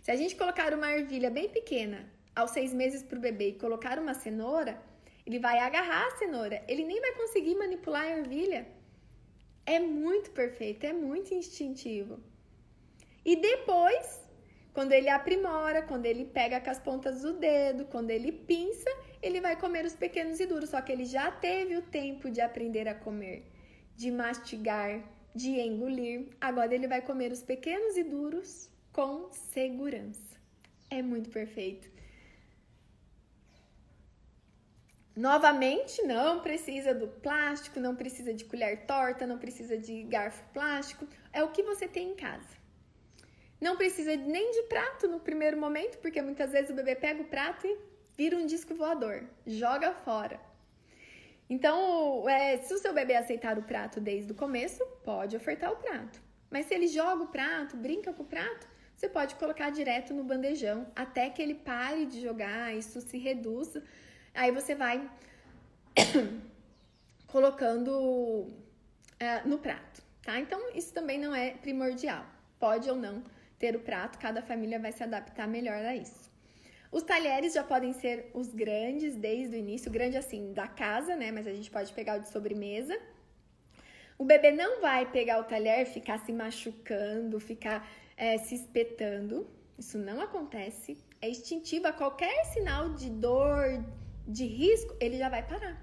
Se 0.00 0.10
a 0.10 0.16
gente 0.16 0.34
colocar 0.34 0.72
uma 0.72 0.90
ervilha 0.90 1.30
bem 1.30 1.46
pequena 1.50 2.10
aos 2.34 2.52
seis 2.52 2.72
meses 2.72 3.02
para 3.02 3.18
o 3.18 3.20
bebê 3.20 3.48
e 3.50 3.58
colocar 3.58 3.98
uma 3.98 4.14
cenoura, 4.14 4.82
ele 5.26 5.38
vai 5.38 5.58
agarrar 5.58 6.06
a 6.06 6.16
cenoura, 6.16 6.64
ele 6.66 6.86
nem 6.86 7.02
vai 7.02 7.12
conseguir 7.12 7.54
manipular 7.54 8.04
a 8.04 8.18
ervilha. 8.18 8.66
É 9.66 9.78
muito 9.78 10.30
perfeito, 10.30 10.86
é 10.86 10.92
muito 10.94 11.34
instintivo. 11.34 12.18
E 13.26 13.36
depois 13.36 14.21
quando 14.72 14.92
ele 14.92 15.08
aprimora, 15.08 15.82
quando 15.82 16.06
ele 16.06 16.24
pega 16.24 16.60
com 16.60 16.70
as 16.70 16.78
pontas 16.78 17.22
do 17.22 17.34
dedo, 17.34 17.84
quando 17.86 18.10
ele 18.10 18.32
pinça, 18.32 18.90
ele 19.20 19.40
vai 19.40 19.54
comer 19.54 19.84
os 19.84 19.94
pequenos 19.94 20.40
e 20.40 20.46
duros. 20.46 20.70
Só 20.70 20.80
que 20.80 20.92
ele 20.92 21.04
já 21.04 21.30
teve 21.30 21.76
o 21.76 21.82
tempo 21.82 22.30
de 22.30 22.40
aprender 22.40 22.88
a 22.88 22.94
comer, 22.94 23.44
de 23.94 24.10
mastigar, 24.10 25.02
de 25.34 25.50
engolir. 25.60 26.28
Agora 26.40 26.74
ele 26.74 26.88
vai 26.88 27.02
comer 27.02 27.32
os 27.32 27.42
pequenos 27.42 27.96
e 27.96 28.02
duros 28.02 28.70
com 28.92 29.30
segurança. 29.32 30.36
É 30.90 31.02
muito 31.02 31.28
perfeito. 31.30 31.90
Novamente, 35.14 36.02
não 36.04 36.40
precisa 36.40 36.94
do 36.94 37.06
plástico, 37.06 37.78
não 37.78 37.94
precisa 37.94 38.32
de 38.32 38.46
colher 38.46 38.86
torta, 38.86 39.26
não 39.26 39.38
precisa 39.38 39.76
de 39.76 40.02
garfo 40.04 40.42
plástico. 40.54 41.06
É 41.30 41.42
o 41.42 41.50
que 41.50 41.62
você 41.62 41.86
tem 41.86 42.12
em 42.12 42.16
casa. 42.16 42.61
Não 43.62 43.76
precisa 43.76 44.16
nem 44.16 44.50
de 44.50 44.62
prato 44.64 45.06
no 45.06 45.20
primeiro 45.20 45.56
momento, 45.56 45.98
porque 45.98 46.20
muitas 46.20 46.50
vezes 46.50 46.72
o 46.72 46.74
bebê 46.74 46.96
pega 46.96 47.22
o 47.22 47.26
prato 47.26 47.64
e 47.64 47.78
vira 48.16 48.36
um 48.36 48.44
disco 48.44 48.74
voador, 48.74 49.22
joga 49.46 49.92
fora. 49.92 50.40
Então, 51.48 52.28
é, 52.28 52.58
se 52.58 52.74
o 52.74 52.78
seu 52.78 52.92
bebê 52.92 53.14
aceitar 53.14 53.56
o 53.56 53.62
prato 53.62 54.00
desde 54.00 54.32
o 54.32 54.34
começo, 54.34 54.84
pode 55.04 55.36
ofertar 55.36 55.70
o 55.70 55.76
prato. 55.76 56.20
Mas 56.50 56.66
se 56.66 56.74
ele 56.74 56.88
joga 56.88 57.22
o 57.22 57.28
prato, 57.28 57.76
brinca 57.76 58.12
com 58.12 58.24
o 58.24 58.26
prato, 58.26 58.66
você 58.96 59.08
pode 59.08 59.36
colocar 59.36 59.70
direto 59.70 60.12
no 60.12 60.24
bandejão 60.24 60.84
até 60.96 61.30
que 61.30 61.40
ele 61.40 61.54
pare 61.54 62.04
de 62.04 62.20
jogar, 62.20 62.74
isso 62.74 63.00
se 63.00 63.16
reduza. 63.16 63.84
Aí 64.34 64.50
você 64.50 64.74
vai 64.74 65.08
colocando 67.28 68.48
é, 69.20 69.40
no 69.42 69.58
prato, 69.58 70.02
tá? 70.20 70.40
Então, 70.40 70.60
isso 70.74 70.92
também 70.92 71.16
não 71.16 71.32
é 71.32 71.52
primordial. 71.52 72.26
Pode 72.58 72.90
ou 72.90 72.96
não 72.96 73.22
ter 73.62 73.76
o 73.76 73.84
prato, 73.88 74.18
cada 74.18 74.42
família 74.50 74.78
vai 74.84 74.92
se 74.98 75.04
adaptar 75.08 75.46
melhor 75.56 75.82
a 75.84 75.94
isso. 75.94 76.22
Os 76.90 77.04
talheres 77.04 77.54
já 77.58 77.64
podem 77.72 77.92
ser 77.92 78.16
os 78.34 78.48
grandes 78.62 79.14
desde 79.14 79.54
o 79.54 79.58
início, 79.64 79.90
grande 79.98 80.16
assim 80.22 80.52
da 80.52 80.66
casa, 80.66 81.14
né? 81.20 81.30
Mas 81.36 81.46
a 81.46 81.54
gente 81.56 81.70
pode 81.70 81.92
pegar 81.98 82.18
o 82.18 82.22
de 82.24 82.28
sobremesa. 82.28 82.98
O 84.18 84.24
bebê 84.24 84.50
não 84.50 84.80
vai 84.80 85.02
pegar 85.10 85.38
o 85.38 85.44
talher, 85.44 85.86
ficar 85.86 86.18
se 86.24 86.32
machucando, 86.32 87.38
ficar 87.38 87.78
é, 88.16 88.36
se 88.36 88.54
espetando. 88.56 89.36
Isso 89.78 89.96
não 89.96 90.20
acontece. 90.20 90.98
É 91.20 91.30
instintivo. 91.30 91.86
A 91.86 91.92
qualquer 91.92 92.44
sinal 92.46 92.90
de 93.00 93.08
dor, 93.08 93.64
de 94.26 94.44
risco, 94.44 94.94
ele 95.00 95.16
já 95.16 95.28
vai 95.28 95.44
parar. 95.52 95.76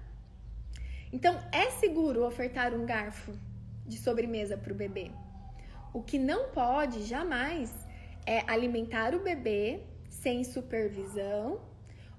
Então, 1.12 1.34
é 1.50 1.70
seguro 1.82 2.26
ofertar 2.26 2.72
um 2.74 2.84
garfo 2.84 3.32
de 3.86 3.98
sobremesa 3.98 4.56
para 4.56 4.72
o 4.72 4.76
bebê. 4.76 5.10
O 5.92 6.02
que 6.02 6.18
não 6.18 6.50
pode 6.50 7.02
jamais 7.02 7.74
é 8.24 8.44
alimentar 8.46 9.14
o 9.14 9.20
bebê 9.20 9.80
sem 10.08 10.44
supervisão 10.44 11.60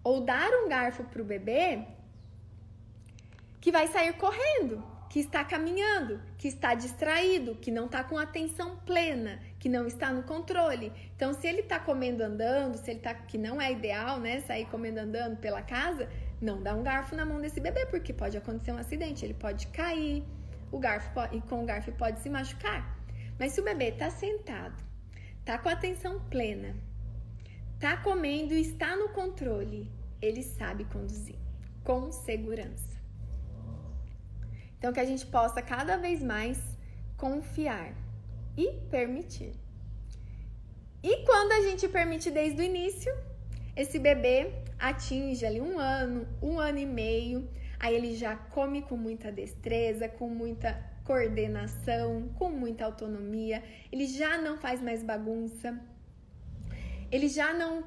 ou 0.04 0.22
dar 0.22 0.50
um 0.52 0.68
garfo 0.68 1.04
para 1.06 1.22
o 1.22 1.26
bebê 1.26 1.86
que 3.62 3.72
vai 3.72 3.88
sair 3.88 4.14
correndo, 4.14 4.84
que 5.10 5.20
está 5.20 5.46
caminhando, 5.46 6.20
que 6.38 6.48
está 6.48 6.74
distraído, 6.74 7.56
que 7.56 7.70
não 7.70 7.86
está 7.86 8.04
com 8.04 8.18
atenção 8.18 8.78
plena, 8.78 9.40
que 9.60 9.70
não 9.70 9.86
está 9.86 10.12
no 10.12 10.24
controle. 10.24 10.92
Então, 11.16 11.34
se 11.34 11.48
ele 11.48 11.62
está 11.62 11.80
comendo 11.80 12.24
andando, 12.24 12.78
se 12.78 12.90
ele 12.90 13.00
tá 13.00 13.14
que 13.14 13.38
não 13.38 13.62
é 13.62 13.72
ideal, 13.72 14.20
né, 14.20 14.42
sair 14.42 14.66
comendo 14.66 15.00
andando 15.00 15.38
pela 15.38 15.62
casa, 15.62 16.10
não 16.42 16.62
dá 16.62 16.74
um 16.74 16.82
garfo 16.82 17.16
na 17.16 17.24
mão 17.24 17.40
desse 17.40 17.60
bebê, 17.60 17.86
porque 17.86 18.12
pode 18.12 18.36
acontecer 18.36 18.72
um 18.72 18.78
acidente, 18.78 19.24
ele 19.24 19.36
pode 19.36 19.68
cair, 19.68 20.26
o 20.72 20.80
garfo 20.80 21.12
e 21.32 21.42
com 21.42 21.62
o 21.62 21.66
garfo 21.66 21.92
pode 21.92 22.20
se 22.22 22.30
machucar. 22.30 23.01
Mas 23.42 23.54
se 23.54 23.60
o 23.60 23.64
bebê 23.64 23.86
está 23.86 24.12
sentado, 24.12 24.78
está 25.40 25.58
com 25.58 25.68
atenção 25.68 26.20
plena, 26.30 26.76
está 27.74 27.98
comendo 27.98 28.54
e 28.54 28.62
está 28.62 28.96
no 28.96 29.10
controle, 29.10 29.92
ele 30.22 30.44
sabe 30.44 30.86
conduzir 30.86 31.40
com 31.84 32.12
segurança. 32.12 32.96
Então, 34.78 34.94
que 34.94 35.00
a 35.00 35.06
gente 35.06 35.26
possa 35.26 35.60
cada 35.60 35.98
vez 35.98 36.22
mais 36.22 36.60
confiar 37.18 37.96
e 38.56 38.74
permitir. 38.92 39.54
E 41.02 41.26
quando 41.26 41.54
a 41.54 41.62
gente 41.62 41.88
permite 41.88 42.30
desde 42.30 42.62
o 42.62 42.64
início, 42.64 43.12
esse 43.76 43.98
bebê 43.98 44.54
atinge 44.78 45.44
ali 45.48 45.60
um 45.60 45.80
ano, 45.80 46.28
um 46.44 46.60
ano 46.60 46.78
e 46.78 46.86
meio, 46.86 47.50
aí 47.80 47.96
ele 47.96 48.16
já 48.16 48.36
come 48.36 48.84
com 48.84 48.96
muita 48.96 49.32
destreza, 49.32 50.08
com 50.08 50.30
muita 50.30 50.91
coordenação, 51.12 52.30
com 52.40 52.50
muita 52.50 52.86
autonomia, 52.86 53.62
ele 53.92 54.06
já 54.06 54.38
não 54.38 54.58
faz 54.58 54.82
mais 54.82 55.04
bagunça, 55.04 55.78
ele 57.12 57.28
já 57.28 57.54
não 57.54 57.84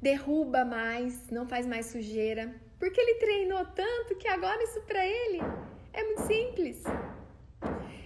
derruba 0.00 0.64
mais, 0.64 1.28
não 1.30 1.46
faz 1.46 1.66
mais 1.66 1.86
sujeira, 1.86 2.54
porque 2.78 2.98
ele 2.98 3.16
treinou 3.16 3.66
tanto 3.66 4.16
que 4.16 4.26
agora 4.26 4.62
isso 4.64 4.80
para 4.82 5.04
ele 5.06 5.40
é 5.92 6.04
muito 6.04 6.22
simples. 6.22 6.82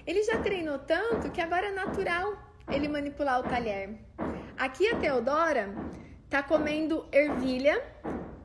Ele 0.05 0.25
já 0.25 0.41
treinou 0.41 0.81
tanto 0.81 1.31
que 1.31 1.41
agora 1.41 1.69
é 1.69 1.73
natural 1.73 2.37
ele 2.69 2.89
manipular 2.89 3.39
o 3.39 3.45
talher. 3.45 3.97
Aqui 4.57 4.89
a 4.89 4.97
Teodora 4.97 5.73
tá 6.29 6.43
comendo 6.43 7.07
ervilha 7.13 7.81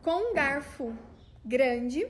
com 0.03 0.30
um 0.30 0.34
garfo 0.36 0.95
grande, 1.43 2.07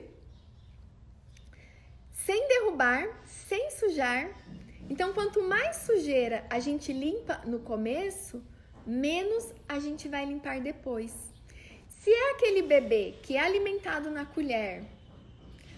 sem 2.24 2.48
derrubar, 2.48 3.06
sem 3.24 3.70
sujar. 3.70 4.30
Então, 4.88 5.12
quanto 5.12 5.42
mais 5.42 5.76
sujeira 5.88 6.44
a 6.48 6.58
gente 6.58 6.92
limpa 6.92 7.40
no 7.46 7.58
começo, 7.60 8.42
menos 8.86 9.52
a 9.68 9.78
gente 9.78 10.08
vai 10.08 10.24
limpar 10.24 10.60
depois. 10.60 11.12
Se 11.98 12.10
é 12.10 12.32
aquele 12.32 12.62
bebê 12.62 13.14
que 13.22 13.36
é 13.36 13.40
alimentado 13.40 14.10
na 14.10 14.24
colher, 14.24 14.82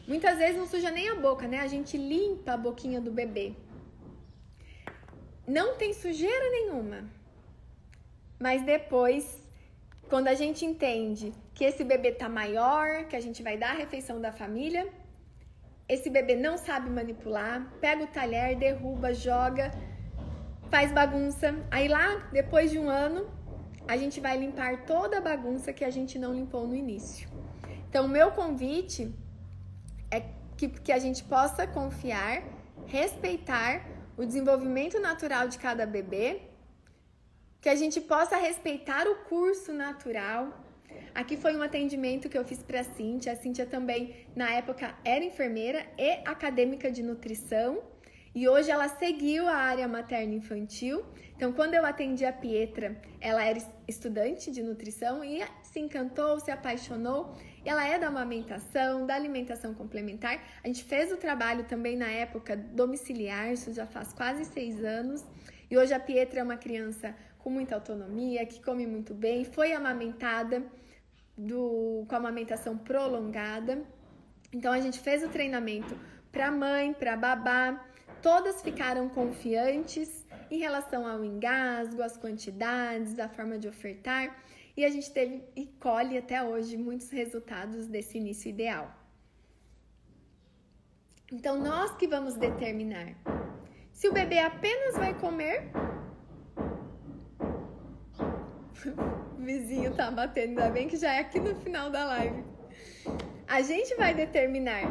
muitas 0.07 0.39
vezes 0.39 0.57
não 0.57 0.67
suja 0.67 0.91
nem 0.91 1.09
a 1.09 1.15
boca, 1.15 1.47
né? 1.49 1.61
A 1.61 1.69
gente 1.69 1.97
limpa 1.97 2.53
a 2.53 2.57
boquinha 2.57 3.01
do 3.01 3.11
bebê. 3.11 3.53
Não 5.47 5.77
tem 5.77 5.93
sujeira 5.93 6.51
nenhuma. 6.51 7.09
Mas 8.39 8.63
depois, 8.63 9.41
quando 10.09 10.29
a 10.29 10.35
gente 10.35 10.65
entende 10.65 11.33
que 11.55 11.65
esse 11.65 11.83
bebê 11.85 12.13
tá 12.13 12.29
maior, 12.29 13.05
que 13.05 13.17
a 13.17 13.21
gente 13.21 13.43
vai 13.43 13.57
dar 13.57 13.71
a 13.71 13.81
refeição 13.85 14.21
da 14.21 14.33
família, 14.33 14.93
esse 15.89 16.11
bebê 16.11 16.35
não 16.35 16.59
sabe 16.59 16.91
manipular, 16.91 17.71
pega 17.81 18.03
o 18.05 18.07
talher, 18.07 18.57
derruba, 18.57 19.15
joga, 19.15 19.71
faz 20.71 20.91
bagunça. 20.93 21.55
Aí 21.71 21.87
lá, 21.87 22.29
depois 22.33 22.71
de 22.71 22.79
um 22.79 22.89
ano, 22.89 23.31
a 23.87 23.97
gente 23.97 24.21
vai 24.21 24.37
limpar 24.37 24.85
toda 24.85 25.19
a 25.19 25.21
bagunça 25.21 25.73
que 25.73 25.85
a 25.85 25.91
gente 25.91 26.19
não 26.19 26.35
limpou 26.35 26.67
no 26.67 26.75
início. 26.75 27.29
Então, 27.89 28.07
o 28.07 28.09
meu 28.09 28.33
convite 28.33 29.15
é 30.11 30.23
que, 30.57 30.69
que 30.69 30.93
a 30.93 30.99
gente 30.99 31.23
possa 31.23 31.67
confiar, 31.67 32.43
respeitar 32.87 33.87
o 34.17 34.25
desenvolvimento 34.25 34.99
natural 34.99 35.47
de 35.49 35.59
cada 35.59 35.87
bebê, 35.87 36.43
que 37.61 37.69
a 37.69 37.77
gente 37.77 38.01
possa 38.01 38.37
respeitar 38.37 39.07
o 39.07 39.17
curso 39.25 39.73
natural. 39.73 40.66
Aqui 41.15 41.37
foi 41.37 41.57
um 41.57 41.63
atendimento 41.63 42.29
que 42.29 42.37
eu 42.37 42.45
fiz 42.45 42.63
para 42.63 42.81
a 42.81 42.85
Cíntia. 42.85 43.33
A 43.33 43.37
Cíntia 43.37 43.65
também, 43.65 44.27
na 44.35 44.51
época, 44.51 44.95
era 45.05 45.25
enfermeira 45.25 45.87
e 45.99 46.21
acadêmica 46.27 46.91
de 46.91 47.03
nutrição. 47.03 47.83
E 48.35 48.47
hoje 48.47 48.71
ela 48.71 48.87
seguiu 48.87 49.49
a 49.49 49.55
área 49.55 49.89
materno-infantil. 49.89 51.03
Então, 51.35 51.55
quando 51.55 51.73
eu 51.73 51.87
atendi 51.87 52.23
a 52.27 52.33
Pietra, 52.33 53.01
ela 53.19 53.43
era 53.43 53.59
estudante 53.89 54.51
de 54.51 54.63
nutrição 54.63 55.25
e 55.25 55.43
se 55.63 55.81
encantou, 55.81 56.39
se 56.39 56.51
apaixonou. 56.51 57.35
Ela 57.65 57.89
é 57.89 57.99
da 57.99 58.09
amamentação, 58.09 59.07
da 59.07 59.15
alimentação 59.15 59.73
complementar. 59.73 60.39
A 60.63 60.67
gente 60.67 60.85
fez 60.85 61.11
o 61.11 61.17
trabalho 61.17 61.65
também 61.65 61.97
na 61.97 62.11
época 62.11 62.55
domiciliar, 62.57 63.51
isso 63.53 63.73
já 63.73 63.87
faz 63.87 64.13
quase 64.13 64.45
seis 64.45 64.85
anos. 64.85 65.25
E 65.71 65.77
hoje 65.77 65.95
a 65.95 65.99
Pietra 65.99 66.41
é 66.41 66.43
uma 66.43 66.59
criança 66.59 67.15
com 67.47 67.51
muita 67.51 67.77
autonomia, 67.77 68.45
que 68.45 68.61
come 68.61 68.89
muito 68.89 69.15
bem, 69.15 69.45
foi 69.45 69.73
amamentada 69.73 70.67
do, 71.39 72.05
com 72.09 72.17
amamentação 72.17 72.77
prolongada. 72.77 73.85
Então, 74.53 74.73
a 74.73 74.81
gente 74.81 74.99
fez 74.99 75.23
o 75.23 75.29
treinamento 75.29 75.97
para 76.33 76.51
mãe, 76.51 76.93
para 76.93 77.17
babá 77.17 77.87
Todas 78.21 78.63
ficaram 78.63 79.09
confiantes 79.09 80.27
em 80.51 80.59
relação 80.59 81.07
ao 81.07 81.25
engasgo, 81.25 82.03
as 82.03 82.17
quantidades, 82.17 83.17
a 83.21 83.29
forma 83.29 83.57
de 83.57 83.69
ofertar, 83.69 84.43
e 84.77 84.85
a 84.85 84.91
gente 84.91 85.09
teve 85.13 85.45
e 85.55 85.67
colhe 85.79 86.19
até 86.19 86.43
hoje 86.43 86.77
muitos 86.77 87.11
resultados 87.11 87.87
desse 87.87 88.19
início 88.19 88.49
ideal. 88.49 88.93
Então, 91.31 91.61
nós 91.61 91.95
que 91.95 92.09
vamos 92.09 92.35
determinar 92.35 93.15
se 93.93 94.09
o 94.09 94.13
bebê 94.13 94.41
apenas 94.41 94.97
vai 94.97 95.15
comer. 95.15 95.71
vizinho 99.39 99.95
tá 99.95 100.11
batendo, 100.11 100.49
ainda 100.49 100.71
bem 100.71 100.89
que 100.89 100.97
já 100.97 101.15
é 101.15 101.21
aqui 101.21 101.39
no 101.41 101.55
final 101.57 101.91
da 101.91 102.05
live. 102.05 102.45
A 103.47 103.63
gente 103.63 103.95
vai 103.95 104.15
determinar 104.15 104.83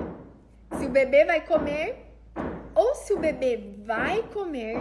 se 0.78 0.86
o 0.86 0.90
bebê 0.90 1.26
vai 1.26 1.46
comer 1.46 2.06
ou 2.74 2.96
se 2.96 3.14
o 3.14 3.20
bebê 3.20 3.76
vai 3.86 4.24
comer 4.24 4.78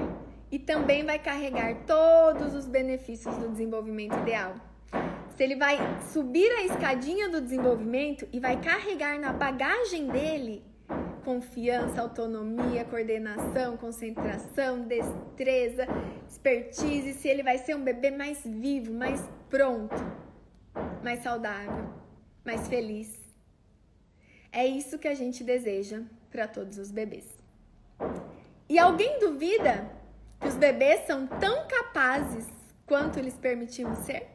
e 0.50 0.58
também 0.58 1.04
vai 1.04 1.18
carregar 1.18 1.74
todos 1.86 2.54
os 2.54 2.66
benefícios 2.66 3.36
do 3.36 3.48
desenvolvimento 3.48 4.16
ideal. 4.18 4.54
Se 5.36 5.42
ele 5.42 5.56
vai 5.56 5.76
subir 6.12 6.48
a 6.52 6.64
escadinha 6.64 7.28
do 7.28 7.40
desenvolvimento 7.40 8.28
e 8.32 8.38
vai 8.38 8.60
carregar 8.60 9.18
na 9.18 9.32
bagagem 9.32 10.06
dele 10.06 10.62
confiança, 11.25 12.01
autonomia, 12.01 12.85
coordenação, 12.85 13.77
concentração, 13.77 14.83
destreza, 14.83 15.87
expertise, 16.29 17.14
se 17.14 17.29
ele 17.29 17.43
vai 17.43 17.59
ser 17.59 17.75
um 17.75 17.83
bebê 17.83 18.11
mais 18.11 18.43
vivo, 18.45 18.93
mais 18.93 19.20
pronto, 19.49 19.95
mais 21.03 21.20
saudável, 21.22 21.89
mais 22.45 22.68
feliz. 22.68 23.12
É 24.53 24.64
isso 24.66 24.99
que 24.99 25.09
a 25.09 25.14
gente 25.14 25.43
deseja 25.43 26.03
para 26.31 26.47
todos 26.47 26.79
os 26.79 26.93
bebês. 26.93 27.27
E 28.68 28.79
alguém 28.79 29.18
duvida 29.18 29.91
que 30.41 30.49
os 30.49 30.57
bebês 30.57 31.07
são 31.07 31.27
tão 31.27 31.66
capazes 31.66 32.47
quanto 32.87 33.18
lhes 33.18 33.37
permitimos 33.37 33.99
ser? 33.99 34.34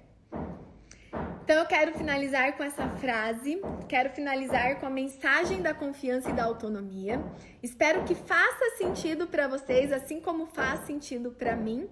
Então 1.50 1.62
eu 1.62 1.66
quero 1.66 1.94
finalizar 1.94 2.56
com 2.56 2.62
essa 2.62 2.88
frase, 2.88 3.60
quero 3.88 4.12
finalizar 4.12 4.80
com 4.80 4.86
a 4.86 4.90
mensagem 4.92 5.64
da 5.64 5.74
confiança 5.74 6.30
e 6.30 6.34
da 6.34 6.44
autonomia. 6.44 7.20
Espero 7.64 8.04
que 8.04 8.14
faça 8.14 8.78
sentido 8.78 9.26
para 9.26 9.48
vocês, 9.48 9.92
assim 9.92 10.22
como 10.22 10.46
faz 10.46 10.82
sentido 10.82 11.32
para 11.32 11.56
mim. 11.56 11.90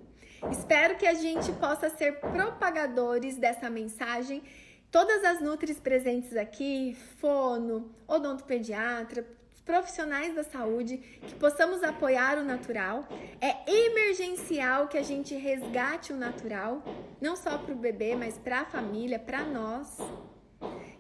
Espero 0.51 0.95
que 0.95 1.08
a 1.08 1.16
gente 1.16 1.51
possa 1.53 1.89
ser 1.89 2.20
propagadores 2.20 3.36
dessa 3.36 3.68
mensagem. 3.68 4.43
Todas 4.91 5.24
as 5.24 5.41
nutris 5.41 5.80
presentes 5.80 6.38
aqui, 6.38 6.95
fono, 7.20 7.89
odontopediatra, 8.08 9.26
profissionais 9.68 10.34
da 10.34 10.43
saúde, 10.43 10.97
que 11.28 11.36
possamos 11.36 11.84
apoiar 11.84 12.38
o 12.38 12.43
natural. 12.43 13.05
É 13.41 13.51
emergencial 13.70 14.88
que 14.88 14.97
a 14.97 15.03
gente 15.03 15.36
resgate 15.36 16.13
o 16.13 16.18
natural, 16.18 16.82
não 17.20 17.36
só 17.36 17.57
para 17.57 17.74
o 17.74 17.78
bebê, 17.78 18.15
mas 18.15 18.38
para 18.38 18.61
a 18.61 18.65
família, 18.65 19.20
para 19.20 19.43
nós. 19.43 19.97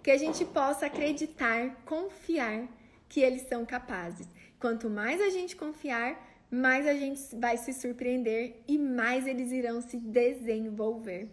Que 0.03 0.11
a 0.11 0.17
gente 0.17 0.43
possa 0.43 0.87
acreditar, 0.87 1.81
confiar 1.85 2.67
que 3.07 3.21
eles 3.21 3.43
são 3.43 3.65
capazes. 3.65 4.27
Quanto 4.59 4.89
mais 4.89 5.21
a 5.21 5.29
gente 5.29 5.55
confiar, 5.55 6.09
mais 6.51 6.85
a 6.85 6.93
gente 6.93 7.21
vai 7.35 7.55
se 7.57 7.71
surpreender 7.73 8.63
e 8.67 8.77
mais 8.77 9.25
eles 9.25 9.51
irão 9.51 9.81
se 9.81 9.97
desenvolver. 9.97 11.29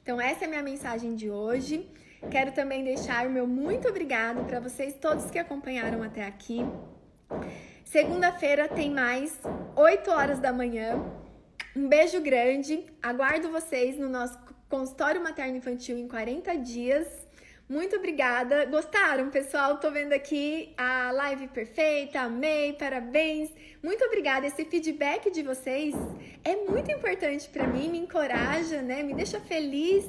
Então, 0.00 0.20
essa 0.20 0.44
é 0.44 0.46
a 0.46 0.48
minha 0.48 0.62
mensagem 0.62 1.14
de 1.14 1.28
hoje. 1.28 1.88
Quero 2.30 2.52
também 2.52 2.84
deixar 2.84 3.26
o 3.26 3.30
meu 3.30 3.46
muito 3.46 3.88
obrigado 3.88 4.44
para 4.44 4.60
vocês 4.60 4.94
todos 5.00 5.30
que 5.30 5.38
acompanharam 5.38 6.02
até 6.02 6.24
aqui. 6.24 6.66
Segunda-feira 7.84 8.68
tem 8.68 8.90
mais, 8.90 9.40
8 9.74 10.10
horas 10.10 10.38
da 10.38 10.52
manhã. 10.52 11.02
Um 11.74 11.88
beijo 11.88 12.20
grande. 12.20 12.84
Aguardo 13.02 13.50
vocês 13.50 13.98
no 13.98 14.08
nosso 14.08 14.38
consultório 14.68 15.22
materno 15.22 15.56
infantil 15.56 15.96
em 15.96 16.06
40 16.06 16.56
dias. 16.58 17.06
Muito 17.68 17.96
obrigada. 17.96 18.64
Gostaram, 18.66 19.30
pessoal? 19.30 19.78
Tô 19.78 19.90
vendo 19.90 20.12
aqui 20.12 20.74
a 20.76 21.10
live 21.12 21.48
perfeita. 21.48 22.20
Amei, 22.20 22.72
parabéns. 22.72 23.50
Muito 23.82 24.04
obrigada. 24.04 24.46
Esse 24.46 24.64
feedback 24.64 25.30
de 25.30 25.42
vocês 25.42 25.94
é 26.44 26.56
muito 26.56 26.90
importante 26.90 27.48
para 27.48 27.66
mim, 27.66 27.88
me 27.90 27.98
encoraja, 27.98 28.82
né? 28.82 29.02
Me 29.02 29.14
deixa 29.14 29.38
feliz, 29.38 30.04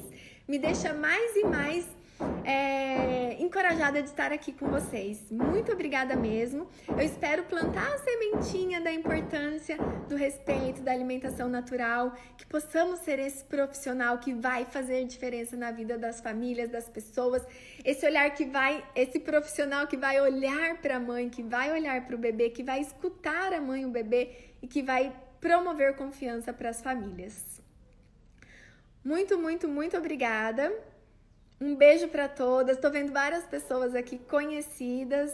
me 0.48 0.58
deixa 0.58 0.92
mais 0.92 1.36
e 1.36 1.44
mais 1.44 1.99
é, 2.44 3.36
encorajada 3.42 4.02
de 4.02 4.08
estar 4.08 4.32
aqui 4.32 4.52
com 4.52 4.68
vocês. 4.68 5.30
Muito 5.30 5.72
obrigada 5.72 6.16
mesmo. 6.16 6.68
Eu 6.88 7.00
espero 7.00 7.44
plantar 7.44 7.92
a 7.92 7.98
sementinha 7.98 8.80
da 8.80 8.92
importância 8.92 9.76
do 10.08 10.16
respeito, 10.16 10.82
da 10.82 10.92
alimentação 10.92 11.48
natural, 11.48 12.12
que 12.36 12.46
possamos 12.46 13.00
ser 13.00 13.18
esse 13.18 13.44
profissional 13.44 14.18
que 14.18 14.32
vai 14.32 14.64
fazer 14.64 15.04
diferença 15.04 15.56
na 15.56 15.70
vida 15.70 15.96
das 15.98 16.20
famílias, 16.20 16.70
das 16.70 16.88
pessoas. 16.88 17.42
Esse 17.84 18.06
olhar 18.06 18.30
que 18.34 18.44
vai, 18.44 18.84
esse 18.94 19.18
profissional 19.18 19.86
que 19.86 19.96
vai 19.96 20.20
olhar 20.20 20.80
para 20.80 20.96
a 20.96 21.00
mãe, 21.00 21.28
que 21.28 21.42
vai 21.42 21.72
olhar 21.72 22.06
para 22.06 22.16
o 22.16 22.18
bebê, 22.18 22.50
que 22.50 22.62
vai 22.62 22.80
escutar 22.80 23.52
a 23.52 23.60
mãe 23.60 23.82
e 23.82 23.86
o 23.86 23.90
bebê 23.90 24.30
e 24.62 24.66
que 24.66 24.82
vai 24.82 25.12
promover 25.40 25.96
confiança 25.96 26.52
para 26.52 26.68
as 26.68 26.82
famílias. 26.82 27.60
Muito, 29.02 29.38
muito, 29.38 29.66
muito 29.66 29.96
obrigada. 29.96 30.70
Um 31.62 31.76
beijo 31.76 32.08
para 32.08 32.26
todas. 32.26 32.76
Estou 32.76 32.90
vendo 32.90 33.12
várias 33.12 33.44
pessoas 33.44 33.94
aqui 33.94 34.16
conhecidas 34.16 35.30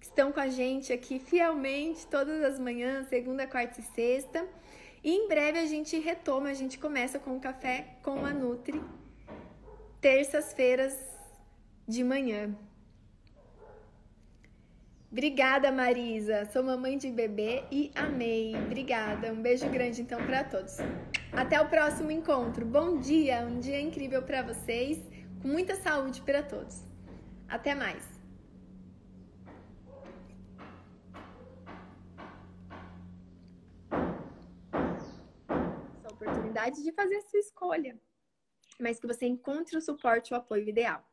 que 0.00 0.06
estão 0.06 0.32
com 0.32 0.40
a 0.40 0.48
gente 0.48 0.92
aqui 0.92 1.20
fielmente 1.20 2.04
todas 2.08 2.42
as 2.42 2.58
manhãs, 2.58 3.06
segunda, 3.06 3.46
quarta 3.46 3.80
e 3.80 3.84
sexta. 3.84 4.44
E 5.04 5.12
em 5.12 5.28
breve 5.28 5.56
a 5.60 5.66
gente 5.66 5.96
retoma, 5.96 6.48
a 6.48 6.54
gente 6.54 6.80
começa 6.80 7.20
com 7.20 7.36
o 7.36 7.40
café 7.40 7.94
com 8.02 8.26
a 8.26 8.32
Nutri, 8.32 8.82
terças-feiras 10.00 10.98
de 11.86 12.02
manhã. 12.02 12.52
Obrigada, 15.12 15.70
Marisa. 15.70 16.44
Sou 16.52 16.64
mamãe 16.64 16.98
de 16.98 17.08
bebê 17.08 17.62
e 17.70 17.92
amei. 17.94 18.56
Obrigada. 18.56 19.32
Um 19.32 19.40
beijo 19.40 19.68
grande 19.70 20.02
então 20.02 20.26
para 20.26 20.42
todos. 20.42 20.78
Até 21.32 21.60
o 21.60 21.68
próximo 21.68 22.10
encontro. 22.10 22.66
Bom 22.66 22.98
dia, 22.98 23.46
um 23.46 23.60
dia 23.60 23.80
incrível 23.80 24.22
para 24.22 24.42
vocês 24.42 24.98
com 25.40 25.48
muita 25.48 25.74
saúde 25.76 26.20
para 26.22 26.42
todos. 26.42 26.84
Até 27.48 27.74
mais! 27.74 28.02
Essa 35.96 36.08
oportunidade 36.12 36.82
de 36.82 36.92
fazer 36.92 37.16
a 37.16 37.22
sua 37.22 37.40
escolha, 37.40 37.98
mas 38.78 38.98
que 38.98 39.06
você 39.06 39.26
encontre 39.26 39.76
o 39.76 39.80
suporte 39.80 40.30
e 40.30 40.34
o 40.34 40.36
apoio 40.36 40.68
ideal. 40.68 41.04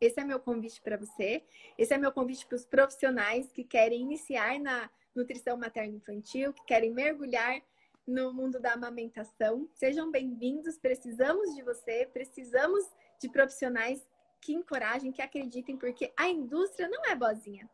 Esse 0.00 0.20
é 0.20 0.24
meu 0.24 0.38
convite 0.38 0.80
para 0.82 0.96
você. 0.96 1.42
Esse 1.78 1.94
é 1.94 1.98
meu 1.98 2.12
convite 2.12 2.46
para 2.46 2.56
os 2.56 2.66
profissionais 2.66 3.50
que 3.50 3.64
querem 3.64 4.02
iniciar 4.02 4.58
na 4.60 4.90
nutrição 5.14 5.56
materno-infantil, 5.56 6.52
que 6.52 6.64
querem 6.64 6.92
mergulhar 6.92 7.62
no 8.06 8.32
mundo 8.32 8.60
da 8.60 8.74
amamentação. 8.74 9.68
Sejam 9.74 10.10
bem-vindos. 10.10 10.78
Precisamos 10.78 11.54
de 11.54 11.62
você, 11.62 12.06
precisamos 12.12 12.84
de 13.20 13.28
profissionais 13.28 14.06
que 14.40 14.52
encorajem, 14.52 15.12
que 15.12 15.22
acreditem, 15.22 15.76
porque 15.76 16.12
a 16.16 16.28
indústria 16.28 16.88
não 16.88 17.04
é 17.04 17.14
boazinha. 17.14 17.68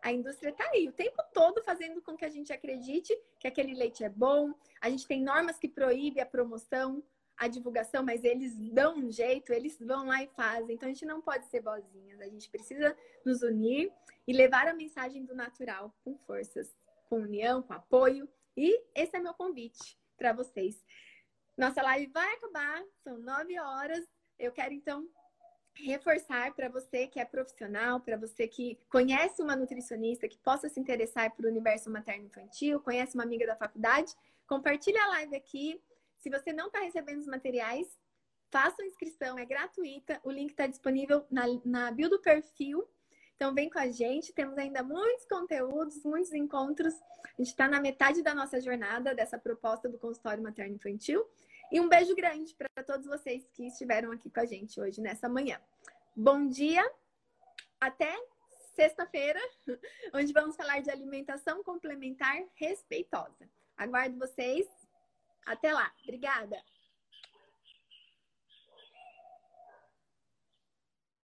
A 0.00 0.12
indústria 0.12 0.50
está 0.50 0.64
aí 0.70 0.88
o 0.88 0.92
tempo 0.92 1.22
todo 1.34 1.62
fazendo 1.62 2.00
com 2.00 2.16
que 2.16 2.24
a 2.24 2.28
gente 2.28 2.52
acredite 2.52 3.16
que 3.38 3.48
aquele 3.48 3.74
leite 3.74 4.04
é 4.04 4.08
bom. 4.08 4.54
A 4.80 4.88
gente 4.88 5.06
tem 5.06 5.22
normas 5.22 5.58
que 5.58 5.68
proíbem 5.68 6.22
a 6.22 6.26
promoção, 6.26 7.02
a 7.36 7.48
divulgação, 7.48 8.04
mas 8.04 8.24
eles 8.24 8.56
dão 8.72 8.96
um 8.96 9.10
jeito, 9.10 9.52
eles 9.52 9.78
vão 9.78 10.06
lá 10.06 10.22
e 10.22 10.28
fazem. 10.28 10.76
Então 10.76 10.88
a 10.88 10.92
gente 10.92 11.04
não 11.06 11.20
pode 11.20 11.46
ser 11.46 11.62
bozinhas, 11.62 12.20
a 12.20 12.28
gente 12.28 12.48
precisa 12.48 12.96
nos 13.24 13.42
unir 13.42 13.92
e 14.26 14.32
levar 14.32 14.68
a 14.68 14.74
mensagem 14.74 15.24
do 15.24 15.34
natural 15.34 15.94
com 16.04 16.16
forças, 16.18 16.76
com 17.08 17.20
união, 17.22 17.62
com 17.62 17.72
apoio. 17.72 18.28
E 18.56 18.80
esse 18.94 19.16
é 19.16 19.20
meu 19.20 19.34
convite 19.34 19.98
para 20.16 20.32
vocês. 20.32 20.84
Nossa 21.56 21.82
live 21.82 22.06
vai 22.12 22.34
acabar, 22.34 22.84
são 23.02 23.18
nove 23.18 23.58
horas. 23.58 24.06
Eu 24.38 24.52
quero 24.52 24.72
então 24.72 25.06
reforçar 25.74 26.52
para 26.54 26.68
você 26.68 27.06
que 27.06 27.20
é 27.20 27.24
profissional, 27.24 28.00
para 28.00 28.16
você 28.16 28.48
que 28.48 28.78
conhece 28.90 29.42
uma 29.42 29.54
nutricionista 29.54 30.28
que 30.28 30.38
possa 30.38 30.68
se 30.68 30.80
interessar 30.80 31.34
por 31.34 31.46
universo 31.46 31.90
materno-infantil, 31.90 32.80
conhece 32.80 33.14
uma 33.14 33.24
amiga 33.24 33.46
da 33.46 33.56
faculdade, 33.56 34.12
compartilhe 34.46 34.98
a 34.98 35.08
live 35.08 35.36
aqui. 35.36 35.80
Se 36.18 36.30
você 36.30 36.52
não 36.52 36.66
está 36.66 36.80
recebendo 36.80 37.20
os 37.20 37.26
materiais, 37.26 37.86
faça 38.50 38.82
a 38.82 38.86
inscrição, 38.86 39.38
é 39.38 39.44
gratuita. 39.44 40.20
O 40.24 40.30
link 40.30 40.50
está 40.50 40.66
disponível 40.66 41.24
na, 41.30 41.44
na 41.64 41.90
bio 41.92 42.08
do 42.08 42.20
perfil. 42.20 42.88
Então 43.36 43.54
vem 43.54 43.70
com 43.70 43.78
a 43.78 43.88
gente, 43.88 44.32
temos 44.32 44.58
ainda 44.58 44.82
muitos 44.82 45.24
conteúdos, 45.26 46.02
muitos 46.02 46.32
encontros. 46.32 46.92
A 47.24 47.36
gente 47.38 47.50
está 47.50 47.68
na 47.68 47.80
metade 47.80 48.20
da 48.20 48.34
nossa 48.34 48.60
jornada 48.60 49.14
dessa 49.14 49.38
proposta 49.38 49.88
do 49.88 49.96
consultório 49.96 50.42
materno-infantil. 50.42 51.24
E 51.70 51.78
um 51.80 51.88
beijo 51.88 52.14
grande 52.14 52.54
para 52.54 52.82
todos 52.82 53.06
vocês 53.06 53.46
que 53.52 53.66
estiveram 53.66 54.10
aqui 54.10 54.30
com 54.30 54.40
a 54.40 54.46
gente 54.46 54.80
hoje, 54.80 55.02
nessa 55.02 55.28
manhã. 55.28 55.60
Bom 56.16 56.46
dia, 56.46 56.82
até 57.78 58.16
sexta-feira, 58.74 59.40
onde 60.14 60.32
vamos 60.32 60.56
falar 60.56 60.80
de 60.80 60.90
alimentação 60.90 61.62
complementar 61.62 62.42
respeitosa. 62.54 63.50
Aguardo 63.76 64.18
vocês. 64.18 64.66
Até 65.44 65.72
lá. 65.72 65.92
Obrigada. 66.04 66.56